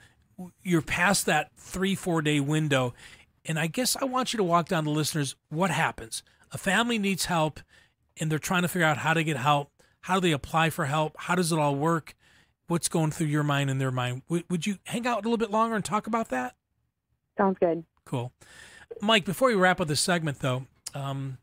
you're 0.63 0.81
past 0.81 1.27
that 1.27 1.51
three, 1.59 1.95
four 1.95 2.23
day 2.23 2.41
window. 2.41 2.95
And 3.45 3.59
I 3.59 3.67
guess 3.67 3.95
I 3.95 4.07
want 4.07 4.33
you 4.33 4.39
to 4.39 4.43
walk 4.43 4.69
down 4.69 4.85
the 4.85 4.91
listeners 4.91 5.37
what 5.51 5.71
happens. 5.71 6.23
A 6.51 6.57
family 6.57 6.99
needs 6.99 7.27
help 7.27 7.61
and 8.19 8.33
they're 8.33 8.39
trying 8.39 8.63
to 8.63 8.69
figure 8.69 8.87
out 8.87 8.97
how 8.97 9.13
to 9.13 9.23
get 9.23 9.37
help. 9.37 9.71
How 10.01 10.15
do 10.15 10.21
they 10.21 10.33
apply 10.33 10.71
for 10.71 10.87
help? 10.87 11.15
How 11.19 11.35
does 11.35 11.53
it 11.53 11.59
all 11.59 11.77
work? 11.77 12.15
What's 12.69 12.89
going 12.89 13.11
through 13.11 13.27
your 13.27 13.43
mind 13.43 13.69
and 13.69 13.79
their 13.79 13.91
mind? 13.91 14.23
Would, 14.31 14.45
would 14.49 14.67
you 14.67 14.79
hang 14.85 15.07
out 15.07 15.19
a 15.19 15.29
little 15.29 15.37
bit 15.37 15.51
longer 15.51 15.77
and 15.77 15.85
talk 15.85 16.07
about 16.07 16.31
that? 16.31 16.55
Sounds 17.37 17.59
good. 17.61 17.85
Cool. 18.07 18.33
Mike, 19.03 19.27
before 19.27 19.49
we 19.49 19.55
wrap 19.57 19.79
up 19.79 19.89
this 19.89 20.01
segment, 20.01 20.39
though, 20.39 20.65
um, 20.95 21.37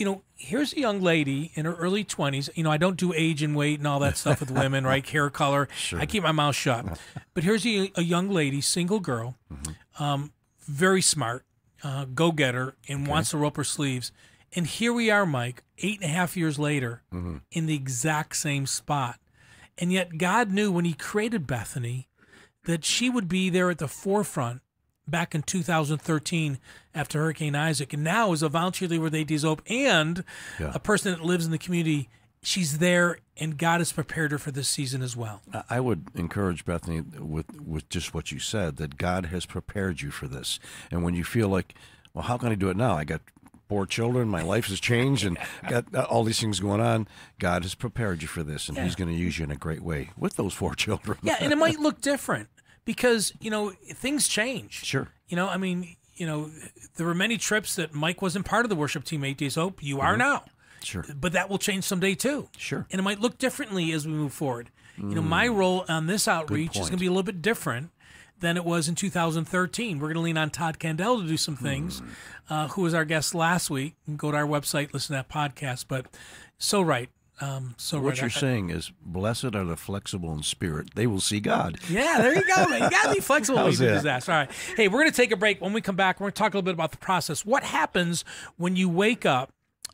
you 0.00 0.06
know, 0.06 0.22
here's 0.34 0.72
a 0.72 0.80
young 0.80 1.02
lady 1.02 1.52
in 1.54 1.66
her 1.66 1.74
early 1.74 2.04
20s. 2.04 2.48
You 2.54 2.64
know, 2.64 2.70
I 2.70 2.78
don't 2.78 2.96
do 2.96 3.12
age 3.12 3.42
and 3.42 3.54
weight 3.54 3.78
and 3.78 3.86
all 3.86 3.98
that 4.00 4.16
stuff 4.16 4.40
with 4.40 4.50
women, 4.50 4.84
right? 4.84 5.06
Hair 5.08 5.28
color. 5.28 5.68
I 5.94 6.06
keep 6.06 6.22
my 6.22 6.32
mouth 6.32 6.56
shut. 6.56 6.98
But 7.34 7.44
here's 7.44 7.64
a, 7.66 7.92
a 7.94 8.02
young 8.02 8.28
lady, 8.30 8.60
single 8.60 8.98
girl, 8.98 9.36
um, 9.98 10.32
very 10.66 11.00
smart, 11.02 11.44
uh, 11.84 12.06
go 12.06 12.32
getter, 12.32 12.76
and 12.88 13.06
wants 13.06 13.30
to 13.30 13.36
roll 13.38 13.48
up 13.48 13.56
her 13.56 13.64
sleeves. 13.64 14.10
And 14.56 14.66
here 14.66 14.92
we 14.92 15.10
are, 15.10 15.24
Mike, 15.24 15.62
eight 15.78 16.00
and 16.00 16.10
a 16.10 16.12
half 16.12 16.36
years 16.36 16.58
later, 16.58 17.02
in 17.52 17.66
the 17.66 17.74
exact 17.74 18.36
same 18.36 18.66
spot. 18.66 19.20
And 19.78 19.92
yet, 19.92 20.18
God 20.18 20.50
knew 20.50 20.72
when 20.72 20.84
He 20.84 20.92
created 20.92 21.46
Bethany 21.46 22.08
that 22.64 22.84
she 22.84 23.08
would 23.08 23.28
be 23.28 23.48
there 23.48 23.70
at 23.70 23.78
the 23.78 23.88
forefront 23.88 24.60
back 25.10 25.34
in 25.34 25.42
2013 25.42 26.58
after 26.94 27.20
Hurricane 27.20 27.54
Isaac, 27.54 27.92
and 27.92 28.02
now 28.04 28.32
is 28.32 28.42
a 28.42 28.48
volunteer 28.48 28.88
leader 28.88 29.02
with 29.02 29.14
Eight 29.14 29.26
Days 29.28 29.42
Hope 29.42 29.62
and 29.68 30.24
Yeah. 30.58 30.72
a 30.74 30.78
person 30.78 31.12
that 31.12 31.24
lives 31.24 31.44
in 31.44 31.50
the 31.52 31.58
community. 31.58 32.08
She's 32.42 32.78
there, 32.78 33.18
and 33.36 33.58
God 33.58 33.80
has 33.80 33.92
prepared 33.92 34.32
her 34.32 34.38
for 34.38 34.50
this 34.50 34.68
season 34.68 35.02
as 35.02 35.14
well. 35.16 35.42
I- 35.52 35.62
I 35.70 35.80
would 35.80 36.06
encourage 36.14 36.64
Bethany 36.64 37.00
with 37.02 37.60
with 37.60 37.88
just 37.90 38.14
what 38.14 38.32
you 38.32 38.38
said 38.38 38.76
that 38.76 38.96
God 38.96 39.26
has 39.26 39.44
prepared 39.46 40.00
you 40.00 40.10
for 40.10 40.26
this. 40.26 40.58
And 40.90 41.02
when 41.02 41.14
you 41.14 41.22
feel 41.24 41.48
like, 41.48 41.74
well, 42.14 42.24
how 42.24 42.38
can 42.38 42.50
I 42.50 42.54
do 42.54 42.70
it 42.70 42.76
now? 42.78 42.96
I 42.96 43.04
got 43.04 43.20
four 43.68 43.86
children, 43.86 44.26
my 44.28 44.42
life 44.42 44.66
has 44.66 44.80
changed, 44.80 45.24
and 45.24 45.36
got 45.68 45.94
uh, 45.94 46.02
all 46.04 46.24
these 46.24 46.40
things 46.40 46.60
going 46.60 46.80
on. 46.80 47.06
God 47.38 47.62
has 47.62 47.74
prepared 47.74 48.22
you 48.22 48.26
for 48.28 48.42
this, 48.42 48.68
and 48.70 48.78
He's 48.78 48.96
going 48.96 49.10
to 49.10 49.14
use 49.16 49.38
you 49.38 49.44
in 49.44 49.50
a 49.50 49.56
great 49.56 49.82
way 49.82 50.10
with 50.16 50.36
those 50.36 50.54
four 50.54 50.74
children. 50.74 51.18
Yeah, 51.22 51.36
and 51.40 51.52
it 51.52 51.56
might 51.58 51.78
look 51.86 52.00
different 52.00 52.48
because 52.90 53.32
you 53.40 53.50
know 53.50 53.70
things 53.70 54.26
change. 54.26 54.84
Sure. 54.84 55.06
You 55.28 55.36
know, 55.36 55.48
I 55.48 55.58
mean, 55.58 55.96
you 56.16 56.26
know, 56.26 56.50
there 56.96 57.06
were 57.06 57.14
many 57.14 57.38
trips 57.38 57.76
that 57.76 57.94
Mike 57.94 58.20
wasn't 58.20 58.44
part 58.44 58.64
of 58.64 58.68
the 58.68 58.74
worship 58.74 59.04
team. 59.04 59.22
Eight 59.22 59.38
Days 59.38 59.54
Hope, 59.54 59.80
you 59.80 60.00
are 60.00 60.12
mm-hmm. 60.12 60.18
now. 60.18 60.44
Sure. 60.82 61.04
but 61.14 61.32
that 61.32 61.50
will 61.50 61.58
change 61.58 61.84
someday 61.84 62.14
too. 62.14 62.48
Sure. 62.56 62.86
And 62.90 62.98
it 62.98 63.02
might 63.02 63.20
look 63.20 63.36
differently 63.36 63.92
as 63.92 64.06
we 64.06 64.14
move 64.14 64.32
forward. 64.32 64.70
You 64.96 65.14
know, 65.14 65.22
mm. 65.22 65.28
my 65.28 65.46
role 65.46 65.84
on 65.88 66.06
this 66.06 66.26
outreach 66.26 66.76
is 66.76 66.88
going 66.88 66.92
to 66.92 66.96
be 66.98 67.06
a 67.06 67.10
little 67.10 67.22
bit 67.22 67.40
different 67.40 67.90
than 68.40 68.56
it 68.56 68.64
was 68.64 68.88
in 68.88 68.94
2013. 68.94 69.98
We're 69.98 70.08
going 70.08 70.14
to 70.14 70.20
lean 70.20 70.36
on 70.36 70.50
Todd 70.50 70.78
Candell 70.78 71.20
to 71.20 71.28
do 71.28 71.36
some 71.36 71.56
things, 71.56 72.00
mm. 72.00 72.08
uh, 72.48 72.68
who 72.68 72.82
was 72.82 72.92
our 72.92 73.04
guest 73.06 73.34
last 73.34 73.70
week. 73.70 73.94
Go 74.16 74.30
to 74.30 74.36
our 74.36 74.46
website, 74.46 74.92
listen 74.92 75.14
to 75.16 75.22
that 75.22 75.28
podcast. 75.28 75.86
But 75.88 76.06
so 76.58 76.82
right. 76.82 77.08
Um, 77.42 77.74
so 77.78 77.98
What 78.00 78.10
right. 78.10 78.18
you're 78.20 78.26
I- 78.26 78.40
saying 78.40 78.70
is, 78.70 78.92
blessed 79.02 79.54
are 79.54 79.64
the 79.64 79.76
flexible 79.76 80.32
in 80.34 80.42
spirit; 80.42 80.94
they 80.94 81.06
will 81.06 81.20
see 81.20 81.40
God. 81.40 81.78
Yeah, 81.88 82.18
there 82.20 82.34
you 82.34 82.44
go, 82.46 82.68
man. 82.68 82.82
You 82.82 82.90
got 82.90 83.08
to 83.08 83.14
be 83.14 83.20
flexible 83.20 83.56
when 83.56 83.66
you 83.66 83.70
How's 83.72 83.78
do 83.78 83.86
that? 83.86 83.94
disaster. 83.94 84.32
All 84.32 84.38
right. 84.38 84.50
Hey, 84.76 84.88
we're 84.88 84.98
going 85.00 85.10
to 85.10 85.16
take 85.16 85.32
a 85.32 85.36
break. 85.36 85.60
When 85.60 85.72
we 85.72 85.80
come 85.80 85.96
back, 85.96 86.20
we're 86.20 86.24
going 86.24 86.32
to 86.32 86.38
talk 86.38 86.52
a 86.52 86.56
little 86.58 86.66
bit 86.66 86.74
about 86.74 86.90
the 86.90 86.98
process. 86.98 87.44
What 87.44 87.62
happens 87.62 88.24
when 88.58 88.76
you 88.76 88.88
wake 88.90 89.24
up 89.24 89.52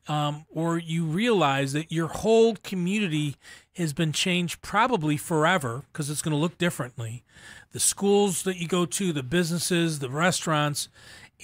um, 0.09 0.45
or 0.51 0.79
you 0.79 1.05
realize 1.05 1.73
that 1.73 1.93
your 1.93 2.09
whole 2.09 2.57
community 2.57 3.37
has 3.77 3.93
been 3.93 4.13
changed 4.13 4.61
probably 4.63 5.17
forever 5.17 5.85
because 5.93 6.11
it's 6.11 6.23
going 6.23 6.33
to 6.35 6.39
look 6.41 6.59
differently? 6.59 7.23
The 7.73 7.81
schools 7.81 8.43
that 8.45 8.57
you 8.57 8.67
go 8.67 8.87
to, 8.87 9.13
the 9.13 9.23
businesses, 9.23 9.99
the 10.01 10.09
restaurants. 10.11 10.89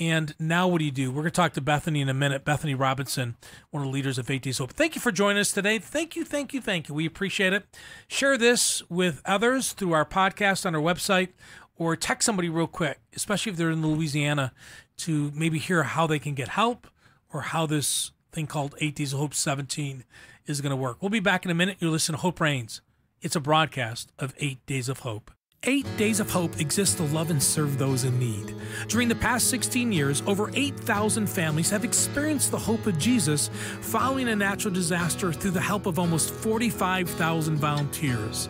And 0.00 0.34
now 0.38 0.68
what 0.68 0.78
do 0.78 0.84
you 0.84 0.90
do? 0.90 1.10
We're 1.10 1.22
going 1.22 1.26
to 1.26 1.30
talk 1.32 1.52
to 1.54 1.60
Bethany 1.60 2.00
in 2.00 2.08
a 2.08 2.14
minute. 2.14 2.44
Bethany 2.44 2.74
Robinson, 2.74 3.36
one 3.70 3.82
of 3.82 3.88
the 3.88 3.92
leaders 3.92 4.18
of 4.18 4.30
Eight 4.30 4.42
Days 4.42 4.58
Hope. 4.58 4.72
Thank 4.72 4.94
you 4.94 5.00
for 5.00 5.12
joining 5.12 5.40
us 5.40 5.52
today. 5.52 5.78
Thank 5.78 6.16
you, 6.16 6.24
thank 6.24 6.54
you, 6.54 6.60
thank 6.60 6.88
you. 6.88 6.94
We 6.94 7.04
appreciate 7.04 7.52
it. 7.52 7.64
Share 8.08 8.38
this 8.38 8.82
with 8.88 9.20
others 9.26 9.72
through 9.72 9.92
our 9.92 10.06
podcast 10.06 10.64
on 10.64 10.74
our 10.74 10.80
website 10.80 11.28
or 11.76 11.94
text 11.94 12.24
somebody 12.24 12.48
real 12.48 12.66
quick, 12.66 13.00
especially 13.14 13.52
if 13.52 13.58
they're 13.58 13.70
in 13.70 13.86
Louisiana, 13.86 14.52
to 14.98 15.30
maybe 15.34 15.58
hear 15.58 15.82
how 15.82 16.06
they 16.06 16.18
can 16.18 16.34
get 16.34 16.48
help 16.48 16.86
or 17.32 17.42
how 17.42 17.66
this 17.66 18.12
thing 18.30 18.46
called 18.46 18.74
Eight 18.80 18.94
Days 18.94 19.12
of 19.12 19.18
Hope 19.18 19.34
17 19.34 20.04
is 20.46 20.60
going 20.60 20.70
to 20.70 20.76
work. 20.76 20.98
We'll 21.00 21.10
be 21.10 21.20
back 21.20 21.44
in 21.44 21.50
a 21.50 21.54
minute. 21.54 21.76
You're 21.80 21.90
listening 21.90 22.16
to 22.16 22.22
Hope 22.22 22.40
Reigns. 22.40 22.80
It's 23.20 23.36
a 23.36 23.40
broadcast 23.40 24.10
of 24.18 24.34
Eight 24.38 24.64
Days 24.66 24.88
of 24.88 25.00
Hope. 25.00 25.30
Eight 25.64 25.86
Days 25.96 26.18
of 26.18 26.28
Hope 26.28 26.58
exists 26.58 26.96
to 26.96 27.04
love 27.04 27.30
and 27.30 27.40
serve 27.40 27.78
those 27.78 28.02
in 28.02 28.18
need. 28.18 28.52
During 28.88 29.06
the 29.06 29.14
past 29.14 29.48
16 29.48 29.92
years, 29.92 30.20
over 30.26 30.50
8,000 30.54 31.28
families 31.28 31.70
have 31.70 31.84
experienced 31.84 32.50
the 32.50 32.58
hope 32.58 32.84
of 32.88 32.98
Jesus 32.98 33.48
following 33.80 34.26
a 34.26 34.34
natural 34.34 34.74
disaster 34.74 35.32
through 35.32 35.52
the 35.52 35.60
help 35.60 35.86
of 35.86 36.00
almost 36.00 36.34
45,000 36.34 37.54
volunteers. 37.54 38.48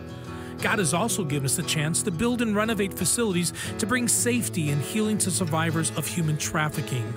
God 0.62 0.78
has 0.78 0.94
also 0.94 1.22
given 1.22 1.44
us 1.44 1.56
the 1.56 1.64
chance 1.64 2.02
to 2.04 2.10
build 2.10 2.40
and 2.40 2.56
renovate 2.56 2.94
facilities 2.94 3.52
to 3.76 3.86
bring 3.86 4.08
safety 4.08 4.70
and 4.70 4.80
healing 4.80 5.18
to 5.18 5.30
survivors 5.30 5.90
of 5.98 6.06
human 6.06 6.38
trafficking. 6.38 7.12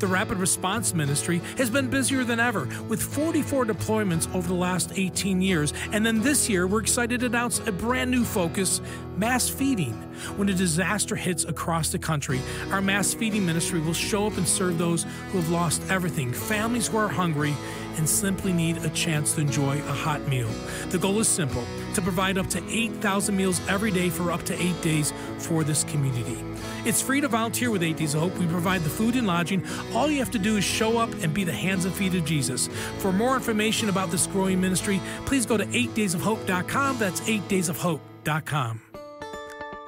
The 0.00 0.06
Rapid 0.06 0.38
Response 0.38 0.94
Ministry 0.94 1.42
has 1.58 1.68
been 1.68 1.90
busier 1.90 2.24
than 2.24 2.40
ever, 2.40 2.66
with 2.88 3.02
44 3.02 3.66
deployments 3.66 4.34
over 4.34 4.48
the 4.48 4.54
last 4.54 4.92
18 4.94 5.42
years. 5.42 5.74
And 5.92 6.06
then 6.06 6.22
this 6.22 6.48
year, 6.48 6.66
we're 6.66 6.80
excited 6.80 7.20
to 7.20 7.26
announce 7.26 7.58
a 7.66 7.72
brand 7.72 8.10
new 8.10 8.24
focus 8.24 8.80
mass 9.18 9.50
feeding. 9.50 9.92
When 10.38 10.48
a 10.48 10.54
disaster 10.54 11.16
hits 11.16 11.44
across 11.44 11.90
the 11.90 11.98
country, 11.98 12.40
our 12.70 12.80
mass 12.80 13.12
feeding 13.12 13.44
ministry 13.44 13.78
will 13.78 13.92
show 13.92 14.26
up 14.26 14.38
and 14.38 14.48
serve 14.48 14.78
those 14.78 15.02
who 15.32 15.38
have 15.38 15.50
lost 15.50 15.82
everything, 15.90 16.32
families 16.32 16.88
who 16.88 16.96
are 16.96 17.08
hungry, 17.08 17.54
and 17.98 18.08
simply 18.08 18.54
need 18.54 18.78
a 18.78 18.88
chance 18.90 19.34
to 19.34 19.42
enjoy 19.42 19.80
a 19.80 19.92
hot 19.92 20.26
meal. 20.28 20.48
The 20.88 20.98
goal 20.98 21.20
is 21.20 21.28
simple 21.28 21.66
to 21.92 22.00
provide 22.00 22.38
up 22.38 22.48
to 22.50 22.62
8,000 22.70 23.36
meals 23.36 23.60
every 23.68 23.90
day 23.90 24.08
for 24.08 24.32
up 24.32 24.44
to 24.44 24.62
eight 24.62 24.80
days 24.80 25.12
for 25.36 25.62
this 25.62 25.84
community. 25.84 26.49
It's 26.84 27.02
free 27.02 27.20
to 27.20 27.28
volunteer 27.28 27.70
with 27.70 27.82
8 27.82 27.96
Days 27.96 28.14
of 28.14 28.20
Hope. 28.20 28.36
We 28.38 28.46
provide 28.46 28.82
the 28.82 28.90
food 28.90 29.16
and 29.16 29.26
lodging. 29.26 29.64
All 29.94 30.10
you 30.10 30.18
have 30.18 30.30
to 30.32 30.38
do 30.38 30.56
is 30.56 30.64
show 30.64 30.98
up 30.98 31.10
and 31.22 31.34
be 31.34 31.44
the 31.44 31.52
hands 31.52 31.84
and 31.84 31.94
feet 31.94 32.14
of 32.14 32.24
Jesus. 32.24 32.68
For 32.98 33.12
more 33.12 33.34
information 33.36 33.88
about 33.88 34.10
this 34.10 34.26
growing 34.26 34.60
ministry, 34.60 35.00
please 35.26 35.46
go 35.46 35.56
to 35.56 35.64
8daysofhope.com. 35.66 36.98
That's 36.98 37.20
8daysofhope.com. 37.20 38.80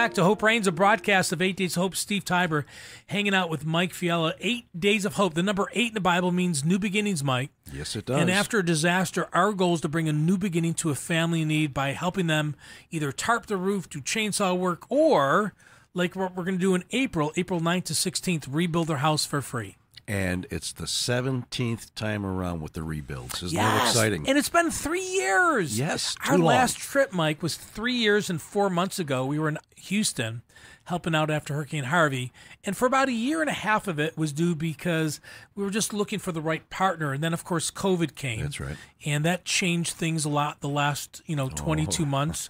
back 0.00 0.14
to 0.14 0.24
Hope 0.24 0.42
Reigns, 0.42 0.66
a 0.66 0.72
broadcast 0.72 1.30
of 1.30 1.42
Eight 1.42 1.56
Days 1.56 1.76
of 1.76 1.82
Hope. 1.82 1.94
Steve 1.94 2.24
Tybor 2.24 2.64
hanging 3.08 3.34
out 3.34 3.50
with 3.50 3.66
Mike 3.66 3.92
Fiala. 3.92 4.32
Eight 4.40 4.64
Days 4.74 5.04
of 5.04 5.16
Hope. 5.16 5.34
The 5.34 5.42
number 5.42 5.68
eight 5.74 5.88
in 5.88 5.94
the 5.94 6.00
Bible 6.00 6.32
means 6.32 6.64
new 6.64 6.78
beginnings, 6.78 7.22
Mike. 7.22 7.50
Yes, 7.70 7.94
it 7.94 8.06
does. 8.06 8.18
And 8.18 8.30
after 8.30 8.60
a 8.60 8.64
disaster, 8.64 9.28
our 9.34 9.52
goal 9.52 9.74
is 9.74 9.82
to 9.82 9.90
bring 9.90 10.08
a 10.08 10.12
new 10.14 10.38
beginning 10.38 10.72
to 10.76 10.88
a 10.88 10.94
family 10.94 11.42
in 11.42 11.48
need 11.48 11.74
by 11.74 11.92
helping 11.92 12.28
them 12.28 12.56
either 12.90 13.12
tarp 13.12 13.44
the 13.44 13.58
roof, 13.58 13.90
do 13.90 14.00
chainsaw 14.00 14.56
work, 14.56 14.86
or 14.88 15.52
like 15.92 16.16
what 16.16 16.34
we're 16.34 16.44
going 16.44 16.56
to 16.56 16.62
do 16.62 16.74
in 16.74 16.82
April, 16.92 17.30
April 17.36 17.60
9th 17.60 17.84
to 17.84 17.92
16th, 17.92 18.46
rebuild 18.48 18.88
their 18.88 18.96
house 18.96 19.26
for 19.26 19.42
free. 19.42 19.76
And 20.10 20.44
it's 20.50 20.72
the 20.72 20.86
17th 20.86 21.94
time 21.94 22.26
around 22.26 22.62
with 22.62 22.72
the 22.72 22.82
rebuilds. 22.82 23.42
Isn't 23.44 23.56
that 23.56 23.86
exciting? 23.88 24.28
And 24.28 24.36
it's 24.36 24.48
been 24.48 24.70
three 24.72 25.06
years. 25.06 25.78
Yes, 25.78 26.16
Our 26.26 26.36
long. 26.36 26.46
last 26.48 26.78
trip, 26.78 27.12
Mike, 27.12 27.42
was 27.44 27.54
three 27.54 27.94
years 27.94 28.28
and 28.28 28.42
four 28.42 28.68
months 28.68 28.98
ago. 28.98 29.24
We 29.24 29.38
were 29.38 29.48
in 29.48 29.58
Houston 29.76 30.42
helping 30.84 31.14
out 31.14 31.30
after 31.30 31.54
Hurricane 31.54 31.84
Harvey. 31.84 32.32
And 32.64 32.76
for 32.76 32.86
about 32.86 33.08
a 33.08 33.12
year 33.12 33.40
and 33.40 33.48
a 33.48 33.52
half 33.52 33.86
of 33.86 34.00
it 34.00 34.18
was 34.18 34.32
due 34.32 34.56
because 34.56 35.20
we 35.54 35.62
were 35.62 35.70
just 35.70 35.94
looking 35.94 36.18
for 36.18 36.32
the 36.32 36.40
right 36.40 36.68
partner. 36.70 37.12
And 37.12 37.22
then, 37.22 37.32
of 37.32 37.44
course, 37.44 37.70
COVID 37.70 38.16
came. 38.16 38.40
That's 38.42 38.58
right. 38.58 38.76
And 39.06 39.24
that 39.24 39.44
changed 39.44 39.92
things 39.92 40.24
a 40.24 40.28
lot 40.28 40.60
the 40.60 40.68
last, 40.68 41.22
you 41.26 41.36
know, 41.36 41.46
Oh. 41.46 41.54
22 41.54 42.04
months. 42.16 42.48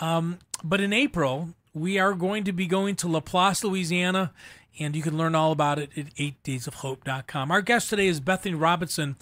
Um, 0.00 0.38
but 0.62 0.80
in 0.80 0.92
April, 0.92 1.54
we 1.74 1.98
are 1.98 2.14
going 2.14 2.44
to 2.44 2.52
be 2.52 2.66
going 2.68 2.94
to 2.96 3.08
Laplace, 3.08 3.64
Louisiana, 3.64 4.32
and 4.80 4.96
you 4.96 5.02
can 5.02 5.16
learn 5.16 5.34
all 5.34 5.52
about 5.52 5.78
it 5.78 5.90
at 5.96 6.14
8daysofhope.com. 6.16 7.50
Our 7.50 7.60
guest 7.60 7.90
today 7.90 8.06
is 8.06 8.18
Bethany 8.18 8.54
Robinson. 8.54 9.16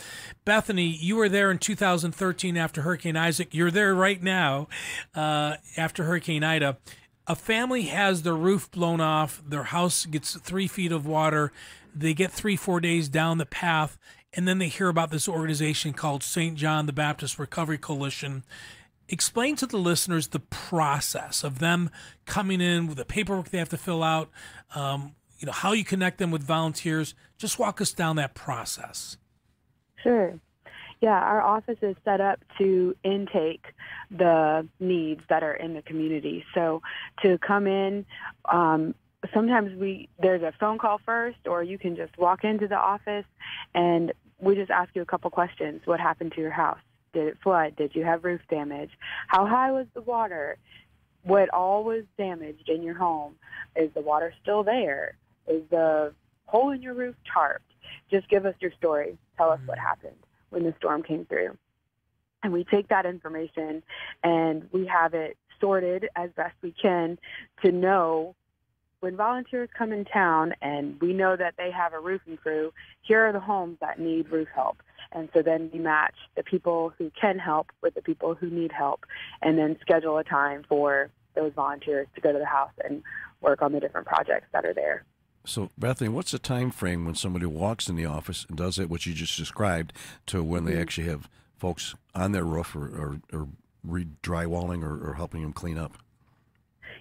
Bethany, 0.45 0.87
you 0.87 1.17
were 1.17 1.29
there 1.29 1.51
in 1.51 1.59
2013 1.59 2.57
after 2.57 2.83
Hurricane 2.83 3.17
Isaac. 3.17 3.53
You're 3.53 3.73
there 3.73 3.95
right 3.95 4.23
now 4.23 4.69
uh, 5.15 5.57
after 5.77 6.05
Hurricane 6.05 6.45
Ida. 6.45 6.79
A 7.27 7.35
family 7.35 7.83
has 7.83 8.23
their 8.23 8.37
roof 8.37 8.71
blown 8.71 9.01
off, 9.03 9.43
their 9.47 9.65
house 9.65 10.07
gets 10.07 10.39
three 10.39 10.67
feet 10.67 10.93
of 10.93 11.05
water, 11.05 11.53
they 11.95 12.15
get 12.15 12.33
three, 12.33 12.57
four 12.57 12.81
days 12.81 13.09
down 13.09 13.37
the 13.37 13.45
path, 13.45 13.99
and 14.33 14.49
then 14.49 14.59
they 14.59 14.69
hear 14.69 14.89
about 14.89 15.11
this 15.11 15.29
organization 15.29 15.93
called 15.93 16.23
St. 16.23 16.57
John 16.57 16.87
the 16.87 16.93
Baptist 16.93 17.39
Recovery 17.39 17.77
Coalition 17.77 18.45
explain 19.09 19.57
to 19.57 19.67
the 19.67 19.79
listeners 19.79 20.29
the 20.29 20.41
process 20.41 21.43
of 21.43 21.59
them 21.59 21.91
coming 22.27 22.61
in 22.61 22.87
with 22.87 22.99
the 22.99 23.05
paperwork 23.05 23.49
they 23.51 23.59
have 23.59 23.69
to 23.71 23.79
fill 23.79 24.03
out 24.03 24.31
um, 24.75 25.15
you 25.39 25.47
know 25.47 25.53
how 25.53 25.73
you 25.73 25.85
connect 25.85 26.19
them 26.19 26.31
with 26.31 26.43
volunteers 26.43 27.15
just 27.37 27.59
walk 27.59 27.81
us 27.81 27.93
down 27.93 28.17
that 28.17 28.35
process 28.35 29.17
Sure. 30.03 30.39
Yeah, 31.01 31.11
our 31.11 31.41
office 31.41 31.79
is 31.81 31.97
set 32.05 32.21
up 32.21 32.41
to 32.59 32.97
intake 33.05 33.65
the 34.11 34.67
needs 34.81 35.23
that 35.29 35.43
are 35.43 35.55
in 35.55 35.75
the 35.75 35.83
community. 35.83 36.45
So 36.55 36.83
to 37.23 37.39
come 37.39 37.67
in, 37.67 38.05
um, 38.51 38.95
sometimes 39.33 39.79
we 39.79 40.09
there's 40.19 40.43
a 40.43 40.53
phone 40.59 40.79
call 40.79 41.01
first, 41.05 41.39
or 41.47 41.63
you 41.63 41.79
can 41.79 41.95
just 41.95 42.17
walk 42.19 42.43
into 42.43 42.67
the 42.67 42.77
office 42.77 43.27
and 43.75 44.13
we 44.41 44.57
just 44.57 44.71
ask 44.71 44.91
you 44.95 45.03
a 45.03 45.07
couple 45.07 45.31
questions. 45.31 45.83
What 45.85 46.01
happened 46.01 46.33
to 46.33 46.41
your 46.41 46.51
house? 46.51 46.79
Did 47.13 47.29
it 47.29 47.39
flood? 47.43 47.77
Did 47.77 47.95
you 47.95 48.05
have 48.05 48.25
roof 48.25 48.41
damage? 48.51 48.91
How 49.29 49.47
high 49.47 49.71
was 49.71 49.87
the 49.95 50.01
water? 50.01 50.59
What 51.23 51.49
all 51.51 51.85
was 51.85 52.05
damaged 52.17 52.69
in 52.69 52.83
your 52.83 52.95
home? 52.95 53.35
Is 53.77 53.91
the 53.95 54.01
water 54.01 54.33
still 54.43 54.65
there? 54.65 55.17
Is 55.49 55.63
the 55.71 56.13
hole 56.47 56.71
in 56.71 56.83
your 56.83 56.95
roof 56.95 57.17
tarped? 57.35 57.59
Just 58.11 58.29
give 58.29 58.47
us 58.47 58.55
your 58.61 58.73
story. 58.73 59.19
Tell 59.37 59.51
us 59.51 59.61
what 59.67 59.79
mm. 59.79 59.83
happened 59.83 60.17
when 60.51 60.65
the 60.65 60.75
storm 60.79 61.03
came 61.03 61.25
through. 61.27 61.57
And 62.43 62.53
we 62.53 62.65
take 62.65 62.89
that 62.89 63.05
information 63.05 63.83
and 64.23 64.69
we 64.73 64.87
have 64.87 65.15
it 65.15 65.37
sorted 65.61 66.09
as 66.15 66.31
best 66.37 66.55
we 66.63 66.73
can 66.81 67.19
to 67.63 67.73
know 67.73 68.37
when 69.01 69.17
volunteers 69.17 69.69
come 69.77 69.93
in 69.93 70.05
town 70.05 70.55
and 70.61 71.01
we 71.01 71.13
know 71.13 71.37
that 71.37 71.55
they 71.57 71.71
have 71.71 71.93
a 71.93 72.01
roofing 72.01 72.37
crew, 72.37 72.73
here 73.03 73.27
are 73.27 73.33
the 73.33 73.41
homes 73.41 73.79
that 73.81 74.01
need 74.01 74.29
roof 74.31 74.49
help. 74.55 74.83
And 75.13 75.29
so 75.33 75.43
then 75.43 75.71
we 75.73 75.79
match 75.79 76.15
the 76.37 76.43
people 76.43 76.93
who 76.99 77.11
can 77.19 77.39
help 77.39 77.71
with 77.81 77.95
the 77.95 78.03
people 78.03 78.35
who 78.35 78.51
need 78.51 78.73
help 78.73 79.05
and 79.41 79.57
then 79.57 79.77
schedule 79.81 80.19
a 80.19 80.25
time 80.25 80.65
for 80.69 81.11
those 81.35 81.53
volunteers 81.55 82.09
to 82.15 82.21
go 82.21 82.33
to 82.33 82.39
the 82.39 82.45
house 82.45 82.73
and 82.85 83.03
work 83.41 83.63
on 83.63 83.73
the 83.73 83.81
different 83.81 84.07
projects 84.07 84.49
that 84.53 84.65
are 84.65 84.75
there. 84.75 85.05
So, 85.49 85.71
Bethany, 85.79 86.11
what's 86.11 86.33
the 86.33 86.39
time 86.39 86.71
frame 86.71 87.07
when 87.07 87.15
somebody 87.15 87.47
walks 87.47 87.89
in 87.89 87.97
the 87.97 88.05
office 88.05 88.45
and 88.49 88.59
does 88.59 88.79
it, 88.79 88.91
what 88.91 89.07
you 89.07 89.15
just 89.15 89.37
described, 89.37 89.95
to 90.27 90.43
when 90.43 90.65
Mm-hmm. 90.65 90.75
they 90.75 90.81
actually 90.81 91.09
have 91.09 91.29
folks 91.57 91.95
on 92.15 92.33
their 92.33 92.45
roof 92.45 92.77
or, 92.77 92.85
or, 92.85 93.21
or 93.33 93.49
re- 93.83 94.07
drywalling 94.23 94.83
or, 94.83 95.11
or 95.11 95.15
helping 95.15 95.41
them 95.41 95.55
clean 95.55 95.79
up? 95.79 95.93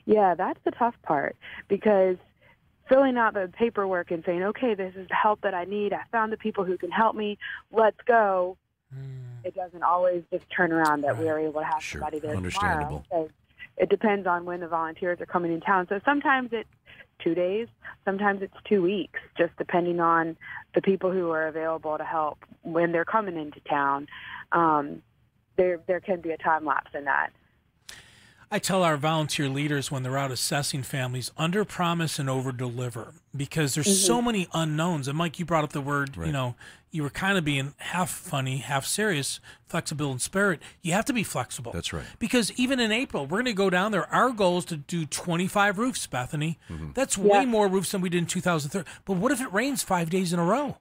Yeah, 0.05 0.33
that's 0.35 0.59
the 0.63 0.71
tough 0.71 0.95
part 1.03 1.35
because 1.67 2.15
filling 2.87 3.17
out 3.17 3.33
the 3.33 3.51
paperwork 3.51 4.11
and 4.11 4.23
saying, 4.25 4.41
okay, 4.43 4.73
this 4.75 4.93
is 4.95 5.09
the 5.09 5.15
help 5.15 5.41
that 5.41 5.53
I 5.53 5.65
need. 5.65 5.91
I 5.91 6.03
found 6.09 6.31
the 6.31 6.37
people 6.37 6.63
who 6.63 6.77
can 6.77 6.89
help 6.89 7.15
me. 7.17 7.37
Let's 7.71 7.99
go. 8.07 8.55
It 9.43 9.53
doesn't 9.55 9.83
always 9.83 10.23
just 10.31 10.45
turn 10.49 10.71
around 10.71 11.01
that 11.01 11.19
we 11.19 11.27
are 11.27 11.37
able 11.37 11.59
to 11.59 11.65
have 11.65 11.83
Sure. 11.83 11.99
somebody 11.99 12.19
there 12.19 12.35
Understandable. 12.35 13.03
tomorrow. 13.09 13.27
So 13.27 13.29
it 13.75 13.89
depends 13.89 14.25
on 14.25 14.45
when 14.45 14.61
the 14.61 14.67
volunteers 14.69 15.19
are 15.19 15.25
coming 15.25 15.51
in 15.51 15.59
town. 15.59 15.87
So 15.89 15.99
sometimes 16.05 16.49
it's 16.53 16.69
two 17.23 17.35
days, 17.35 17.67
sometimes 18.05 18.41
it's 18.41 18.53
two 18.67 18.81
weeks, 18.81 19.19
just 19.37 19.55
depending 19.57 19.99
on 19.99 20.37
the 20.75 20.81
people 20.81 21.11
who 21.11 21.31
are 21.31 21.47
available 21.47 21.97
to 21.97 22.03
help 22.03 22.39
when 22.63 22.91
they're 22.91 23.05
coming 23.05 23.37
into 23.37 23.59
town. 23.61 24.07
Um, 24.51 25.01
there, 25.57 25.79
there 25.87 25.99
can 25.99 26.21
be 26.21 26.31
a 26.31 26.37
time 26.37 26.65
lapse 26.65 26.91
in 26.93 27.05
that. 27.05 27.31
I 28.49 28.59
tell 28.59 28.83
our 28.83 28.95
volunteer 28.95 29.49
leaders 29.49 29.91
when 29.91 30.03
they're 30.03 30.17
out 30.17 30.31
assessing 30.31 30.83
families, 30.83 31.31
under 31.37 31.65
promise 31.65 32.17
and 32.17 32.29
over 32.29 32.51
deliver 32.53 33.13
because 33.35 33.75
there's 33.75 34.05
so 34.05 34.17
mm-hmm. 34.17 34.25
many 34.25 34.47
unknowns. 34.53 35.07
And 35.07 35.17
Mike, 35.17 35.37
you 35.37 35.45
brought 35.45 35.65
up 35.65 35.73
the 35.73 35.81
word, 35.81 36.15
you 36.15 36.31
know, 36.31 36.55
you 36.89 37.03
were 37.03 37.09
kind 37.09 37.37
of 37.37 37.43
being 37.43 37.73
half 37.77 38.09
funny, 38.09 38.57
half 38.57 38.85
serious, 38.85 39.41
flexible 39.65 40.11
in 40.13 40.19
spirit. 40.19 40.61
You 40.81 40.93
have 40.93 41.03
to 41.05 41.13
be 41.13 41.23
flexible. 41.23 41.73
That's 41.73 41.91
right. 41.91 42.05
Because 42.19 42.51
even 42.53 42.79
in 42.79 42.91
April, 42.91 43.25
we're 43.25 43.39
going 43.39 43.45
to 43.45 43.53
go 43.53 43.69
down 43.69 43.91
there. 43.91 44.11
Our 44.13 44.31
goal 44.31 44.59
is 44.59 44.65
to 44.65 44.77
do 44.77 45.05
25 45.05 45.77
roofs, 45.77 46.07
Bethany. 46.07 46.57
Mm-hmm. 46.69 46.91
That's 46.93 47.17
way 47.17 47.45
more 47.45 47.67
roofs 47.67 47.91
than 47.91 47.99
we 47.99 48.09
did 48.09 48.19
in 48.19 48.25
2003. 48.25 48.83
But 49.03 49.17
what 49.17 49.33
if 49.33 49.41
it 49.41 49.51
rains 49.51 49.83
five 49.83 50.09
days 50.09 50.31
in 50.31 50.39
a 50.39 50.45
row? 50.45 50.77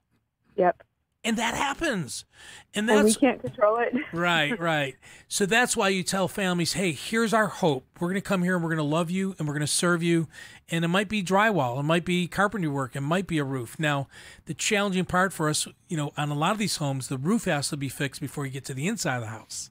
Yep. 0.55 0.83
And 1.27 1.37
that 1.39 1.55
happens. 1.55 2.25
And 2.73 2.89
And 2.89 2.99
we 2.99 3.11
that's 3.11 3.17
can't 3.17 3.41
control 3.41 3.79
it. 3.79 3.93
right, 4.13 4.57
right. 4.61 4.95
So 5.27 5.45
that's 5.45 5.77
why 5.77 5.89
you 5.89 6.05
tell 6.05 6.29
families, 6.29 6.75
hey, 6.75 6.93
here's 6.93 7.35
our 7.35 7.49
hope. 7.49 7.85
We're 7.99 8.09
going 8.09 8.15
to 8.15 8.21
come 8.21 8.45
here 8.45 8.55
and 8.55 8.63
we're 8.63 8.71
going 8.71 8.79
to 8.79 8.95
love 8.95 9.11
you 9.11 9.35
and 9.39 9.49
we're 9.49 9.55
going 9.55 9.67
to 9.67 9.67
serve 9.67 10.05
you. 10.05 10.29
And 10.69 10.85
it 10.85 10.89
might 10.89 11.09
be 11.09 11.25
drywall, 11.25 11.81
it 11.81 11.83
might 11.83 12.05
be 12.05 12.29
carpentry 12.29 12.69
work, 12.69 12.95
it 12.95 13.01
might 13.01 13.27
be 13.27 13.39
a 13.39 13.45
roof. 13.45 13.77
Now, 13.79 14.07
the 14.45 14.55
challenging 14.55 15.05
part 15.05 15.33
for 15.33 15.49
us, 15.49 15.67
you 15.89 15.97
know, 15.97 16.13
on 16.17 16.31
a 16.31 16.35
lot 16.35 16.53
of 16.53 16.59
these 16.59 16.77
homes, 16.77 17.09
the 17.09 17.19
roof 17.19 17.47
has 17.47 17.71
to 17.71 17.77
be 17.77 17.89
fixed 17.89 18.21
before 18.21 18.47
you 18.47 18.53
get 18.53 18.65
to 18.67 18.75
the 18.75 18.87
inside 18.87 19.17
of 19.17 19.23
the 19.23 19.29
house. 19.29 19.71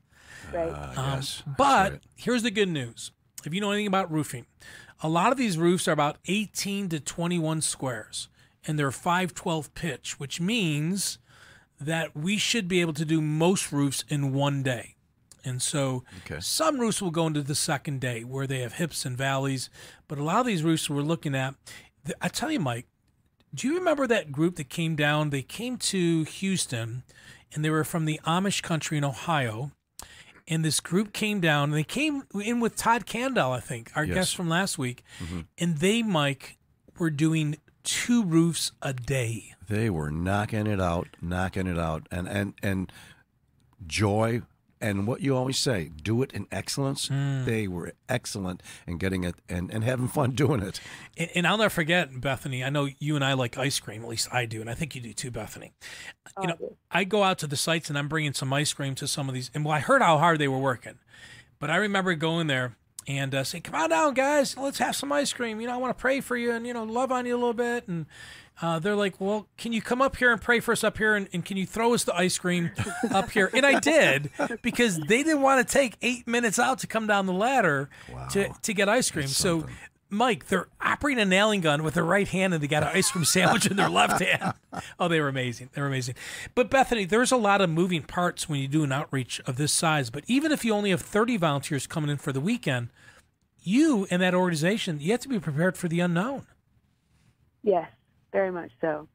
right. 0.53 0.67
Uh, 0.67 0.93
yes. 0.95 0.95
that's 0.95 1.43
But 1.57 2.01
here's 2.17 2.43
the 2.43 2.51
good 2.51 2.69
news. 2.69 3.11
If 3.45 3.53
you 3.53 3.61
know 3.61 3.71
anything 3.71 3.87
about 3.87 4.11
roofing, 4.11 4.45
a 5.01 5.07
lot 5.07 5.31
of 5.31 5.37
these 5.37 5.57
roofs 5.57 5.87
are 5.87 5.93
about 5.93 6.17
18 6.27 6.89
to 6.89 6.99
21 6.99 7.61
squares 7.61 8.27
and 8.67 8.79
they're 8.79 8.91
512 8.91 9.73
pitch, 9.73 10.19
which 10.19 10.41
means 10.41 11.19
that 11.79 12.15
we 12.15 12.37
should 12.37 12.67
be 12.67 12.81
able 12.81 12.93
to 12.93 13.05
do 13.05 13.21
most 13.21 13.71
roofs 13.71 14.03
in 14.07 14.33
one 14.33 14.63
day. 14.63 14.95
And 15.43 15.61
so 15.61 16.03
Okay. 16.25 16.39
some 16.41 16.79
roofs 16.79 17.01
will 17.01 17.11
go 17.11 17.27
into 17.27 17.43
the 17.43 17.53
second 17.55 18.01
day 18.01 18.23
where 18.23 18.47
they 18.47 18.59
have 18.61 18.73
hips 18.73 19.05
and 19.05 19.17
valleys, 19.17 19.69
but 20.07 20.17
a 20.17 20.23
lot 20.23 20.39
of 20.39 20.45
these 20.47 20.63
roofs 20.63 20.89
we're 20.89 21.01
looking 21.01 21.35
at, 21.35 21.55
I 22.21 22.29
tell 22.29 22.51
you, 22.51 22.59
Mike, 22.59 22.87
do 23.53 23.67
you 23.67 23.75
remember 23.77 24.07
that 24.07 24.31
group 24.31 24.55
that 24.55 24.69
came 24.69 24.95
down? 24.95 25.29
They 25.29 25.41
came 25.43 25.77
to 25.77 26.23
Houston 26.23 27.03
and 27.53 27.63
they 27.63 27.69
were 27.69 27.83
from 27.83 28.05
the 28.05 28.19
Amish 28.25 28.61
country 28.63 28.97
in 28.97 29.03
Ohio. 29.03 29.71
And 30.47 30.63
this 30.63 30.79
group 30.79 31.13
came 31.13 31.39
down 31.39 31.69
and 31.69 31.73
they 31.73 31.83
came 31.83 32.23
in 32.39 32.59
with 32.59 32.75
Todd 32.75 33.05
Candell, 33.05 33.51
I 33.51 33.59
think, 33.59 33.91
our 33.95 34.03
Yes. 34.05 34.15
guest 34.15 34.35
from 34.35 34.47
last 34.49 34.77
week. 34.77 35.03
Mm-hmm. 35.23 35.39
And 35.57 35.77
they, 35.77 36.03
Mike, 36.03 36.57
were 36.99 37.09
doing 37.09 37.57
two 37.83 38.23
roofs 38.23 38.71
a 38.81 38.93
day. 38.93 39.54
They 39.67 39.89
were 39.89 40.11
knocking 40.11 40.67
it 40.67 40.81
out, 40.81 41.07
knocking 41.21 41.67
it 41.67 41.79
out, 41.79 42.07
and 42.11 42.27
and 42.27 42.53
and 42.61 42.91
joy. 43.85 44.41
And 44.81 45.07
what 45.07 45.21
you 45.21 45.35
always 45.35 45.57
say, 45.57 45.89
do 46.03 46.21
it 46.21 46.33
in 46.33 46.47
excellence. 46.51 47.07
Hmm. 47.07 47.45
They 47.45 47.67
were 47.67 47.93
excellent 48.09 48.61
in 48.85 48.97
getting 48.97 49.23
it 49.23 49.35
and, 49.47 49.71
and 49.71 49.83
having 49.83 50.09
fun 50.09 50.31
doing 50.35 50.61
it. 50.61 50.81
And, 51.17 51.29
and 51.33 51.47
I'll 51.47 51.57
never 51.57 51.69
forget, 51.69 52.19
Bethany. 52.19 52.63
I 52.63 52.69
know 52.69 52.89
you 52.99 53.15
and 53.15 53.23
I 53.23 53.33
like 53.33 53.57
ice 53.57 53.79
cream. 53.79 54.03
At 54.03 54.09
least 54.09 54.27
I 54.33 54.45
do, 54.45 54.61
and 54.61 54.69
I 54.69 54.73
think 54.73 54.93
you 54.93 55.01
do 55.01 55.13
too, 55.13 55.31
Bethany. 55.31 55.73
You 56.41 56.49
know, 56.49 56.77
I 56.91 57.05
go 57.05 57.23
out 57.23 57.39
to 57.39 57.47
the 57.47 57.55
sites 57.55 57.89
and 57.89 57.97
I'm 57.97 58.09
bringing 58.09 58.33
some 58.33 58.51
ice 58.51 58.73
cream 58.73 58.95
to 58.95 59.07
some 59.07 59.29
of 59.29 59.33
these. 59.33 59.49
And 59.55 59.63
well, 59.63 59.73
I 59.73 59.79
heard 59.79 60.01
how 60.01 60.17
hard 60.17 60.39
they 60.39 60.49
were 60.49 60.59
working, 60.59 60.99
but 61.57 61.71
I 61.71 61.77
remember 61.77 62.13
going 62.13 62.47
there 62.47 62.75
and 63.07 63.33
uh, 63.33 63.43
saying, 63.43 63.63
"Come 63.63 63.75
on 63.75 63.89
down, 63.89 64.13
guys. 64.13 64.57
Let's 64.57 64.79
have 64.79 64.95
some 64.95 65.11
ice 65.11 65.31
cream. 65.31 65.61
You 65.61 65.67
know, 65.67 65.73
I 65.73 65.77
want 65.77 65.97
to 65.97 66.01
pray 66.01 66.19
for 66.21 66.35
you 66.35 66.51
and 66.51 66.67
you 66.67 66.73
know, 66.73 66.83
love 66.83 67.11
on 67.11 67.25
you 67.25 67.33
a 67.33 67.39
little 67.39 67.53
bit." 67.53 67.87
And 67.87 68.05
uh, 68.61 68.79
they're 68.79 68.95
like, 68.95 69.19
"Well, 69.19 69.47
can 69.57 69.73
you 69.73 69.81
come 69.81 70.01
up 70.01 70.15
here 70.15 70.31
and 70.31 70.41
pray 70.41 70.59
for 70.59 70.71
us 70.71 70.83
up 70.83 70.97
here, 70.97 71.15
and, 71.15 71.27
and 71.33 71.43
can 71.43 71.57
you 71.57 71.65
throw 71.65 71.93
us 71.93 72.03
the 72.03 72.15
ice 72.15 72.37
cream 72.37 72.71
up 73.11 73.31
here?" 73.31 73.49
And 73.53 73.65
I 73.65 73.79
did 73.79 74.31
because 74.61 74.97
they 74.97 75.23
didn't 75.23 75.41
want 75.41 75.65
to 75.65 75.73
take 75.73 75.97
eight 76.01 76.27
minutes 76.27 76.59
out 76.59 76.79
to 76.79 76.87
come 76.87 77.07
down 77.07 77.25
the 77.25 77.33
ladder 77.33 77.89
to 78.31 78.49
to 78.61 78.73
get 78.73 78.89
ice 78.89 79.11
cream. 79.11 79.27
So. 79.27 79.65
Mike, 80.07 80.47
they're 80.47 80.67
operating 80.79 81.19
a 81.21 81.25
nailing 81.25 81.61
gun 81.61 81.81
with 81.83 81.95
their 81.95 82.03
right 82.03 82.27
hand 82.27 82.53
and 82.53 82.61
they 82.61 82.67
got 82.67 82.83
an 82.83 82.89
ice 82.93 83.09
cream 83.09 83.25
sandwich 83.25 83.65
in 83.65 83.75
their 83.75 83.89
left 83.89 84.21
hand. 84.21 84.53
Oh, 84.99 85.07
they 85.07 85.19
were 85.19 85.27
amazing. 85.29 85.69
They 85.73 85.81
were 85.81 85.87
amazing. 85.87 86.15
But 86.53 86.69
Bethany, 86.69 87.05
there's 87.05 87.31
a 87.31 87.37
lot 87.37 87.59
of 87.59 87.69
moving 87.69 88.03
parts 88.03 88.47
when 88.47 88.59
you 88.59 88.67
do 88.67 88.83
an 88.83 88.91
outreach 88.91 89.41
of 89.45 89.55
this 89.57 89.71
size. 89.71 90.09
But 90.09 90.23
even 90.27 90.51
if 90.51 90.63
you 90.63 90.73
only 90.73 90.91
have 90.91 91.01
30 91.01 91.37
volunteers 91.37 91.87
coming 91.87 92.09
in 92.09 92.17
for 92.17 92.31
the 92.31 92.39
weekend, 92.39 92.89
you 93.63 94.05
and 94.11 94.21
that 94.21 94.35
organization, 94.35 94.99
you 94.99 95.11
have 95.11 95.21
to 95.21 95.27
be 95.27 95.39
prepared 95.39 95.75
for 95.75 95.87
the 95.87 95.99
unknown. 96.01 96.45
Yes, 97.63 97.89
very 98.35 98.51
much 98.51 98.71
so. 98.81 99.07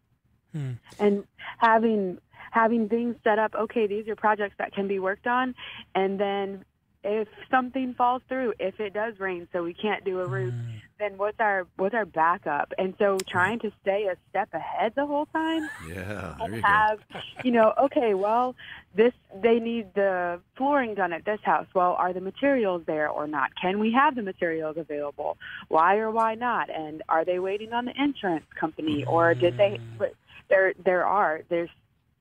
Hmm. 0.53 0.73
And 0.99 1.25
having 1.59 2.19
having 2.53 2.89
things 2.89 3.17
set 3.23 3.39
up, 3.39 3.55
okay, 3.55 3.87
these 3.87 4.09
are 4.09 4.17
projects 4.17 4.57
that 4.59 4.73
can 4.73 4.89
be 4.89 4.99
worked 4.99 5.27
on, 5.27 5.55
and 5.95 6.19
then 6.19 6.65
if 7.03 7.29
something 7.51 7.95
falls 7.95 8.23
through, 8.29 8.55
if 8.59 8.79
it 8.79 8.93
does 8.93 9.19
rain, 9.19 9.49
so 9.53 9.63
we 9.63 9.73
can't 9.73 10.05
do 10.05 10.21
a 10.21 10.27
roof, 10.27 10.53
mm. 10.53 10.81
then 10.99 11.17
what's 11.17 11.41
our 11.41 11.67
what's 11.77 11.95
our 11.95 12.05
backup? 12.05 12.75
And 12.77 12.95
so 12.99 13.17
trying 13.27 13.59
to 13.61 13.73
stay 13.81 14.07
a 14.07 14.17
step 14.29 14.53
ahead 14.53 14.93
the 14.97 15.07
whole 15.07 15.27
time 15.27 15.69
Yeah, 15.89 15.95
there 15.95 16.49
you 16.49 16.55
and 16.55 16.63
go. 16.63 16.69
have 16.69 16.99
you 17.43 17.53
know 17.53 17.73
okay 17.85 18.13
well 18.13 18.55
this 18.95 19.15
they 19.43 19.61
need 19.61 19.95
the 19.95 20.41
flooring 20.57 20.95
done 20.95 21.13
at 21.15 21.25
this 21.25 21.41
house. 21.43 21.67
Well 21.75 21.95
are 21.99 22.13
the 22.13 22.21
materials 22.21 22.83
there 22.87 23.09
or 23.09 23.27
not? 23.27 23.51
Can 23.61 23.79
we 23.79 23.93
have 23.93 24.15
the 24.15 24.23
materials 24.23 24.77
available? 24.77 25.39
Why 25.69 25.97
or 25.97 26.11
why 26.11 26.35
not? 26.35 26.69
And 26.69 27.03
are 27.09 27.25
they 27.25 27.39
waiting 27.39 27.73
on 27.73 27.87
the 27.87 27.99
insurance 27.99 28.47
company 28.59 29.05
or 29.07 29.35
did 29.35 29.57
they 29.57 29.79
mm. 29.79 29.99
but 29.99 30.13
there 30.51 30.75
there 30.85 31.07
are 31.07 31.43
there's 31.49 31.71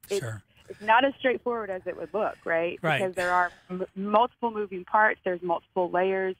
Sure. 0.10 0.42
It's 0.70 0.82
not 0.82 1.04
as 1.06 1.14
straightforward 1.20 1.70
as 1.70 1.82
it 1.86 1.98
would 1.98 2.14
look 2.14 2.38
right, 2.46 2.78
Right. 2.82 3.00
because 3.00 3.16
there 3.16 3.32
are 3.32 3.52
m- 3.70 3.86
multiple 3.96 4.52
moving 4.52 4.86
parts 4.86 5.20
there's 5.24 5.42
multiple 5.42 5.90
layers 5.90 6.36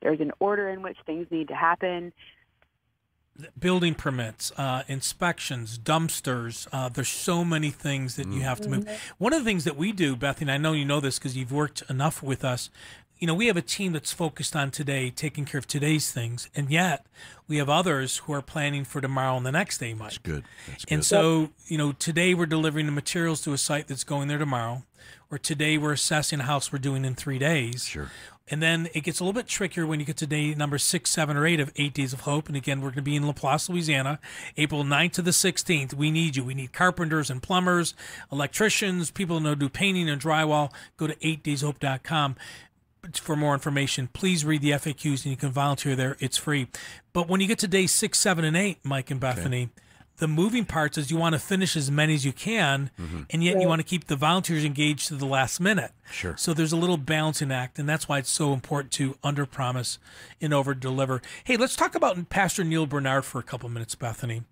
there's 0.00 0.20
an 0.20 0.32
order 0.40 0.68
in 0.68 0.82
which 0.82 0.96
things 1.06 1.26
need 1.30 1.48
to 1.48 1.54
happen 1.54 2.12
building 3.58 3.94
permits, 3.94 4.52
uh, 4.58 4.82
inspections, 4.88 5.78
dumpsters. 5.78 6.68
Uh, 6.70 6.90
there's 6.90 7.08
so 7.08 7.44
many 7.46 7.70
things 7.70 8.16
that 8.16 8.26
you 8.28 8.42
have 8.42 8.60
to 8.60 8.68
move. 8.68 8.86
One 9.16 9.32
of 9.32 9.40
the 9.40 9.44
things 9.46 9.64
that 9.64 9.74
we 9.74 9.90
do, 9.90 10.14
Bethany, 10.16 10.52
I 10.52 10.58
know 10.58 10.72
you 10.72 10.84
know 10.84 11.00
this 11.00 11.18
because 11.18 11.34
you've 11.34 11.50
worked 11.50 11.82
enough 11.88 12.22
with 12.22 12.44
us. 12.44 12.68
You 13.22 13.28
know, 13.28 13.34
we 13.34 13.46
have 13.46 13.56
a 13.56 13.62
team 13.62 13.92
that's 13.92 14.12
focused 14.12 14.56
on 14.56 14.72
today, 14.72 15.08
taking 15.08 15.44
care 15.44 15.56
of 15.56 15.68
today's 15.68 16.10
things, 16.10 16.50
and 16.56 16.68
yet 16.68 17.06
we 17.46 17.58
have 17.58 17.68
others 17.68 18.16
who 18.16 18.32
are 18.32 18.42
planning 18.42 18.82
for 18.82 19.00
tomorrow 19.00 19.36
and 19.36 19.46
the 19.46 19.52
next 19.52 19.78
day, 19.78 19.94
Mike. 19.94 20.20
Good. 20.24 20.42
That's 20.66 20.84
good. 20.84 20.92
And 20.92 21.04
so, 21.04 21.50
you 21.68 21.78
know, 21.78 21.92
today 21.92 22.34
we're 22.34 22.46
delivering 22.46 22.86
the 22.86 22.90
materials 22.90 23.40
to 23.42 23.52
a 23.52 23.58
site 23.58 23.86
that's 23.86 24.02
going 24.02 24.26
there 24.26 24.38
tomorrow, 24.38 24.82
or 25.30 25.38
today 25.38 25.78
we're 25.78 25.92
assessing 25.92 26.40
a 26.40 26.42
house 26.42 26.72
we're 26.72 26.80
doing 26.80 27.04
in 27.04 27.14
three 27.14 27.38
days. 27.38 27.84
Sure. 27.84 28.10
And 28.48 28.60
then 28.60 28.88
it 28.92 29.04
gets 29.04 29.20
a 29.20 29.24
little 29.24 29.40
bit 29.40 29.46
trickier 29.46 29.86
when 29.86 30.00
you 30.00 30.04
get 30.04 30.16
to 30.16 30.26
day 30.26 30.52
number 30.56 30.76
six, 30.76 31.08
seven, 31.12 31.36
or 31.36 31.46
eight 31.46 31.60
of 31.60 31.70
Eight 31.76 31.94
Days 31.94 32.12
of 32.12 32.22
Hope. 32.22 32.48
And 32.48 32.56
again, 32.56 32.80
we're 32.80 32.88
going 32.88 32.96
to 32.96 33.02
be 33.02 33.14
in 33.14 33.24
Laplace, 33.24 33.68
Louisiana, 33.68 34.18
April 34.56 34.82
9th 34.82 35.12
to 35.12 35.22
the 35.22 35.30
16th. 35.30 35.94
We 35.94 36.10
need 36.10 36.34
you. 36.34 36.42
We 36.42 36.54
need 36.54 36.72
carpenters 36.72 37.30
and 37.30 37.40
plumbers, 37.40 37.94
electricians, 38.32 39.12
people 39.12 39.38
who 39.38 39.44
know 39.44 39.54
do 39.54 39.68
painting 39.68 40.10
and 40.10 40.20
drywall. 40.20 40.72
Go 40.96 41.06
to 41.06 41.14
8dayshope.com 41.14 42.34
for 43.14 43.36
more 43.36 43.54
information. 43.54 44.08
Please 44.12 44.44
read 44.44 44.62
the 44.62 44.70
FAQs 44.70 45.24
and 45.24 45.26
you 45.26 45.36
can 45.36 45.50
volunteer 45.50 45.96
there. 45.96 46.16
It's 46.20 46.36
free. 46.36 46.68
But 47.12 47.28
when 47.28 47.40
you 47.40 47.46
get 47.46 47.58
to 47.60 47.68
day 47.68 47.86
six, 47.86 48.18
seven, 48.18 48.44
and 48.44 48.56
eight, 48.56 48.78
Mike 48.84 49.10
and 49.10 49.20
Bethany, 49.20 49.70
the 50.18 50.28
moving 50.28 50.64
parts 50.64 50.96
is 50.98 51.10
you 51.10 51.16
want 51.16 51.34
to 51.34 51.38
finish 51.38 51.76
as 51.76 51.90
many 51.90 52.14
as 52.14 52.24
you 52.24 52.32
can, 52.32 52.90
mm-hmm. 53.00 53.22
and 53.30 53.42
yet 53.42 53.60
you 53.60 53.66
want 53.66 53.80
to 53.80 53.86
keep 53.86 54.06
the 54.06 54.14
volunteers 54.14 54.64
engaged 54.64 55.08
to 55.08 55.14
the 55.14 55.26
last 55.26 55.58
minute. 55.58 55.90
Sure. 56.12 56.36
So 56.36 56.54
there's 56.54 56.72
a 56.72 56.76
little 56.76 56.96
balancing 56.96 57.50
act, 57.50 57.78
and 57.78 57.88
that's 57.88 58.08
why 58.08 58.18
it's 58.18 58.30
so 58.30 58.52
important 58.52 58.92
to 58.92 59.16
under 59.24 59.46
promise 59.46 59.98
and 60.40 60.54
over 60.54 60.74
deliver. 60.74 61.22
Hey, 61.42 61.56
let's 61.56 61.74
talk 61.74 61.94
about 61.94 62.28
Pastor 62.28 62.62
Neil 62.62 62.86
Bernard 62.86 63.24
for 63.24 63.40
a 63.40 63.42
couple 63.42 63.68
minutes, 63.68 63.96
Bethany. 63.96 64.42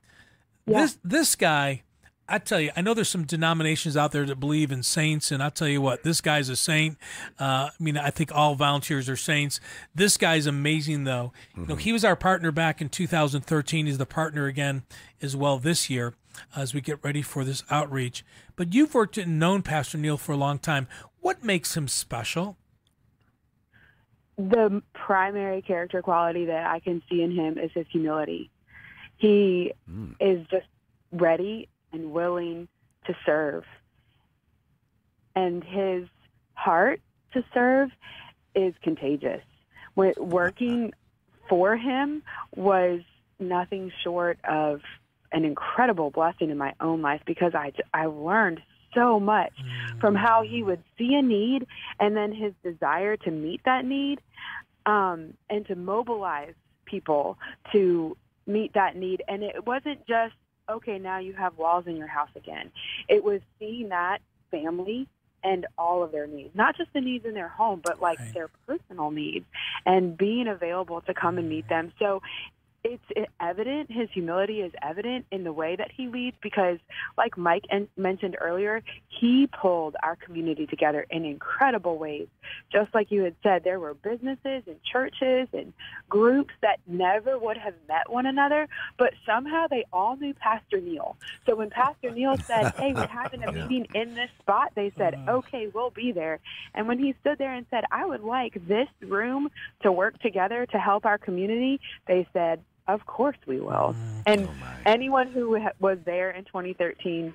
Yeah. 0.67 0.81
This 0.81 0.99
this 1.05 1.37
guy, 1.37 1.83
I 2.31 2.39
tell 2.39 2.61
you, 2.61 2.71
I 2.77 2.81
know 2.81 2.95
there's 2.95 3.09
some 3.09 3.25
denominations 3.25 3.97
out 3.97 4.13
there 4.13 4.25
that 4.25 4.37
believe 4.37 4.71
in 4.73 4.83
saints, 4.83 5.31
and 5.31 5.43
I'll 5.43 5.51
tell 5.51 5.69
you 5.69 5.83
what, 5.83 6.03
this 6.05 6.21
guy's 6.21 6.49
a 6.49 6.57
saint. 6.57 6.97
Uh, 7.39 7.69
I 7.69 7.71
mean, 7.79 7.97
I 7.97 8.11
think 8.11 8.31
all 8.35 8.55
volunteers 8.55 9.09
are 9.09 9.17
saints. 9.17 9.61
This 9.95 10.17
guy's 10.17 10.47
amazing, 10.47 11.05
though. 11.05 11.33
You 11.57 11.67
know, 11.67 11.77
he 11.77 11.93
was 11.93 12.05
our 12.05 12.17
partner 12.17 12.51
back 12.53 12.81
in 12.81 12.89
2013. 12.89 13.87
He's 13.87 13.99
the 13.99 14.07
partner 14.07 14.47
again 14.47 14.85
as 15.21 15.37
well 15.37 15.59
this 15.59 15.91
year 15.91 16.15
as 16.57 16.73
we 16.73 16.81
get 16.81 17.03
ready 17.03 17.23
for 17.23 17.45
this 17.45 17.65
outreach. 17.71 18.25
But 18.57 18.75
you've 18.75 18.95
worked 18.95 19.19
and 19.19 19.39
known 19.39 19.63
Pastor 19.63 19.99
Neil 19.99 20.17
for 20.17 20.33
a 20.33 20.37
long 20.37 20.59
time. 20.59 20.87
What 21.21 21.45
makes 21.45 21.77
him 21.77 21.89
special? 21.89 22.57
the 24.49 24.83
primary 24.95 25.63
character 25.63 26.01
quality 26.03 26.47
that 26.47 26.67
I 26.67 26.81
can 26.81 27.03
see 27.11 27.23
in 27.23 27.33
him 27.33 27.59
is 27.59 27.71
his 27.75 27.87
humility. 27.91 28.51
He 29.19 29.73
is 30.19 30.47
just 30.51 30.67
ready 31.13 31.69
and 31.93 32.13
willing 32.13 32.69
to 33.07 33.15
serve. 33.25 33.65
And 35.35 35.63
his 35.65 36.09
heart 36.55 37.01
to 37.33 37.45
serve 37.55 37.91
is 38.55 38.75
contagious. 38.83 39.43
Working 39.97 40.93
for 41.49 41.77
him 41.77 42.23
was 42.55 43.01
nothing 43.39 43.93
short 44.03 44.39
of 44.45 44.81
an 45.33 45.45
incredible 45.45 46.11
blessing 46.11 46.51
in 46.51 46.59
my 46.59 46.75
own 46.81 47.03
life 47.03 47.21
because 47.27 47.55
I, 47.55 47.73
I 47.95 48.07
learned 48.07 48.61
so 48.95 49.21
much 49.21 49.53
from 50.01 50.15
how 50.15 50.43
he 50.43 50.63
would 50.63 50.83
see 50.99 51.15
a 51.15 51.23
need 51.23 51.67
and 52.01 52.17
then 52.17 52.33
his 52.33 52.53
desire 52.65 53.17
to 53.19 53.31
meet 53.31 53.61
that 53.65 53.85
need 53.85 54.21
um, 54.87 55.35
and 55.49 55.67
to 55.67 55.77
mobilize 55.77 56.55
people 56.85 57.39
to 57.73 58.17
meet 58.47 58.75
that 58.75 58.97
need. 58.97 59.23
And 59.29 59.43
it 59.43 59.67
wasn't 59.67 60.07
just, 60.07 60.35
okay, 60.71 60.99
now 60.99 61.19
you 61.19 61.33
have 61.35 61.57
walls 61.59 61.85
in 61.87 61.97
your 61.97 62.07
house 62.07 62.31
again. 62.37 62.71
It 63.09 63.23
was 63.23 63.41
seeing 63.59 63.89
that 63.91 64.19
family 64.51 65.09
and 65.43 65.67
all 65.79 66.03
of 66.03 66.13
their 66.13 66.27
needs, 66.27 66.55
not 66.55 66.77
just 66.77 66.93
the 66.93 67.01
needs 67.01 67.25
in 67.25 67.35
their 67.35 67.49
home, 67.49 67.81
but 67.83 68.01
like 68.01 68.19
Right. 68.19 68.35
their 68.35 68.49
personal 68.67 69.11
needs 69.11 69.47
and 69.87 70.17
being 70.17 70.49
available 70.49 71.01
to 71.03 71.15
come 71.15 71.39
and 71.39 71.49
meet 71.49 71.67
mm. 71.67 71.71
them. 71.71 71.93
So 71.99 72.23
it's 72.83 73.29
evident, 73.41 73.91
his 73.91 74.09
humility 74.11 74.61
is 74.61 74.73
evident 74.83 75.27
in 75.31 75.45
the 75.45 75.53
way 75.53 75.77
that 75.77 75.91
he 75.95 76.09
leads 76.09 76.37
because, 76.43 76.79
like 77.19 77.37
Mike 77.37 77.65
en- 77.71 77.89
mentioned 77.97 78.37
earlier, 78.41 78.83
he 79.09 79.47
pulled 79.49 79.97
our 80.03 80.17
community 80.17 80.67
together 80.67 81.07
in 81.11 81.25
incredible 81.25 81.99
ways. 81.99 82.29
Just 82.73 82.95
like 82.95 83.11
you 83.11 83.23
had 83.23 83.35
said, 83.43 83.65
there 83.65 83.79
were 83.79 83.95
businesses 83.95 84.63
and 84.67 84.83
churches 84.83 85.49
and 85.53 85.75
groups 86.09 86.55
that 86.63 86.81
never 86.87 87.39
would 87.39 87.59
have 87.59 87.75
met 87.87 88.11
one 88.11 88.25
another, 88.25 88.67
but 88.99 89.13
somehow 89.27 89.67
they 89.69 89.85
all 89.93 90.17
knew 90.17 90.33
Pastor 90.33 90.81
Neil. 90.81 91.17
So 91.47 91.57
when 91.57 91.69
Pastor 91.69 92.11
Neil 92.11 92.37
said, 92.47 92.73
Hey, 92.81 92.95
we're 92.95 93.07
having 93.07 93.43
a 93.43 93.53
meeting 93.53 93.89
in 93.95 94.15
this 94.15 94.31
spot, 94.41 94.73
they 94.75 94.93
said, 94.97 95.15
mm. 95.15 95.29
Okay, 95.29 95.69
we'll 95.73 95.91
be 95.91 96.13
there. 96.13 96.39
And 96.75 96.89
when 96.89 96.99
he 96.99 97.15
stood 97.21 97.37
there 97.37 97.53
and 97.53 97.67
said, 97.71 97.85
I 97.93 98.07
would 98.07 98.23
like 98.23 98.67
this 98.67 98.89
room 99.03 99.51
to 99.83 99.93
work 99.93 100.19
together 100.21 100.65
to 100.67 100.79
help 100.79 101.05
our 101.05 101.19
community, 101.19 101.81
they 102.07 102.27
said, 102.33 102.63
Of 102.89 103.07
course 103.07 103.37
we 103.47 103.61
will. 103.61 103.95
And 104.27 104.49
anyone 104.87 105.29
who 105.29 105.59
ha- 105.61 105.73
was 105.79 105.99
there 106.05 106.31
in 106.31 106.45
2013 106.45 107.33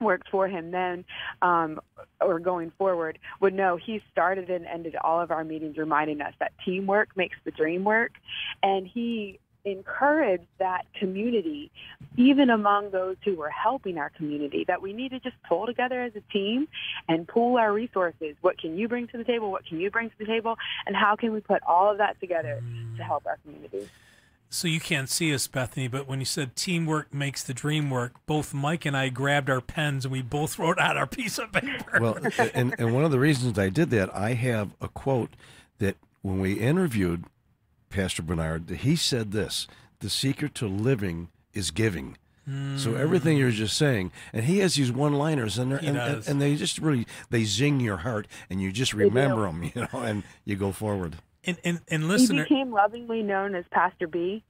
worked 0.00 0.28
for 0.28 0.48
him 0.48 0.70
then 0.72 1.04
um, 1.40 1.80
or 2.20 2.40
going 2.40 2.72
forward 2.76 3.18
would 3.40 3.54
know 3.54 3.76
he 3.76 4.02
started 4.10 4.50
and 4.50 4.66
ended 4.66 4.96
all 4.96 5.20
of 5.20 5.30
our 5.30 5.44
meetings 5.44 5.76
reminding 5.76 6.20
us 6.20 6.34
that 6.40 6.52
teamwork 6.64 7.16
makes 7.16 7.36
the 7.44 7.50
dream 7.50 7.84
work. 7.84 8.12
And 8.62 8.86
he 8.86 9.38
encouraged 9.64 10.46
that 10.58 10.82
community 10.98 11.70
even 12.16 12.50
among 12.50 12.90
those 12.90 13.16
who 13.24 13.36
were 13.36 13.48
helping 13.48 13.96
our 13.96 14.10
community 14.10 14.64
that 14.66 14.82
we 14.82 14.92
need 14.92 15.10
to 15.10 15.20
just 15.20 15.36
pull 15.48 15.66
together 15.66 16.02
as 16.02 16.12
a 16.16 16.32
team 16.32 16.66
and 17.08 17.28
pool 17.28 17.56
our 17.56 17.72
resources. 17.72 18.34
What 18.40 18.58
can 18.58 18.76
you 18.76 18.88
bring 18.88 19.06
to 19.08 19.18
the 19.18 19.24
table? 19.24 19.52
What 19.52 19.64
can 19.64 19.78
you 19.78 19.90
bring 19.90 20.10
to 20.10 20.18
the 20.18 20.26
table? 20.26 20.56
And 20.84 20.96
how 20.96 21.14
can 21.14 21.32
we 21.32 21.40
put 21.40 21.62
all 21.62 21.90
of 21.90 21.98
that 21.98 22.18
together 22.18 22.60
to 22.96 23.04
help 23.04 23.24
our 23.26 23.38
community 23.44 23.88
So 24.52 24.68
you 24.68 24.80
can't 24.80 25.08
see 25.08 25.34
us, 25.34 25.46
Bethany, 25.46 25.88
but 25.88 26.06
when 26.06 26.18
you 26.18 26.26
said 26.26 26.54
teamwork 26.56 27.14
makes 27.14 27.42
the 27.42 27.54
dream 27.54 27.88
work, 27.88 28.12
both 28.26 28.52
Mike 28.52 28.84
and 28.84 28.94
I 28.94 29.08
grabbed 29.08 29.48
our 29.48 29.62
pens 29.62 30.04
and 30.04 30.12
we 30.12 30.20
both 30.20 30.58
wrote 30.58 30.78
out 30.78 30.98
our 30.98 31.06
piece 31.06 31.38
of 31.38 31.52
paper. 31.52 31.98
Well, 31.98 32.18
and, 32.52 32.74
and 32.78 32.94
one 32.94 33.02
of 33.02 33.10
the 33.10 33.18
reasons 33.18 33.58
I 33.58 33.70
did 33.70 33.88
that, 33.90 34.14
I 34.14 34.34
have 34.34 34.74
a 34.78 34.88
quote 34.88 35.30
that 35.78 35.96
when 36.20 36.38
we 36.38 36.52
interviewed 36.52 37.24
Pastor 37.88 38.20
Bernard, 38.20 38.68
he 38.68 38.94
said 38.94 39.32
this 39.32 39.66
the 40.00 40.10
secret 40.10 40.54
to 40.56 40.66
living 40.66 41.28
is 41.54 41.70
giving. 41.70 42.18
So 42.44 42.90
hmm. 42.90 42.96
everything 42.96 43.38
you're 43.38 43.52
just 43.52 43.76
saying, 43.76 44.10
and 44.32 44.44
he 44.44 44.58
has 44.58 44.74
these 44.74 44.90
one-liners, 44.90 45.58
and, 45.58 45.72
and, 45.74 45.96
and 45.96 46.26
and 46.26 46.42
they 46.42 46.56
just 46.56 46.78
really 46.78 47.06
they 47.30 47.44
zing 47.44 47.78
your 47.78 47.98
heart, 47.98 48.26
and 48.50 48.60
you 48.60 48.72
just 48.72 48.92
remember 48.92 49.42
them, 49.42 49.62
you 49.62 49.70
know, 49.76 50.00
and 50.00 50.24
you 50.44 50.56
go 50.56 50.72
forward. 50.72 51.18
And 51.44 51.56
and, 51.64 51.80
and 51.88 52.04
he 52.04 52.26
became 52.42 52.72
lovingly 52.72 53.22
known 53.22 53.54
as 53.54 53.64
Pastor 53.70 54.06
B. 54.06 54.42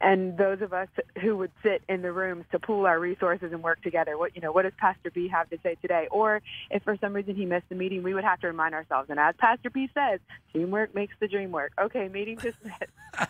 And 0.00 0.36
those 0.36 0.60
of 0.60 0.74
us 0.74 0.88
who 1.22 1.36
would 1.36 1.52
sit 1.62 1.82
in 1.88 2.02
the 2.02 2.12
rooms 2.12 2.44
to 2.52 2.58
pool 2.58 2.84
our 2.84 2.98
resources 2.98 3.52
and 3.52 3.62
work 3.62 3.80
together, 3.80 4.18
what 4.18 4.34
you 4.34 4.42
know, 4.42 4.52
what 4.52 4.62
does 4.62 4.72
Pastor 4.76 5.10
B 5.10 5.28
have 5.28 5.48
to 5.50 5.58
say 5.62 5.76
today? 5.80 6.08
Or 6.10 6.42
if 6.70 6.82
for 6.82 6.96
some 7.00 7.14
reason 7.14 7.36
he 7.36 7.46
missed 7.46 7.68
the 7.68 7.74
meeting, 7.74 8.02
we 8.02 8.12
would 8.12 8.24
have 8.24 8.40
to 8.40 8.48
remind 8.48 8.74
ourselves. 8.74 9.08
And 9.08 9.18
as 9.18 9.34
Pastor 9.38 9.70
B 9.70 9.88
says, 9.94 10.20
teamwork 10.52 10.94
makes 10.94 11.14
the 11.20 11.28
dream 11.28 11.52
work. 11.52 11.72
Okay, 11.80 12.08
meeting 12.08 12.36
dismissed. 12.36 12.82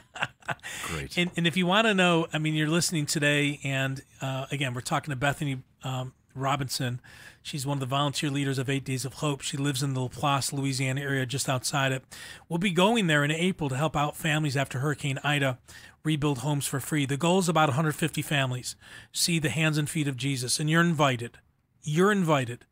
Great. 0.88 1.16
and, 1.16 1.30
and 1.36 1.46
if 1.46 1.56
you 1.56 1.66
want 1.66 1.86
to 1.86 1.94
know, 1.94 2.26
I 2.32 2.38
mean, 2.38 2.54
you're 2.54 2.68
listening 2.68 3.06
today, 3.06 3.60
and 3.62 4.02
uh, 4.20 4.46
again, 4.50 4.74
we're 4.74 4.80
talking 4.80 5.12
to 5.12 5.16
Bethany 5.16 5.62
um, 5.84 6.12
Robinson. 6.34 7.00
She's 7.42 7.66
one 7.66 7.76
of 7.76 7.80
the 7.80 7.86
volunteer 7.86 8.30
leaders 8.30 8.58
of 8.58 8.68
Eight 8.68 8.84
Days 8.84 9.04
of 9.04 9.14
Hope. 9.14 9.40
She 9.40 9.56
lives 9.56 9.82
in 9.82 9.94
the 9.94 10.00
Laplace, 10.00 10.52
Louisiana 10.52 11.00
area, 11.00 11.26
just 11.26 11.48
outside 11.48 11.92
it. 11.92 12.02
We'll 12.48 12.58
be 12.58 12.70
going 12.70 13.06
there 13.06 13.24
in 13.24 13.30
April 13.30 13.68
to 13.68 13.76
help 13.76 13.96
out 13.96 14.16
families 14.16 14.56
after 14.56 14.78
Hurricane 14.78 15.18
Ida 15.22 15.58
rebuild 16.02 16.38
homes 16.38 16.66
for 16.66 16.80
free. 16.80 17.06
The 17.06 17.16
goal 17.16 17.38
is 17.38 17.48
about 17.48 17.70
150 17.70 18.22
families. 18.22 18.76
See 19.12 19.38
the 19.38 19.50
hands 19.50 19.78
and 19.78 19.88
feet 19.88 20.08
of 20.08 20.16
Jesus, 20.16 20.60
and 20.60 20.68
you're 20.68 20.80
invited. 20.80 21.38
You're 21.82 22.12
invited 22.12 22.66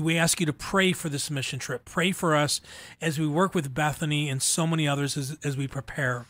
we 0.00 0.18
ask 0.18 0.40
you 0.40 0.46
to 0.46 0.52
pray 0.52 0.92
for 0.92 1.08
this 1.08 1.30
mission 1.30 1.58
trip. 1.58 1.84
Pray 1.84 2.12
for 2.12 2.34
us 2.34 2.60
as 3.00 3.18
we 3.18 3.26
work 3.26 3.54
with 3.54 3.74
Bethany 3.74 4.28
and 4.28 4.42
so 4.42 4.66
many 4.66 4.88
others 4.88 5.16
as, 5.16 5.36
as 5.44 5.56
we 5.56 5.68
prepare. 5.68 6.26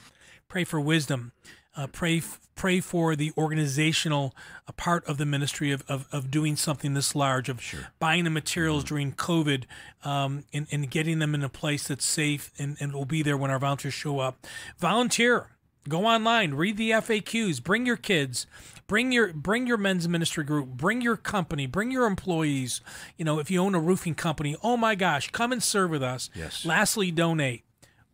Pray 0.48 0.64
for 0.64 0.80
wisdom. 0.80 1.32
Uh, 1.76 1.86
pray 1.86 2.20
pray 2.54 2.80
for 2.80 3.16
the 3.16 3.32
organizational 3.36 4.34
uh, 4.68 4.72
part 4.72 5.04
of 5.06 5.18
the 5.18 5.26
ministry 5.26 5.70
of, 5.72 5.82
of, 5.88 6.06
of 6.12 6.30
doing 6.30 6.56
something 6.56 6.94
this 6.94 7.14
large, 7.14 7.48
of 7.48 7.60
Sure. 7.60 7.88
buying 7.98 8.24
the 8.24 8.30
materials 8.30 8.84
during 8.84 9.12
COVID 9.12 9.64
um, 10.04 10.44
and, 10.52 10.66
and 10.70 10.90
getting 10.90 11.18
them 11.18 11.34
in 11.34 11.42
a 11.42 11.48
place 11.48 11.88
that's 11.88 12.04
safe 12.04 12.50
and, 12.58 12.76
and 12.80 12.92
will 12.92 13.04
be 13.04 13.22
there 13.22 13.36
when 13.36 13.50
our 13.50 13.58
volunteers 13.58 13.94
show 13.94 14.18
up. 14.20 14.46
Volunteer. 14.78 15.48
Go 15.86 16.06
online, 16.06 16.54
read 16.54 16.78
the 16.78 16.92
FAQs, 16.92 17.62
bring 17.62 17.84
your 17.84 17.98
kids, 17.98 18.46
bring 18.86 19.12
your 19.12 19.34
bring 19.34 19.66
your 19.66 19.76
men's 19.76 20.08
ministry 20.08 20.42
group, 20.42 20.68
bring 20.70 21.02
your 21.02 21.18
company, 21.18 21.66
bring 21.66 21.90
your 21.90 22.06
employees. 22.06 22.80
You 23.18 23.26
know, 23.26 23.38
if 23.38 23.50
you 23.50 23.60
own 23.60 23.74
a 23.74 23.78
roofing 23.80 24.14
company, 24.14 24.56
oh 24.62 24.78
my 24.78 24.94
gosh, 24.94 25.30
come 25.30 25.52
and 25.52 25.62
serve 25.62 25.90
with 25.90 26.02
us. 26.02 26.30
Yes. 26.34 26.64
Lastly, 26.64 27.10
donate. 27.10 27.64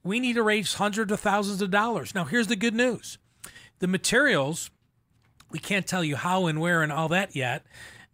We 0.02 0.18
need 0.18 0.32
to 0.32 0.42
raise 0.42 0.74
hundreds 0.74 1.12
of 1.12 1.20
thousands 1.20 1.62
of 1.62 1.70
dollars. 1.70 2.12
Now, 2.12 2.24
here's 2.24 2.48
the 2.48 2.56
good 2.56 2.74
news. 2.74 3.18
The 3.80 3.88
materials, 3.88 4.70
we 5.50 5.58
can't 5.58 5.86
tell 5.86 6.04
you 6.04 6.16
how 6.16 6.46
and 6.46 6.60
where 6.60 6.82
and 6.82 6.92
all 6.92 7.08
that 7.08 7.34
yet, 7.34 7.64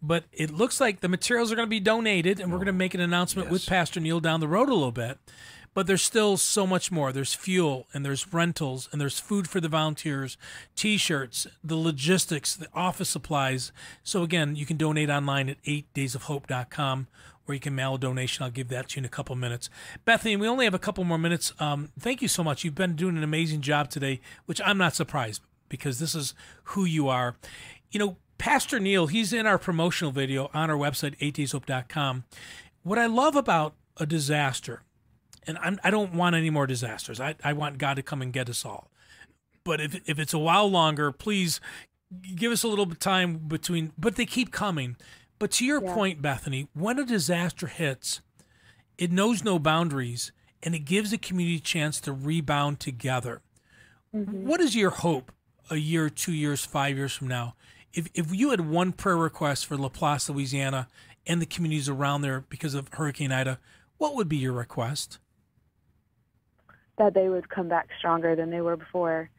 but 0.01 0.23
it 0.31 0.49
looks 0.49 0.79
like 0.79 1.01
the 1.01 1.09
materials 1.09 1.51
are 1.51 1.55
going 1.55 1.65
to 1.67 1.69
be 1.69 1.79
donated, 1.79 2.39
and 2.39 2.51
we're 2.51 2.57
going 2.57 2.67
to 2.67 2.73
make 2.73 2.93
an 2.93 3.01
announcement 3.01 3.49
with. 3.49 3.65
Pastor 3.65 3.99
Neil 3.99 4.19
down 4.19 4.39
the 4.39 4.47
road 4.47 4.69
a 4.69 4.73
little 4.73 4.91
bit. 4.91 5.17
But 5.73 5.85
there's 5.85 6.01
still 6.01 6.37
so 6.37 6.65
much 6.65 6.91
more. 6.91 7.11
There's 7.11 7.35
fuel, 7.35 7.85
and 7.93 8.03
there's 8.03 8.33
rentals, 8.33 8.89
and 8.91 8.99
there's 8.99 9.19
food 9.19 9.47
for 9.47 9.59
the 9.59 9.67
volunteers, 9.67 10.37
T-shirts, 10.75 11.45
the 11.63 11.75
logistics, 11.75 12.55
the 12.55 12.67
office 12.73 13.09
supplies. 13.09 13.71
So 14.03 14.23
again, 14.23 14.55
you 14.55 14.65
can 14.65 14.77
donate 14.77 15.09
online 15.09 15.49
at 15.49 15.61
8daysofhope.com, 15.63 17.07
or 17.47 17.53
you 17.53 17.59
can 17.59 17.75
mail 17.75 17.95
a 17.95 17.99
donation. 17.99 18.43
I'll 18.43 18.49
give 18.49 18.69
that 18.69 18.89
to 18.89 18.95
you 18.95 19.01
in 19.01 19.05
a 19.05 19.09
couple 19.09 19.35
minutes. 19.35 19.69
Bethany, 20.03 20.35
we 20.35 20.47
only 20.47 20.65
have 20.65 20.73
a 20.73 20.79
couple 20.79 21.03
more 21.03 21.19
minutes. 21.19 21.53
Um, 21.59 21.91
thank 21.99 22.23
you 22.23 22.27
so 22.27 22.43
much. 22.43 22.63
You've 22.63 22.73
been 22.73 22.95
doing 22.95 23.17
an 23.17 23.23
amazing 23.23 23.61
job 23.61 23.89
today, 23.89 24.19
which 24.45 24.61
I'm 24.65 24.79
not 24.79 24.95
surprised 24.95 25.41
because 25.69 25.99
this 25.99 26.15
is 26.15 26.33
who 26.63 26.85
you 26.85 27.07
are. 27.07 27.35
You 27.91 27.99
know, 27.99 28.17
Pastor 28.37 28.79
Neil, 28.79 29.07
he's 29.07 29.33
in 29.33 29.45
our 29.45 29.57
promotional 29.57 30.11
video 30.11 30.49
on 30.53 30.69
our 30.69 30.77
website, 30.77 31.17
8dayshope.com. 31.19 32.25
What 32.83 32.99
I 32.99 33.07
love 33.07 33.35
about 33.35 33.73
a 33.97 34.05
disaster, 34.05 34.83
and 35.45 35.57
I'm, 35.59 35.79
I 35.83 35.89
don't 35.89 36.13
want 36.13 36.35
any 36.35 36.49
more 36.49 36.67
disasters. 36.67 37.19
I, 37.19 37.35
I 37.43 37.53
want 37.53 37.77
God 37.77 37.95
to 37.95 38.03
come 38.03 38.21
and 38.21 38.31
get 38.31 38.49
us 38.49 38.65
all. 38.65 38.89
But 39.63 39.81
if, 39.81 39.99
if 40.07 40.19
it's 40.19 40.33
a 40.33 40.39
while 40.39 40.69
longer, 40.69 41.11
please 41.11 41.59
give 42.35 42.51
us 42.51 42.63
a 42.63 42.67
little 42.67 42.85
bit 42.85 42.99
time 42.99 43.37
between, 43.37 43.91
but 43.97 44.15
they 44.15 44.25
keep 44.25 44.51
coming. 44.51 44.95
But 45.39 45.51
to 45.51 45.65
your 45.65 45.81
point, 45.81 46.21
Bethany, 46.21 46.67
when 46.73 46.99
a 46.99 47.05
disaster 47.05 47.67
hits, 47.67 48.21
it 48.97 49.11
knows 49.11 49.43
no 49.43 49.59
boundaries 49.59 50.31
and 50.63 50.73
it 50.73 50.79
gives 50.79 51.11
the 51.11 51.17
community 51.17 51.57
a 51.57 51.61
chance 51.61 51.99
to 52.01 52.13
rebound 52.13 52.79
together. 52.79 53.41
Mm-hmm. 54.15 54.47
What 54.47 54.61
is 54.61 54.75
your 54.75 54.89
hope 54.89 55.31
a 55.69 55.75
year, 55.75 56.09
two 56.09 56.33
years, 56.33 56.65
five 56.65 56.97
years 56.97 57.13
from 57.13 57.27
now? 57.27 57.55
If, 57.93 58.09
if 58.13 58.33
you 58.33 58.51
had 58.51 58.61
one 58.61 58.91
prayer 58.91 59.17
request 59.17 59.65
for 59.65 59.77
Laplace, 59.77 60.29
Louisiana, 60.29 60.87
and 61.25 61.41
the 61.41 61.45
communities 61.45 61.89
around 61.89 62.21
there 62.21 62.41
because 62.49 62.73
of 62.73 62.89
Hurricane 62.93 63.31
Ida, 63.31 63.59
what 63.97 64.15
would 64.15 64.29
be 64.29 64.37
your 64.37 64.53
request? 64.53 65.19
that 66.97 67.13
they 67.13 67.29
would 67.29 67.49
come 67.49 67.67
back 67.67 67.89
stronger 67.97 68.35
than 68.35 68.49
they 68.49 68.61
were 68.61 68.75
before 68.75 69.29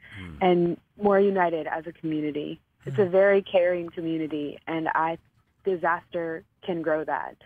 and 0.41 0.77
more 1.01 1.21
united 1.21 1.69
as 1.69 1.87
a 1.87 1.93
community. 1.93 2.61
It's 2.85 2.99
a 2.99 3.05
very 3.05 3.43
caring 3.43 3.89
community, 3.91 4.59
and 4.67 4.89
I 4.89 5.19
disaster 5.65 6.45
can 6.65 6.83
grow 6.83 7.05
that. 7.05 7.37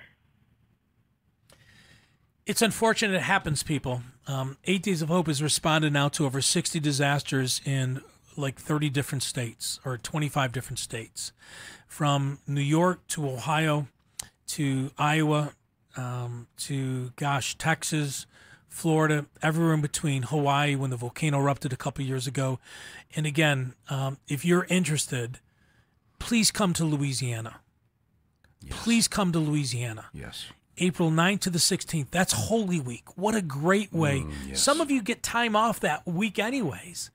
It's 2.47 2.63
unfortunate 2.63 3.15
it 3.15 3.23
happens, 3.23 3.63
people. 3.63 4.03
Um, 4.27 4.57
Eight 4.65 4.83
Days 4.83 5.03
of 5.03 5.09
Hope 5.09 5.27
has 5.27 5.43
responded 5.43 5.93
now 5.93 6.09
to 6.11 6.25
over 6.25 6.41
60 6.41 6.81
disasters 6.81 7.61
in 7.65 8.01
like 8.37 8.59
30 8.59 8.91
different 8.91 9.23
states 9.23 9.81
or 9.85 9.99
25 9.99 10.53
different 10.53 10.79
states, 10.79 11.33
from 11.87 12.39
New 12.47 12.61
York 12.61 13.07
to 13.09 13.29
Ohio 13.29 13.89
to 14.49 14.91
Iowa 14.99 15.53
um, 15.97 16.47
to, 16.59 17.13
gosh, 17.17 17.57
Texas, 17.59 18.27
Florida, 18.69 19.27
everywhere 19.43 19.75
in 19.75 19.83
between, 19.83 20.23
Hawaii 20.23 20.75
when 20.75 20.91
the 20.91 20.97
volcano 20.97 21.39
erupted 21.39 21.73
a 21.73 21.77
couple 21.77 22.05
years 22.05 22.27
ago. 22.27 22.59
And 23.15 23.27
again, 23.27 23.75
um, 23.91 24.19
if 24.29 24.45
you're 24.45 24.67
interested, 24.71 25.41
please 26.19 26.51
come 26.51 26.73
to 26.75 26.85
Louisiana. 26.85 27.61
Please 28.71 29.09
come 29.09 29.33
to 29.33 29.39
Louisiana. 29.39 30.07
Yes. 30.15 30.47
April 30.79 31.11
9th 31.11 31.41
to 31.41 31.51
the 31.51 31.59
16th. 31.59 32.11
That's 32.11 32.33
Holy 32.33 32.81
Week. 32.81 33.05
What 33.17 33.35
a 33.35 33.43
great 33.43 33.93
way. 33.93 34.25
Some 34.55 34.81
of 34.81 34.91
you 34.91 35.03
get 35.03 35.23
time 35.23 35.55
off 35.55 35.81
that 35.81 36.07
week, 36.07 36.39
anyways. 36.39 37.11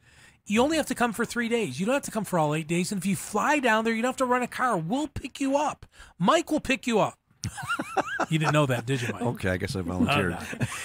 You 0.48 0.62
only 0.64 0.78
have 0.78 0.86
to 0.88 0.95
come 0.95 1.14
for 1.14 1.26
three 1.26 1.50
days. 1.50 1.80
You 1.80 1.86
don't 1.86 1.93
have 1.95 2.04
to 2.04 2.12
come 2.12 2.24
for 2.24 2.39
all 2.39 2.56
eight 2.56 2.68
days. 2.68 2.91
And 2.91 3.00
if 3.00 3.06
you 3.06 3.16
fly 3.16 3.60
down 3.60 3.84
there, 3.84 3.93
you 3.93 4.02
don't 4.02 4.10
have 4.10 4.18
to 4.18 4.26
rent 4.26 4.43
a 4.43 4.48
car. 4.48 4.78
We'll 4.78 5.08
pick 5.10 5.39
you 5.41 5.58
up. 5.58 5.86
Mike 6.18 6.50
will 6.52 6.60
pick 6.62 6.88
you 6.88 7.00
up. 7.00 7.20
you 8.30 8.39
didn't 8.39 8.54
know 8.54 8.66
that, 8.66 8.86
did 8.86 9.02
you, 9.02 9.08
Mike? 9.14 9.22
Okay, 9.22 9.50
I 9.52 9.58
guess 9.58 9.76
I 9.76 9.80
Oh, 9.82 9.84
volunteered. 9.84 10.38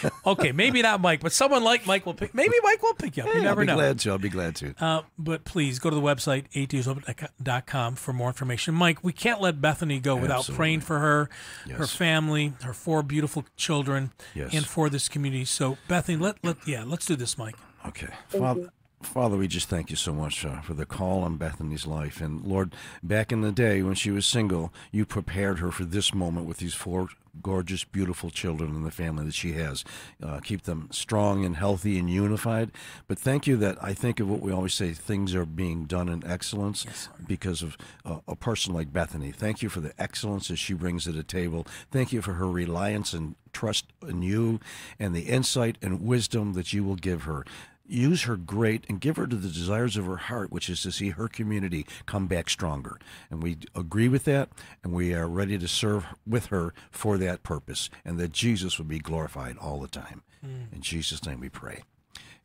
no. 0.04 0.10
okay, 0.26 0.52
maybe 0.52 0.82
not 0.82 1.00
Mike, 1.00 1.20
but 1.20 1.32
someone 1.32 1.64
like 1.64 1.86
Mike 1.86 2.06
will 2.06 2.14
pick. 2.14 2.34
Maybe 2.34 2.54
Mike 2.62 2.82
will 2.82 2.94
pick 2.94 3.16
you 3.16 3.22
up. 3.24 3.28
You 3.30 3.34
Hey, 3.36 3.42
never 3.42 3.62
I'll 3.62 3.66
be 3.66 3.72
know. 3.72 3.76
glad 3.76 3.98
to. 4.00 4.10
I'll 4.10 4.18
be 4.18 4.28
glad 4.28 4.54
to. 4.56 4.74
Uh, 4.78 5.02
but 5.18 5.44
please 5.44 5.78
go 5.80 5.90
to 5.90 5.96
the 5.96 6.02
website, 6.02 6.44
8dayshope.com 6.54 7.96
for 7.96 8.12
more 8.12 8.28
information. 8.28 8.74
Mike, 8.74 9.02
we 9.02 9.12
can't 9.12 9.40
let 9.40 9.60
Bethany 9.60 9.98
go 9.98 10.14
without 10.16 10.40
Absolutely. 10.40 10.56
praying 10.58 10.80
for 10.80 10.98
her, 10.98 11.28
her 11.72 11.86
family, 11.86 12.52
her 12.62 12.74
four 12.74 13.02
beautiful 13.02 13.44
children, 13.56 14.12
Yes. 14.34 14.54
and 14.54 14.66
for 14.66 14.88
this 14.88 15.08
community. 15.08 15.44
So, 15.44 15.78
Bethany, 15.88 16.18
let, 16.18 16.36
let 16.44 16.56
yeah, 16.66 16.84
let's 16.86 17.06
do 17.06 17.16
this, 17.16 17.36
Mike. 17.38 17.56
Okay. 17.86 18.08
Father, 18.28 18.70
Father, 19.03 19.36
we 19.36 19.48
just 19.48 19.68
thank 19.68 19.90
you 19.90 19.96
so 19.96 20.12
much 20.12 20.44
uh, 20.44 20.61
for 20.61 20.74
the 20.74 20.86
call 20.86 21.22
on 21.22 21.36
Bethany's 21.36 21.86
life. 21.86 22.20
And 22.20 22.44
Lord, 22.44 22.74
back 23.03 23.32
in 23.32 23.42
the 23.42 23.53
day 23.53 23.82
when 23.82 23.94
she 23.94 24.11
was 24.11 24.24
single, 24.24 24.72
you 24.90 25.05
prepared 25.05 25.59
her 25.59 25.70
for 25.70 25.84
this 25.84 26.14
moment 26.14 26.46
with 26.46 26.59
these 26.59 26.74
four 26.74 27.09
gorgeous, 27.40 27.84
beautiful 27.84 28.30
children 28.30 28.74
and 28.74 28.84
the 28.84 28.90
family 28.90 29.24
that 29.24 29.34
she 29.34 29.53
has. 29.53 29.84
Uh, 30.22 30.40
keep 30.40 30.62
them 30.62 30.88
strong 30.90 31.44
and 31.44 31.57
healthy 31.57 31.98
and 31.98 32.11
unified. 32.11 32.70
But 33.09 33.18
thank 33.18 33.46
you 33.46 33.57
that 33.59 33.82
I 33.82 33.94
think 33.94 34.20
of 34.20 34.28
what 34.28 34.40
we 34.40 34.53
always 34.53 34.74
say 34.74 34.92
things 34.92 35.34
are 35.34 35.46
being 35.46 35.84
done 35.84 36.09
in 36.09 36.26
excellence 36.26 36.86
because 37.26 37.62
of 37.62 37.76
uh, 38.05 38.18
a 38.28 38.36
person 38.36 38.74
like 38.74 38.92
Bethany. 38.92 39.32
Thank 39.32 39.62
you 39.62 39.68
for 39.68 39.80
the 39.80 39.94
excellence 39.98 40.48
that 40.48 40.57
she 40.57 40.74
brings 40.74 41.05
to 41.05 41.12
the 41.12 41.22
table. 41.22 41.66
Thank 41.90 42.12
you 42.12 42.20
for 42.22 42.34
her 42.34 42.48
reliance 42.48 43.12
and 43.12 43.34
trust 43.53 43.86
in 44.07 44.22
you 44.22 44.61
and 44.98 45.14
the 45.14 45.22
insight 45.22 45.76
and 45.82 46.03
wisdom 46.03 46.55
that 46.55 46.72
you 46.72 46.84
will 46.84 46.96
give 46.96 47.22
her 47.22 47.44
use 47.93 48.22
her 48.22 48.36
great 48.36 48.84
and 48.88 49.01
give 49.01 49.16
her 49.16 49.26
to 49.26 49.36
the 49.36 49.49
desires 49.49 49.97
of 49.97 50.07
her 50.07 50.16
heart, 50.16 50.51
which 50.51 50.68
is 50.68 50.82
to 50.82 50.93
see 50.93 51.11
her 51.11 51.28
community 51.28 51.86
come 52.07 52.26
back 52.26 52.49
stronger. 52.49 52.99
And 53.30 53.43
we 53.43 53.59
agree 53.74 54.09
with 54.09 54.24
that, 54.24 54.51
and 54.82 54.93
we 54.93 55.14
are 55.14 55.28
ready 55.28 55.59
to 55.59 55.68
serve 55.68 56.07
with 56.26 56.47
her 56.47 56.74
for 56.90 57.18
that 57.18 57.43
purpose, 57.43 57.90
and 58.05 58.18
that 58.18 58.32
Jesus 58.32 58.78
would 58.78 58.88
be 58.88 58.99
glorified 58.99 59.57
all 59.59 59.80
the 59.80 59.88
time. 59.88 60.22
Hmm. 60.40 60.74
In 60.74 60.80
Jesus' 60.80 61.24
name 61.24 61.40
we 61.40 61.49
pray. 61.49 61.82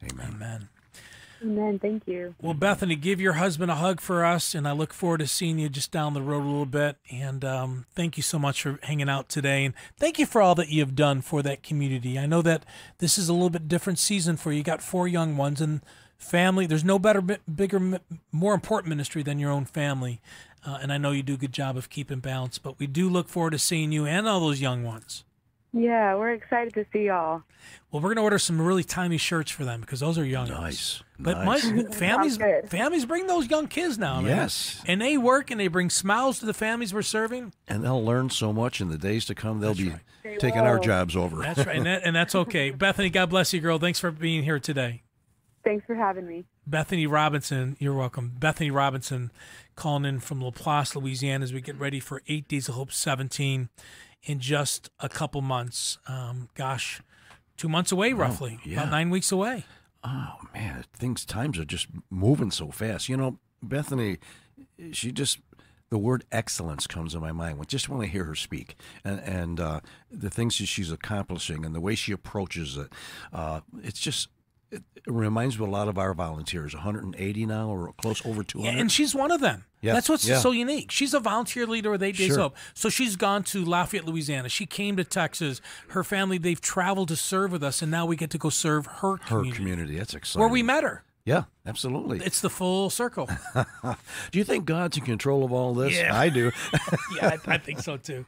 Amen. 0.04 0.34
Amen. 0.36 0.70
Amen. 1.42 1.80
Thank 1.80 2.08
you. 2.08 2.36
Well, 2.42 2.54
Bethany, 2.54 2.96
give 2.96 3.22
your 3.22 3.34
husband 3.34 3.72
a 3.72 3.76
hug 3.76 4.02
for 4.02 4.26
us, 4.26 4.56
and 4.56 4.68
I 4.68 4.72
look 4.72 4.94
forward 4.94 5.20
to 5.20 5.28
seeing 5.28 5.60
you 5.60 5.70
just 5.70 5.92
down 5.92 6.14
the 6.14 6.22
road 6.22 6.44
a 6.44 6.48
little 6.48 6.66
bit. 6.66 6.98
And 7.12 7.46
um, 7.46 7.86
thank 7.94 8.18
you 8.18 8.24
so 8.24 8.40
much 8.40 8.62
for 8.62 8.80
hanging 8.84 9.10
out 9.10 9.30
today, 9.30 9.66
and 9.66 9.74
thank 9.98 10.20
you 10.20 10.26
for 10.26 10.42
all 10.42 10.56
that 10.56 10.70
you 10.70 10.82
have 10.82 10.96
done 10.96 11.22
for 11.22 11.42
that 11.44 11.64
community. 11.64 12.18
I 12.18 12.26
know 12.26 12.42
that 12.42 12.66
this 12.98 13.18
is 13.18 13.30
a 13.30 13.34
little 13.34 13.50
bit 13.50 13.68
different 13.68 14.00
season 14.00 14.38
for 14.38 14.52
you. 14.52 14.60
You 14.60 14.64
got 14.64 14.82
four 14.82 15.08
young 15.08 15.38
ones 15.38 15.62
and 15.62 15.82
family. 16.18 16.66
There's 16.66 16.84
no 16.84 16.98
better, 16.98 17.22
bigger, 17.22 18.00
more 18.32 18.54
important 18.54 18.90
ministry 18.90 19.24
than 19.24 19.40
your 19.40 19.52
own 19.52 19.66
family, 19.66 20.22
uh, 20.66 20.80
and 20.82 20.92
I 20.92 20.98
know 20.98 21.12
you 21.12 21.24
do 21.24 21.36
a 21.36 21.38
good 21.38 21.54
job 21.54 21.78
of 21.78 21.90
keeping 21.90 22.20
balance. 22.20 22.58
But 22.58 22.80
we 22.80 22.88
do 22.88 23.10
look 23.10 23.30
forward 23.30 23.52
to 23.52 23.60
seeing 23.60 23.92
you 23.92 24.06
and 24.06 24.28
all 24.28 24.40
those 24.40 24.62
young 24.62 24.84
ones. 24.84 25.24
Yeah, 25.78 26.16
we're 26.16 26.32
excited 26.32 26.74
to 26.74 26.86
see 26.92 27.06
y'all. 27.06 27.44
Well, 27.92 28.02
we're 28.02 28.10
going 28.10 28.18
to 28.18 28.24
order 28.24 28.40
some 28.40 28.60
really 28.60 28.84
tiny 28.84 29.18
shirts 29.18 29.52
for 29.52 29.64
them 29.64 29.82
because 29.82 30.00
those 30.00 30.18
are 30.18 30.26
young. 30.26 30.50
Nice. 30.50 31.04
But 31.20 31.44
nice. 31.44 31.66
my 31.66 31.84
families, 31.84 32.38
families 32.68 33.06
bring 33.06 33.28
those 33.28 33.50
young 33.50 33.68
kids 33.68 33.98
now, 33.98 34.22
man. 34.22 34.36
Yes. 34.38 34.82
and 34.86 35.02
they 35.02 35.18
work 35.18 35.52
and 35.52 35.60
they 35.60 35.68
bring 35.68 35.90
smiles 35.90 36.40
to 36.40 36.46
the 36.46 36.54
families 36.54 36.94
we're 36.94 37.02
serving. 37.02 37.54
and 37.68 37.84
they'll 37.84 38.04
learn 38.04 38.30
so 38.30 38.52
much 38.52 38.82
in 38.82 38.90
the 38.90 38.98
days 38.98 39.26
to 39.26 39.36
come. 39.36 39.60
They'll 39.60 39.76
be 39.76 39.94
taking 40.40 40.62
our 40.62 40.80
jobs 40.80 41.16
over. 41.16 41.42
That's 41.42 41.66
right, 41.66 41.76
and, 41.76 41.86
that, 41.86 42.02
and 42.04 42.16
that's 42.16 42.36
okay. 42.36 42.70
Bethany, 42.72 43.10
God 43.10 43.30
bless 43.30 43.54
you, 43.54 43.62
girl. 43.62 43.80
Thanks 43.80 44.00
for 44.00 44.12
being 44.12 44.44
here 44.44 44.60
today. 44.60 45.04
Thanks 45.64 45.86
for 45.86 45.96
having 45.96 46.28
me. 46.28 46.46
Bethany 46.66 47.08
Robinson, 47.08 47.76
you're 47.80 47.94
welcome. 47.94 48.34
Bethany 48.38 48.72
Robinson 48.72 49.32
calling 49.76 50.06
in 50.06 50.20
from 50.20 50.42
Laplace, 50.42 50.96
Louisiana, 50.96 51.44
as 51.44 51.54
we 51.54 51.62
get 51.62 51.78
ready 51.78 52.00
for 52.00 52.22
Eight 52.28 52.48
Days 52.48 52.70
of 52.70 52.76
Hope 52.76 52.92
17 52.92 53.70
in 54.28 54.40
just 54.40 54.92
a 55.00 55.10
couple 55.10 55.42
months. 55.42 55.98
Um, 56.08 56.50
gosh, 56.54 57.02
two 57.56 57.70
months 57.70 57.92
away, 57.92 58.14
roughly, 58.14 58.60
yeah. 58.64 58.82
about 58.82 58.92
nine 58.92 59.10
weeks 59.10 59.32
away. 59.32 59.64
Oh 60.04 60.36
man, 60.54 60.86
things 60.94 61.26
times 61.26 61.58
are 61.58 61.66
just 61.66 61.88
moving 62.12 62.52
so 62.52 62.70
fast. 62.70 63.10
You 63.10 63.18
know, 63.18 63.40
Bethany, 63.64 64.20
she 64.92 65.12
just 65.12 65.40
the 65.90 65.98
word 65.98 66.26
excellence 66.32 66.86
comes 66.86 67.14
to 67.14 67.20
my 67.20 67.32
mind. 67.32 67.58
I 67.60 67.64
just 67.64 67.90
want 67.90 68.04
to 68.04 68.08
hear 68.10 68.26
her 68.26 68.36
speak, 68.36 68.76
and 69.04 69.20
and 69.22 69.60
uh, 69.60 69.80
the 70.12 70.30
things 70.30 70.58
that 70.60 70.68
she's 70.68 70.92
accomplishing 70.92 71.66
and 71.66 71.74
the 71.74 71.82
way 71.82 71.96
she 71.96 72.12
approaches 72.12 72.78
it. 72.78 72.92
Uh, 73.34 73.62
it's 73.82 74.00
just. 74.00 74.30
It 74.72 74.84
reminds 75.06 75.58
me 75.58 75.66
a 75.66 75.70
lot 75.70 75.88
of 75.88 75.98
our 75.98 76.14
volunteers, 76.14 76.74
180 76.74 77.46
now 77.46 77.70
or 77.70 77.94
close 77.94 78.26
over 78.26 78.44
200. 78.44 78.70
Yeah, 78.74 78.80
and 78.82 78.92
she's 78.92 79.16
one 79.16 79.32
of 79.32 79.40
them. 79.40 79.66
Yeah, 79.80 79.94
That's 79.94 80.10
what's 80.10 80.28
yeah. 80.28 80.40
so 80.40 80.52
unique. 80.52 80.92
She's 80.92 81.14
a 81.14 81.20
volunteer 81.20 81.66
leader 81.68 81.92
with 81.92 82.02
Eight 82.04 82.18
Days 82.18 82.28
Sure. 82.28 82.40
Hope. 82.40 82.58
So 82.74 82.90
she's 82.90 83.16
gone 83.16 83.44
to 83.44 83.64
Lafayette, 83.64 84.06
Louisiana. 84.06 84.50
She 84.50 84.66
came 84.66 84.98
to 84.98 85.04
Texas. 85.04 85.62
Her 85.90 86.04
family, 86.04 86.38
they've 86.40 86.60
traveled 86.60 87.10
to 87.10 87.16
serve 87.16 87.52
with 87.52 87.64
us, 87.64 87.82
and 87.82 87.92
now 87.92 88.06
we 88.06 88.16
get 88.16 88.32
to 88.32 88.38
go 88.38 88.50
serve 88.50 88.88
her 88.88 89.18
community, 89.18 89.24
her 89.30 89.36
community. 89.36 89.58
community, 89.58 89.98
that's 90.00 90.14
exciting. 90.16 90.40
Where 90.42 90.50
we 90.50 90.64
met 90.64 90.84
her. 90.84 91.04
Yeah, 91.28 91.44
absolutely. 91.66 92.22
It's 92.26 92.40
the 92.40 92.50
full 92.50 92.90
circle. 92.90 93.30
Do 93.84 94.40
you 94.40 94.46
think 94.46 94.64
God's 94.64 94.96
in 94.96 95.04
control 95.04 95.44
of 95.44 95.52
all 95.52 95.74
this? 95.74 95.94
Yeah. 95.94 96.18
I 96.18 96.30
do. 96.30 96.54
yeah, 97.18 97.36
I, 97.46 97.56
I 97.56 97.58
think 97.58 97.80
so 97.80 97.98
too. 97.98 98.26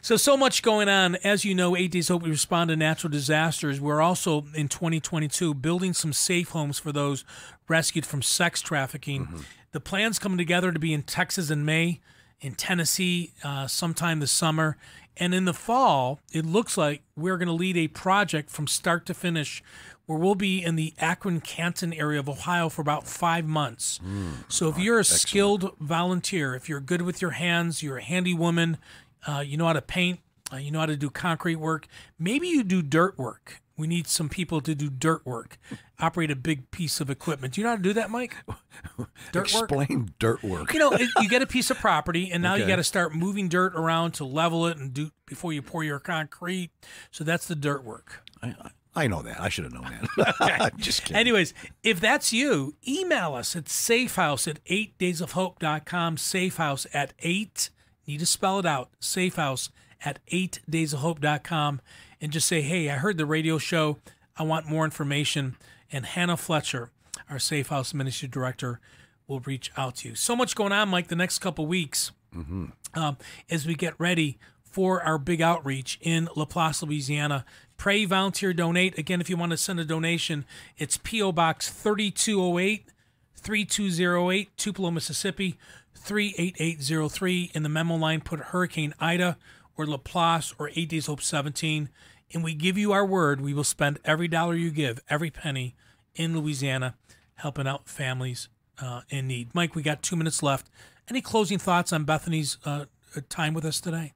So, 0.00 0.16
so 0.16 0.34
much 0.34 0.62
going 0.62 0.88
on. 0.88 1.16
As 1.16 1.44
you 1.44 1.54
know, 1.54 1.76
Eight 1.76 1.90
Days 1.90 2.08
Hope, 2.08 2.22
we 2.22 2.30
respond 2.30 2.70
to 2.70 2.76
natural 2.76 3.10
disasters. 3.10 3.82
We're 3.82 4.00
also 4.00 4.46
in 4.54 4.68
2022 4.68 5.52
building 5.52 5.92
some 5.92 6.14
safe 6.14 6.48
homes 6.48 6.78
for 6.78 6.90
those 6.90 7.22
rescued 7.68 8.06
from 8.06 8.22
sex 8.22 8.62
trafficking. 8.62 9.44
The 9.72 9.80
plan's 9.80 10.18
coming 10.18 10.38
together 10.38 10.72
to 10.72 10.78
be 10.78 10.94
in 10.94 11.02
Texas 11.02 11.50
in 11.50 11.66
May, 11.66 12.00
in 12.40 12.54
Tennessee 12.54 13.34
uh, 13.44 13.66
sometime 13.66 14.20
this 14.20 14.32
summer. 14.32 14.78
And 15.18 15.34
in 15.34 15.44
the 15.44 15.52
fall, 15.52 16.20
it 16.32 16.46
looks 16.46 16.78
like 16.78 17.02
we're 17.14 17.36
going 17.36 17.48
to 17.48 17.52
lead 17.52 17.76
a 17.76 17.88
project 17.88 18.48
from 18.48 18.66
start 18.66 19.04
to 19.04 19.12
finish 19.12 19.62
where 20.08 20.18
we'll 20.18 20.34
be 20.34 20.64
in 20.64 20.74
the 20.76 20.94
Akron 20.98 21.38
Canton 21.40 21.92
area 21.92 22.18
of 22.18 22.30
Ohio 22.30 22.70
for 22.70 22.80
about 22.80 23.06
five 23.06 23.44
months. 23.46 24.00
So 24.48 24.68
if 24.70 24.78
you're 24.78 24.98
a 24.98 25.04
skilled 25.04 25.76
volunteer, 25.78 26.54
if 26.54 26.66
you're 26.66 26.80
good 26.80 27.02
with 27.02 27.20
your 27.20 27.32
hands, 27.32 27.82
you're 27.82 27.98
a 27.98 28.02
handy 28.02 28.32
woman, 28.32 28.78
uh, 29.26 29.40
you 29.46 29.58
know 29.58 29.66
how 29.66 29.74
to 29.74 29.82
paint, 29.82 30.20
uh, 30.50 30.56
you 30.56 30.70
know 30.70 30.78
how 30.80 30.86
to 30.86 30.96
do 30.96 31.10
concrete 31.10 31.56
work, 31.56 31.86
maybe 32.18 32.48
you 32.48 32.64
do 32.64 32.80
dirt 32.80 33.18
work. 33.18 33.60
We 33.76 33.86
need 33.86 34.06
some 34.08 34.28
people 34.30 34.60
to 34.62 34.74
do 34.74 34.88
dirt 34.88 35.26
work, 35.26 35.58
operate 36.00 36.30
a 36.30 36.36
big 36.36 36.70
piece 36.70 37.00
of 37.02 37.10
equipment. 37.10 37.52
Do 37.54 37.60
you 37.60 37.64
know 37.64 37.70
how 37.72 37.76
to 37.76 37.82
do 37.82 37.92
that, 37.92 38.10
Mike? 38.10 38.34
Dirt 39.32 39.52
work? 39.54 39.70
Explain 39.70 40.14
dirt 40.18 40.42
work. 40.42 40.72
you 40.72 40.78
know, 40.80 40.90
it, 40.92 41.08
you 41.20 41.28
get 41.28 41.42
a 41.42 41.46
piece 41.46 41.70
of 41.70 41.78
property, 41.78 42.30
and 42.32 42.42
now 42.42 42.54
you 42.54 42.66
got 42.66 42.76
to 42.76 42.84
start 42.84 43.14
moving 43.14 43.48
dirt 43.48 43.74
around 43.76 44.12
to 44.14 44.24
level 44.24 44.66
it 44.66 44.78
and 44.78 44.92
do 44.94 45.10
before 45.26 45.52
you 45.52 45.60
pour 45.62 45.84
your 45.84 45.98
concrete. 46.00 46.70
So 47.10 47.22
that's 47.24 47.46
the 47.46 47.54
dirt 47.54 47.84
work. 47.84 48.22
I, 48.42 48.54
I 48.98 49.06
know 49.06 49.22
that. 49.22 49.40
I 49.40 49.48
should 49.48 49.64
have 49.64 49.72
known 49.72 50.08
that. 50.16 50.72
Just 50.76 51.02
kidding. 51.02 51.16
Anyways, 51.16 51.54
if 51.82 52.00
that's 52.00 52.32
you, 52.32 52.74
email 52.86 53.34
us 53.34 53.54
at 53.54 53.66
safehouse 53.66 54.48
at 54.48 54.64
8daysofhope.com. 54.64 56.16
Safehouse 56.16 56.86
at 56.92 57.14
8, 57.20 57.70
need 58.06 58.18
to 58.18 58.26
spell 58.26 58.58
it 58.58 58.66
out, 58.66 58.90
safehouse 59.00 59.70
at 60.04 60.18
8daysofhope.com. 60.26 61.80
And 62.20 62.32
just 62.32 62.48
say, 62.48 62.62
hey, 62.62 62.90
I 62.90 62.94
heard 62.94 63.16
the 63.16 63.26
radio 63.26 63.58
show. 63.58 63.98
I 64.36 64.42
want 64.42 64.66
more 64.66 64.84
information. 64.84 65.56
And 65.92 66.04
Hannah 66.04 66.36
Fletcher, 66.36 66.90
our 67.30 67.36
Safehouse 67.36 67.94
Ministry 67.94 68.26
Director, 68.28 68.80
will 69.28 69.38
reach 69.40 69.70
out 69.76 69.96
to 69.96 70.08
you. 70.08 70.14
So 70.16 70.34
much 70.34 70.56
going 70.56 70.72
on, 70.72 70.88
Mike, 70.88 71.06
the 71.06 71.16
next 71.16 71.38
couple 71.38 71.66
weeks 71.66 72.10
um, 72.94 73.16
as 73.48 73.66
we 73.66 73.74
get 73.74 73.94
ready 73.98 74.38
for 74.64 75.00
our 75.02 75.18
big 75.18 75.40
outreach 75.40 75.98
in 76.02 76.28
Laplace, 76.34 76.82
Louisiana. 76.82 77.44
Pray, 77.78 78.04
volunteer, 78.04 78.52
donate. 78.52 78.98
Again, 78.98 79.20
if 79.20 79.30
you 79.30 79.36
want 79.36 79.50
to 79.50 79.56
send 79.56 79.78
a 79.78 79.84
donation, 79.84 80.44
it's 80.78 80.96
P.O. 80.96 81.30
Box 81.30 81.70
3208, 81.70 82.86
3208, 83.36 84.56
Tupelo, 84.56 84.90
Mississippi, 84.90 85.56
38803. 85.94 87.52
In 87.54 87.62
the 87.62 87.68
memo 87.68 87.94
line, 87.94 88.20
put 88.20 88.40
Hurricane 88.40 88.94
Ida 88.98 89.38
or 89.76 89.86
Laplace 89.86 90.52
or 90.58 90.72
8 90.74 90.88
Days 90.88 91.06
Hope 91.06 91.22
17. 91.22 91.88
And 92.34 92.42
we 92.42 92.52
give 92.52 92.76
you 92.76 92.90
our 92.90 93.06
word. 93.06 93.40
We 93.40 93.54
will 93.54 93.62
spend 93.62 94.00
every 94.04 94.26
dollar 94.26 94.56
you 94.56 94.72
give, 94.72 94.98
every 95.08 95.30
penny 95.30 95.76
in 96.16 96.36
Louisiana, 96.36 96.96
helping 97.36 97.68
out 97.68 97.88
families 97.88 98.48
uh, 98.82 99.02
in 99.08 99.28
need. 99.28 99.54
Mike, 99.54 99.76
we 99.76 99.82
got 99.82 100.02
two 100.02 100.16
minutes 100.16 100.42
left. 100.42 100.68
Any 101.08 101.20
closing 101.20 101.58
thoughts 101.58 101.92
on 101.92 102.02
Bethany's 102.02 102.58
uh, 102.64 102.86
time 103.28 103.54
with 103.54 103.64
us 103.64 103.80
today? 103.80 104.14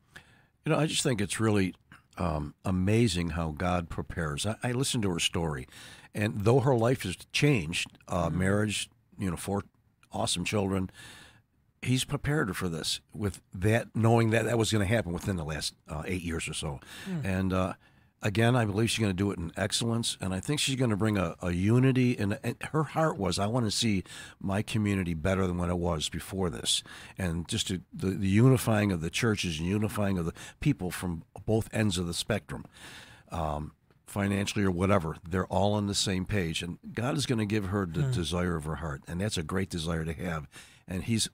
You 0.65 0.73
know, 0.73 0.79
I 0.79 0.87
just 0.87 1.05
think 1.05 1.21
it's 1.21 1.39
really 1.39 1.77
um, 2.19 2.55
amazing 2.65 3.31
how 3.31 3.51
God 3.51 3.89
prepares. 3.89 4.47
I, 4.47 4.57
I 4.63 4.73
listened 4.73 5.03
to 5.05 5.11
her 5.11 5.19
story, 5.21 5.67
and 6.15 6.45
though 6.45 6.61
her 6.61 6.75
life 6.77 7.03
has 7.03 7.17
changed, 7.33 7.89
uh, 8.09 8.31
marriage, 8.31 8.91
you 9.19 9.31
know, 9.31 9.37
four 9.37 9.65
awesome 10.13 10.45
children, 10.45 10.91
He's 11.85 12.05
prepared 12.05 12.47
her 12.47 12.55
for 12.55 12.69
this 12.69 13.01
with 13.13 13.41
that, 13.53 13.89
knowing 13.93 14.31
that 14.31 14.45
that 14.45 14.57
was 14.57 14.71
going 14.71 14.87
to 14.87 14.95
happen 14.95 15.13
within 15.13 15.35
the 15.35 15.45
last 15.45 15.75
uh, 15.89 16.05
eight 16.07 16.23
years 16.23 16.49
or 16.49 16.55
so. 16.55 16.79
And 17.25 17.53
uh, 17.53 17.73
again, 18.23 18.57
I 18.57 18.65
believe 18.65 18.91
she's 18.91 19.01
going 19.01 19.11
to 19.11 19.15
do 19.17 19.31
it 19.31 19.39
in 19.39 19.53
excellence, 19.57 20.17
and 20.21 20.33
I 20.33 20.41
think 20.41 20.61
she's 20.61 20.77
going 20.77 20.91
to 20.91 20.97
bring 20.97 21.19
a, 21.19 21.35
a 21.43 21.51
unity. 21.53 22.17
And, 22.19 22.39
and 22.43 22.57
her 22.71 22.85
heart 22.85 23.19
was, 23.19 23.39
I 23.39 23.47
want 23.47 23.67
to 23.67 23.71
see 23.71 24.05
my 24.41 24.63
community 24.63 25.15
better 25.15 25.47
than 25.47 25.59
what 25.59 25.69
it 25.69 25.79
was 25.79 26.09
before 26.09 26.51
this, 26.51 26.83
and 27.19 27.49
just 27.49 27.69
to, 27.69 27.81
the, 27.93 28.11
the 28.11 28.29
unifying 28.29 28.93
of 28.93 29.01
the 29.01 29.11
churches 29.11 29.59
and 29.59 29.69
unifying 29.69 30.19
of 30.19 30.27
the 30.27 30.35
people 30.61 30.91
from 30.91 31.25
both 31.45 31.69
ends 31.73 31.99
of 31.99 32.07
the 32.07 32.15
spectrum. 32.15 32.65
Um, 33.31 33.73
financially 34.07 34.63
or 34.63 34.71
whatever, 34.71 35.17
they're 35.27 35.47
all 35.47 35.73
on 35.73 35.87
the 35.87 35.95
same 35.95 36.27
page, 36.27 36.63
and 36.63 36.79
God 36.93 37.17
is 37.17 37.25
going 37.25 37.39
to 37.39 37.47
give 37.47 37.67
her 37.67 37.87
the 37.87 38.03
desire 38.03 38.57
of 38.57 38.65
her 38.65 38.75
heart, 38.75 39.01
and 39.09 39.23
that's 39.23 39.39
a 39.39 39.43
great 39.43 39.71
desire 39.71 40.05
to 40.05 40.13
have, 40.13 40.47
and 40.87 41.05
He's 41.05 41.31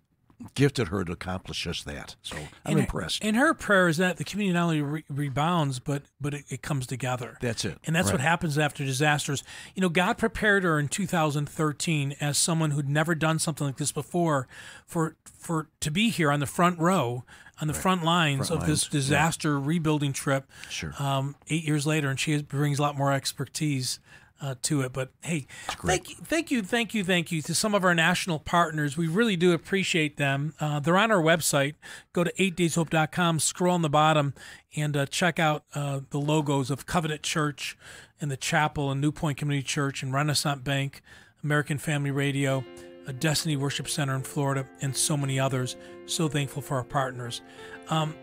gifted 0.54 0.88
her 0.88 1.04
to 1.04 1.12
accomplish 1.12 1.64
just 1.64 1.84
that. 1.84 2.14
So 2.22 2.36
I'm 2.64 2.72
And- 2.72 2.80
impressed. 2.80 3.24
And 3.24 3.36
her 3.36 3.54
prayer 3.54 3.88
is 3.88 3.96
that 3.96 4.16
the 4.18 4.24
community 4.24 4.54
not 4.54 4.64
only 4.64 4.82
re- 4.82 5.04
rebounds, 5.08 5.78
but 5.80 6.02
but 6.20 6.34
it, 6.34 6.44
it 6.48 6.62
comes 6.62 6.86
together. 6.86 7.36
That's 7.40 7.64
it. 7.64 7.78
And 7.84 7.94
that's 7.96 8.10
what 8.12 8.20
happens 8.20 8.56
after 8.58 8.84
disasters. 8.84 9.42
You 9.74 9.82
know, 9.82 9.88
God 9.88 10.16
prepared 10.18 10.62
her 10.64 10.78
in 10.78 10.88
2013 10.88 12.14
as 12.20 12.38
someone 12.38 12.72
who'd 12.72 12.88
never 12.88 13.14
done 13.14 13.38
something 13.38 13.66
like 13.66 13.76
this 13.78 13.92
before, 13.92 14.46
for 14.86 15.16
for 15.24 15.68
to 15.80 15.90
be 15.90 16.10
here 16.10 16.30
on 16.30 16.40
the 16.40 16.46
front 16.46 16.78
row, 16.78 17.24
on 17.60 17.68
the 17.68 17.74
front 17.74 18.04
lines 18.04 18.48
Front 18.48 18.62
of 18.62 18.68
this 18.68 18.84
lines, 18.84 18.94
yeah. 18.94 18.98
disaster 19.00 19.58
rebuilding 19.58 20.12
trip. 20.12 20.48
Sure. 20.68 20.92
Um, 20.98 21.36
eight 21.48 21.64
years 21.64 21.86
later, 21.86 22.08
and 22.10 22.18
she 22.18 22.40
brings 22.42 22.78
a 22.78 22.82
lot 22.82 22.96
more 22.96 23.12
expertise. 23.12 23.98
Uh, 24.40 24.54
to 24.62 24.82
it, 24.82 24.92
but 24.92 25.10
hey, 25.22 25.48
thank 25.84 26.10
you, 26.10 26.14
thank 26.22 26.50
you, 26.52 26.62
thank 26.62 26.94
you, 26.94 27.02
thank 27.02 27.32
you 27.32 27.42
to 27.42 27.52
some 27.52 27.74
of 27.74 27.82
our 27.82 27.92
national 27.92 28.38
partners. 28.38 28.96
We 28.96 29.08
really 29.08 29.34
do 29.34 29.50
appreciate 29.50 30.16
them. 30.16 30.54
Uh, 30.60 30.78
they're 30.78 30.96
on 30.96 31.10
our 31.10 31.20
website. 31.20 31.74
Go 32.12 32.22
to 32.22 32.32
8dayshope.com, 32.34 33.40
scroll 33.40 33.74
on 33.74 33.82
the 33.82 33.88
bottom, 33.88 34.34
and 34.76 34.96
uh, 34.96 35.06
check 35.06 35.40
out 35.40 35.64
uh, 35.74 36.02
the 36.10 36.20
logos 36.20 36.70
of 36.70 36.86
Covenant 36.86 37.22
Church 37.22 37.76
and 38.20 38.30
the 38.30 38.36
Chapel 38.36 38.92
and 38.92 39.00
New 39.00 39.10
Point 39.10 39.38
Community 39.38 39.66
Church 39.66 40.04
and 40.04 40.12
Renaissance 40.12 40.60
Bank, 40.62 41.02
American 41.42 41.78
Family 41.78 42.12
Radio, 42.12 42.64
a 43.08 43.12
Destiny 43.12 43.56
Worship 43.56 43.88
Center 43.88 44.14
in 44.14 44.22
Florida, 44.22 44.68
and 44.80 44.96
so 44.96 45.16
many 45.16 45.40
others. 45.40 45.76
So 46.06 46.28
thankful 46.28 46.62
for 46.62 46.76
our 46.76 46.84
partners. 46.84 47.40
Um, 47.88 48.14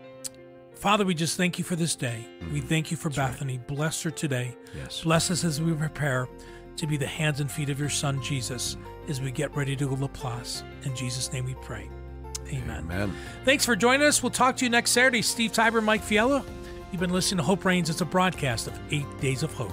Father, 0.76 1.04
we 1.04 1.14
just 1.14 1.36
thank 1.36 1.58
you 1.58 1.64
for 1.64 1.74
this 1.74 1.96
day. 1.96 2.26
We 2.52 2.60
mm-hmm. 2.60 2.68
thank 2.68 2.90
you 2.90 2.96
for 2.96 3.10
Bethany. 3.10 3.58
Bless 3.66 4.02
her 4.02 4.10
today. 4.10 4.56
Yes. 4.76 5.02
Bless 5.02 5.30
us 5.30 5.42
as 5.42 5.60
we 5.60 5.72
prepare 5.72 6.28
to 6.76 6.86
be 6.86 6.96
the 6.96 7.06
hands 7.06 7.40
and 7.40 7.50
feet 7.50 7.70
of 7.70 7.80
your 7.80 7.88
Son, 7.88 8.22
Jesus, 8.22 8.76
as 9.08 9.20
we 9.20 9.30
get 9.30 9.56
ready 9.56 9.74
to 9.74 9.88
go 9.88 9.96
to 9.96 10.02
Laplace. 10.02 10.62
In 10.84 10.94
Jesus' 10.94 11.32
name 11.32 11.46
we 11.46 11.54
pray. 11.62 11.88
Amen. 12.48 12.84
Amen. 12.84 13.16
Thanks 13.44 13.64
for 13.64 13.74
joining 13.74 14.06
us. 14.06 14.22
We'll 14.22 14.30
talk 14.30 14.56
to 14.58 14.64
you 14.64 14.70
next 14.70 14.90
Saturday. 14.90 15.22
Steve 15.22 15.52
Tybor, 15.52 15.82
Mike 15.82 16.02
Fiella. 16.02 16.44
You've 16.92 17.00
been 17.00 17.10
listening 17.10 17.38
to 17.38 17.44
Hope 17.44 17.64
Reigns. 17.64 17.90
It's 17.90 18.02
a 18.02 18.04
broadcast 18.04 18.66
of 18.66 18.78
Eight 18.90 19.06
Days 19.20 19.42
of 19.42 19.52
Hope. 19.54 19.72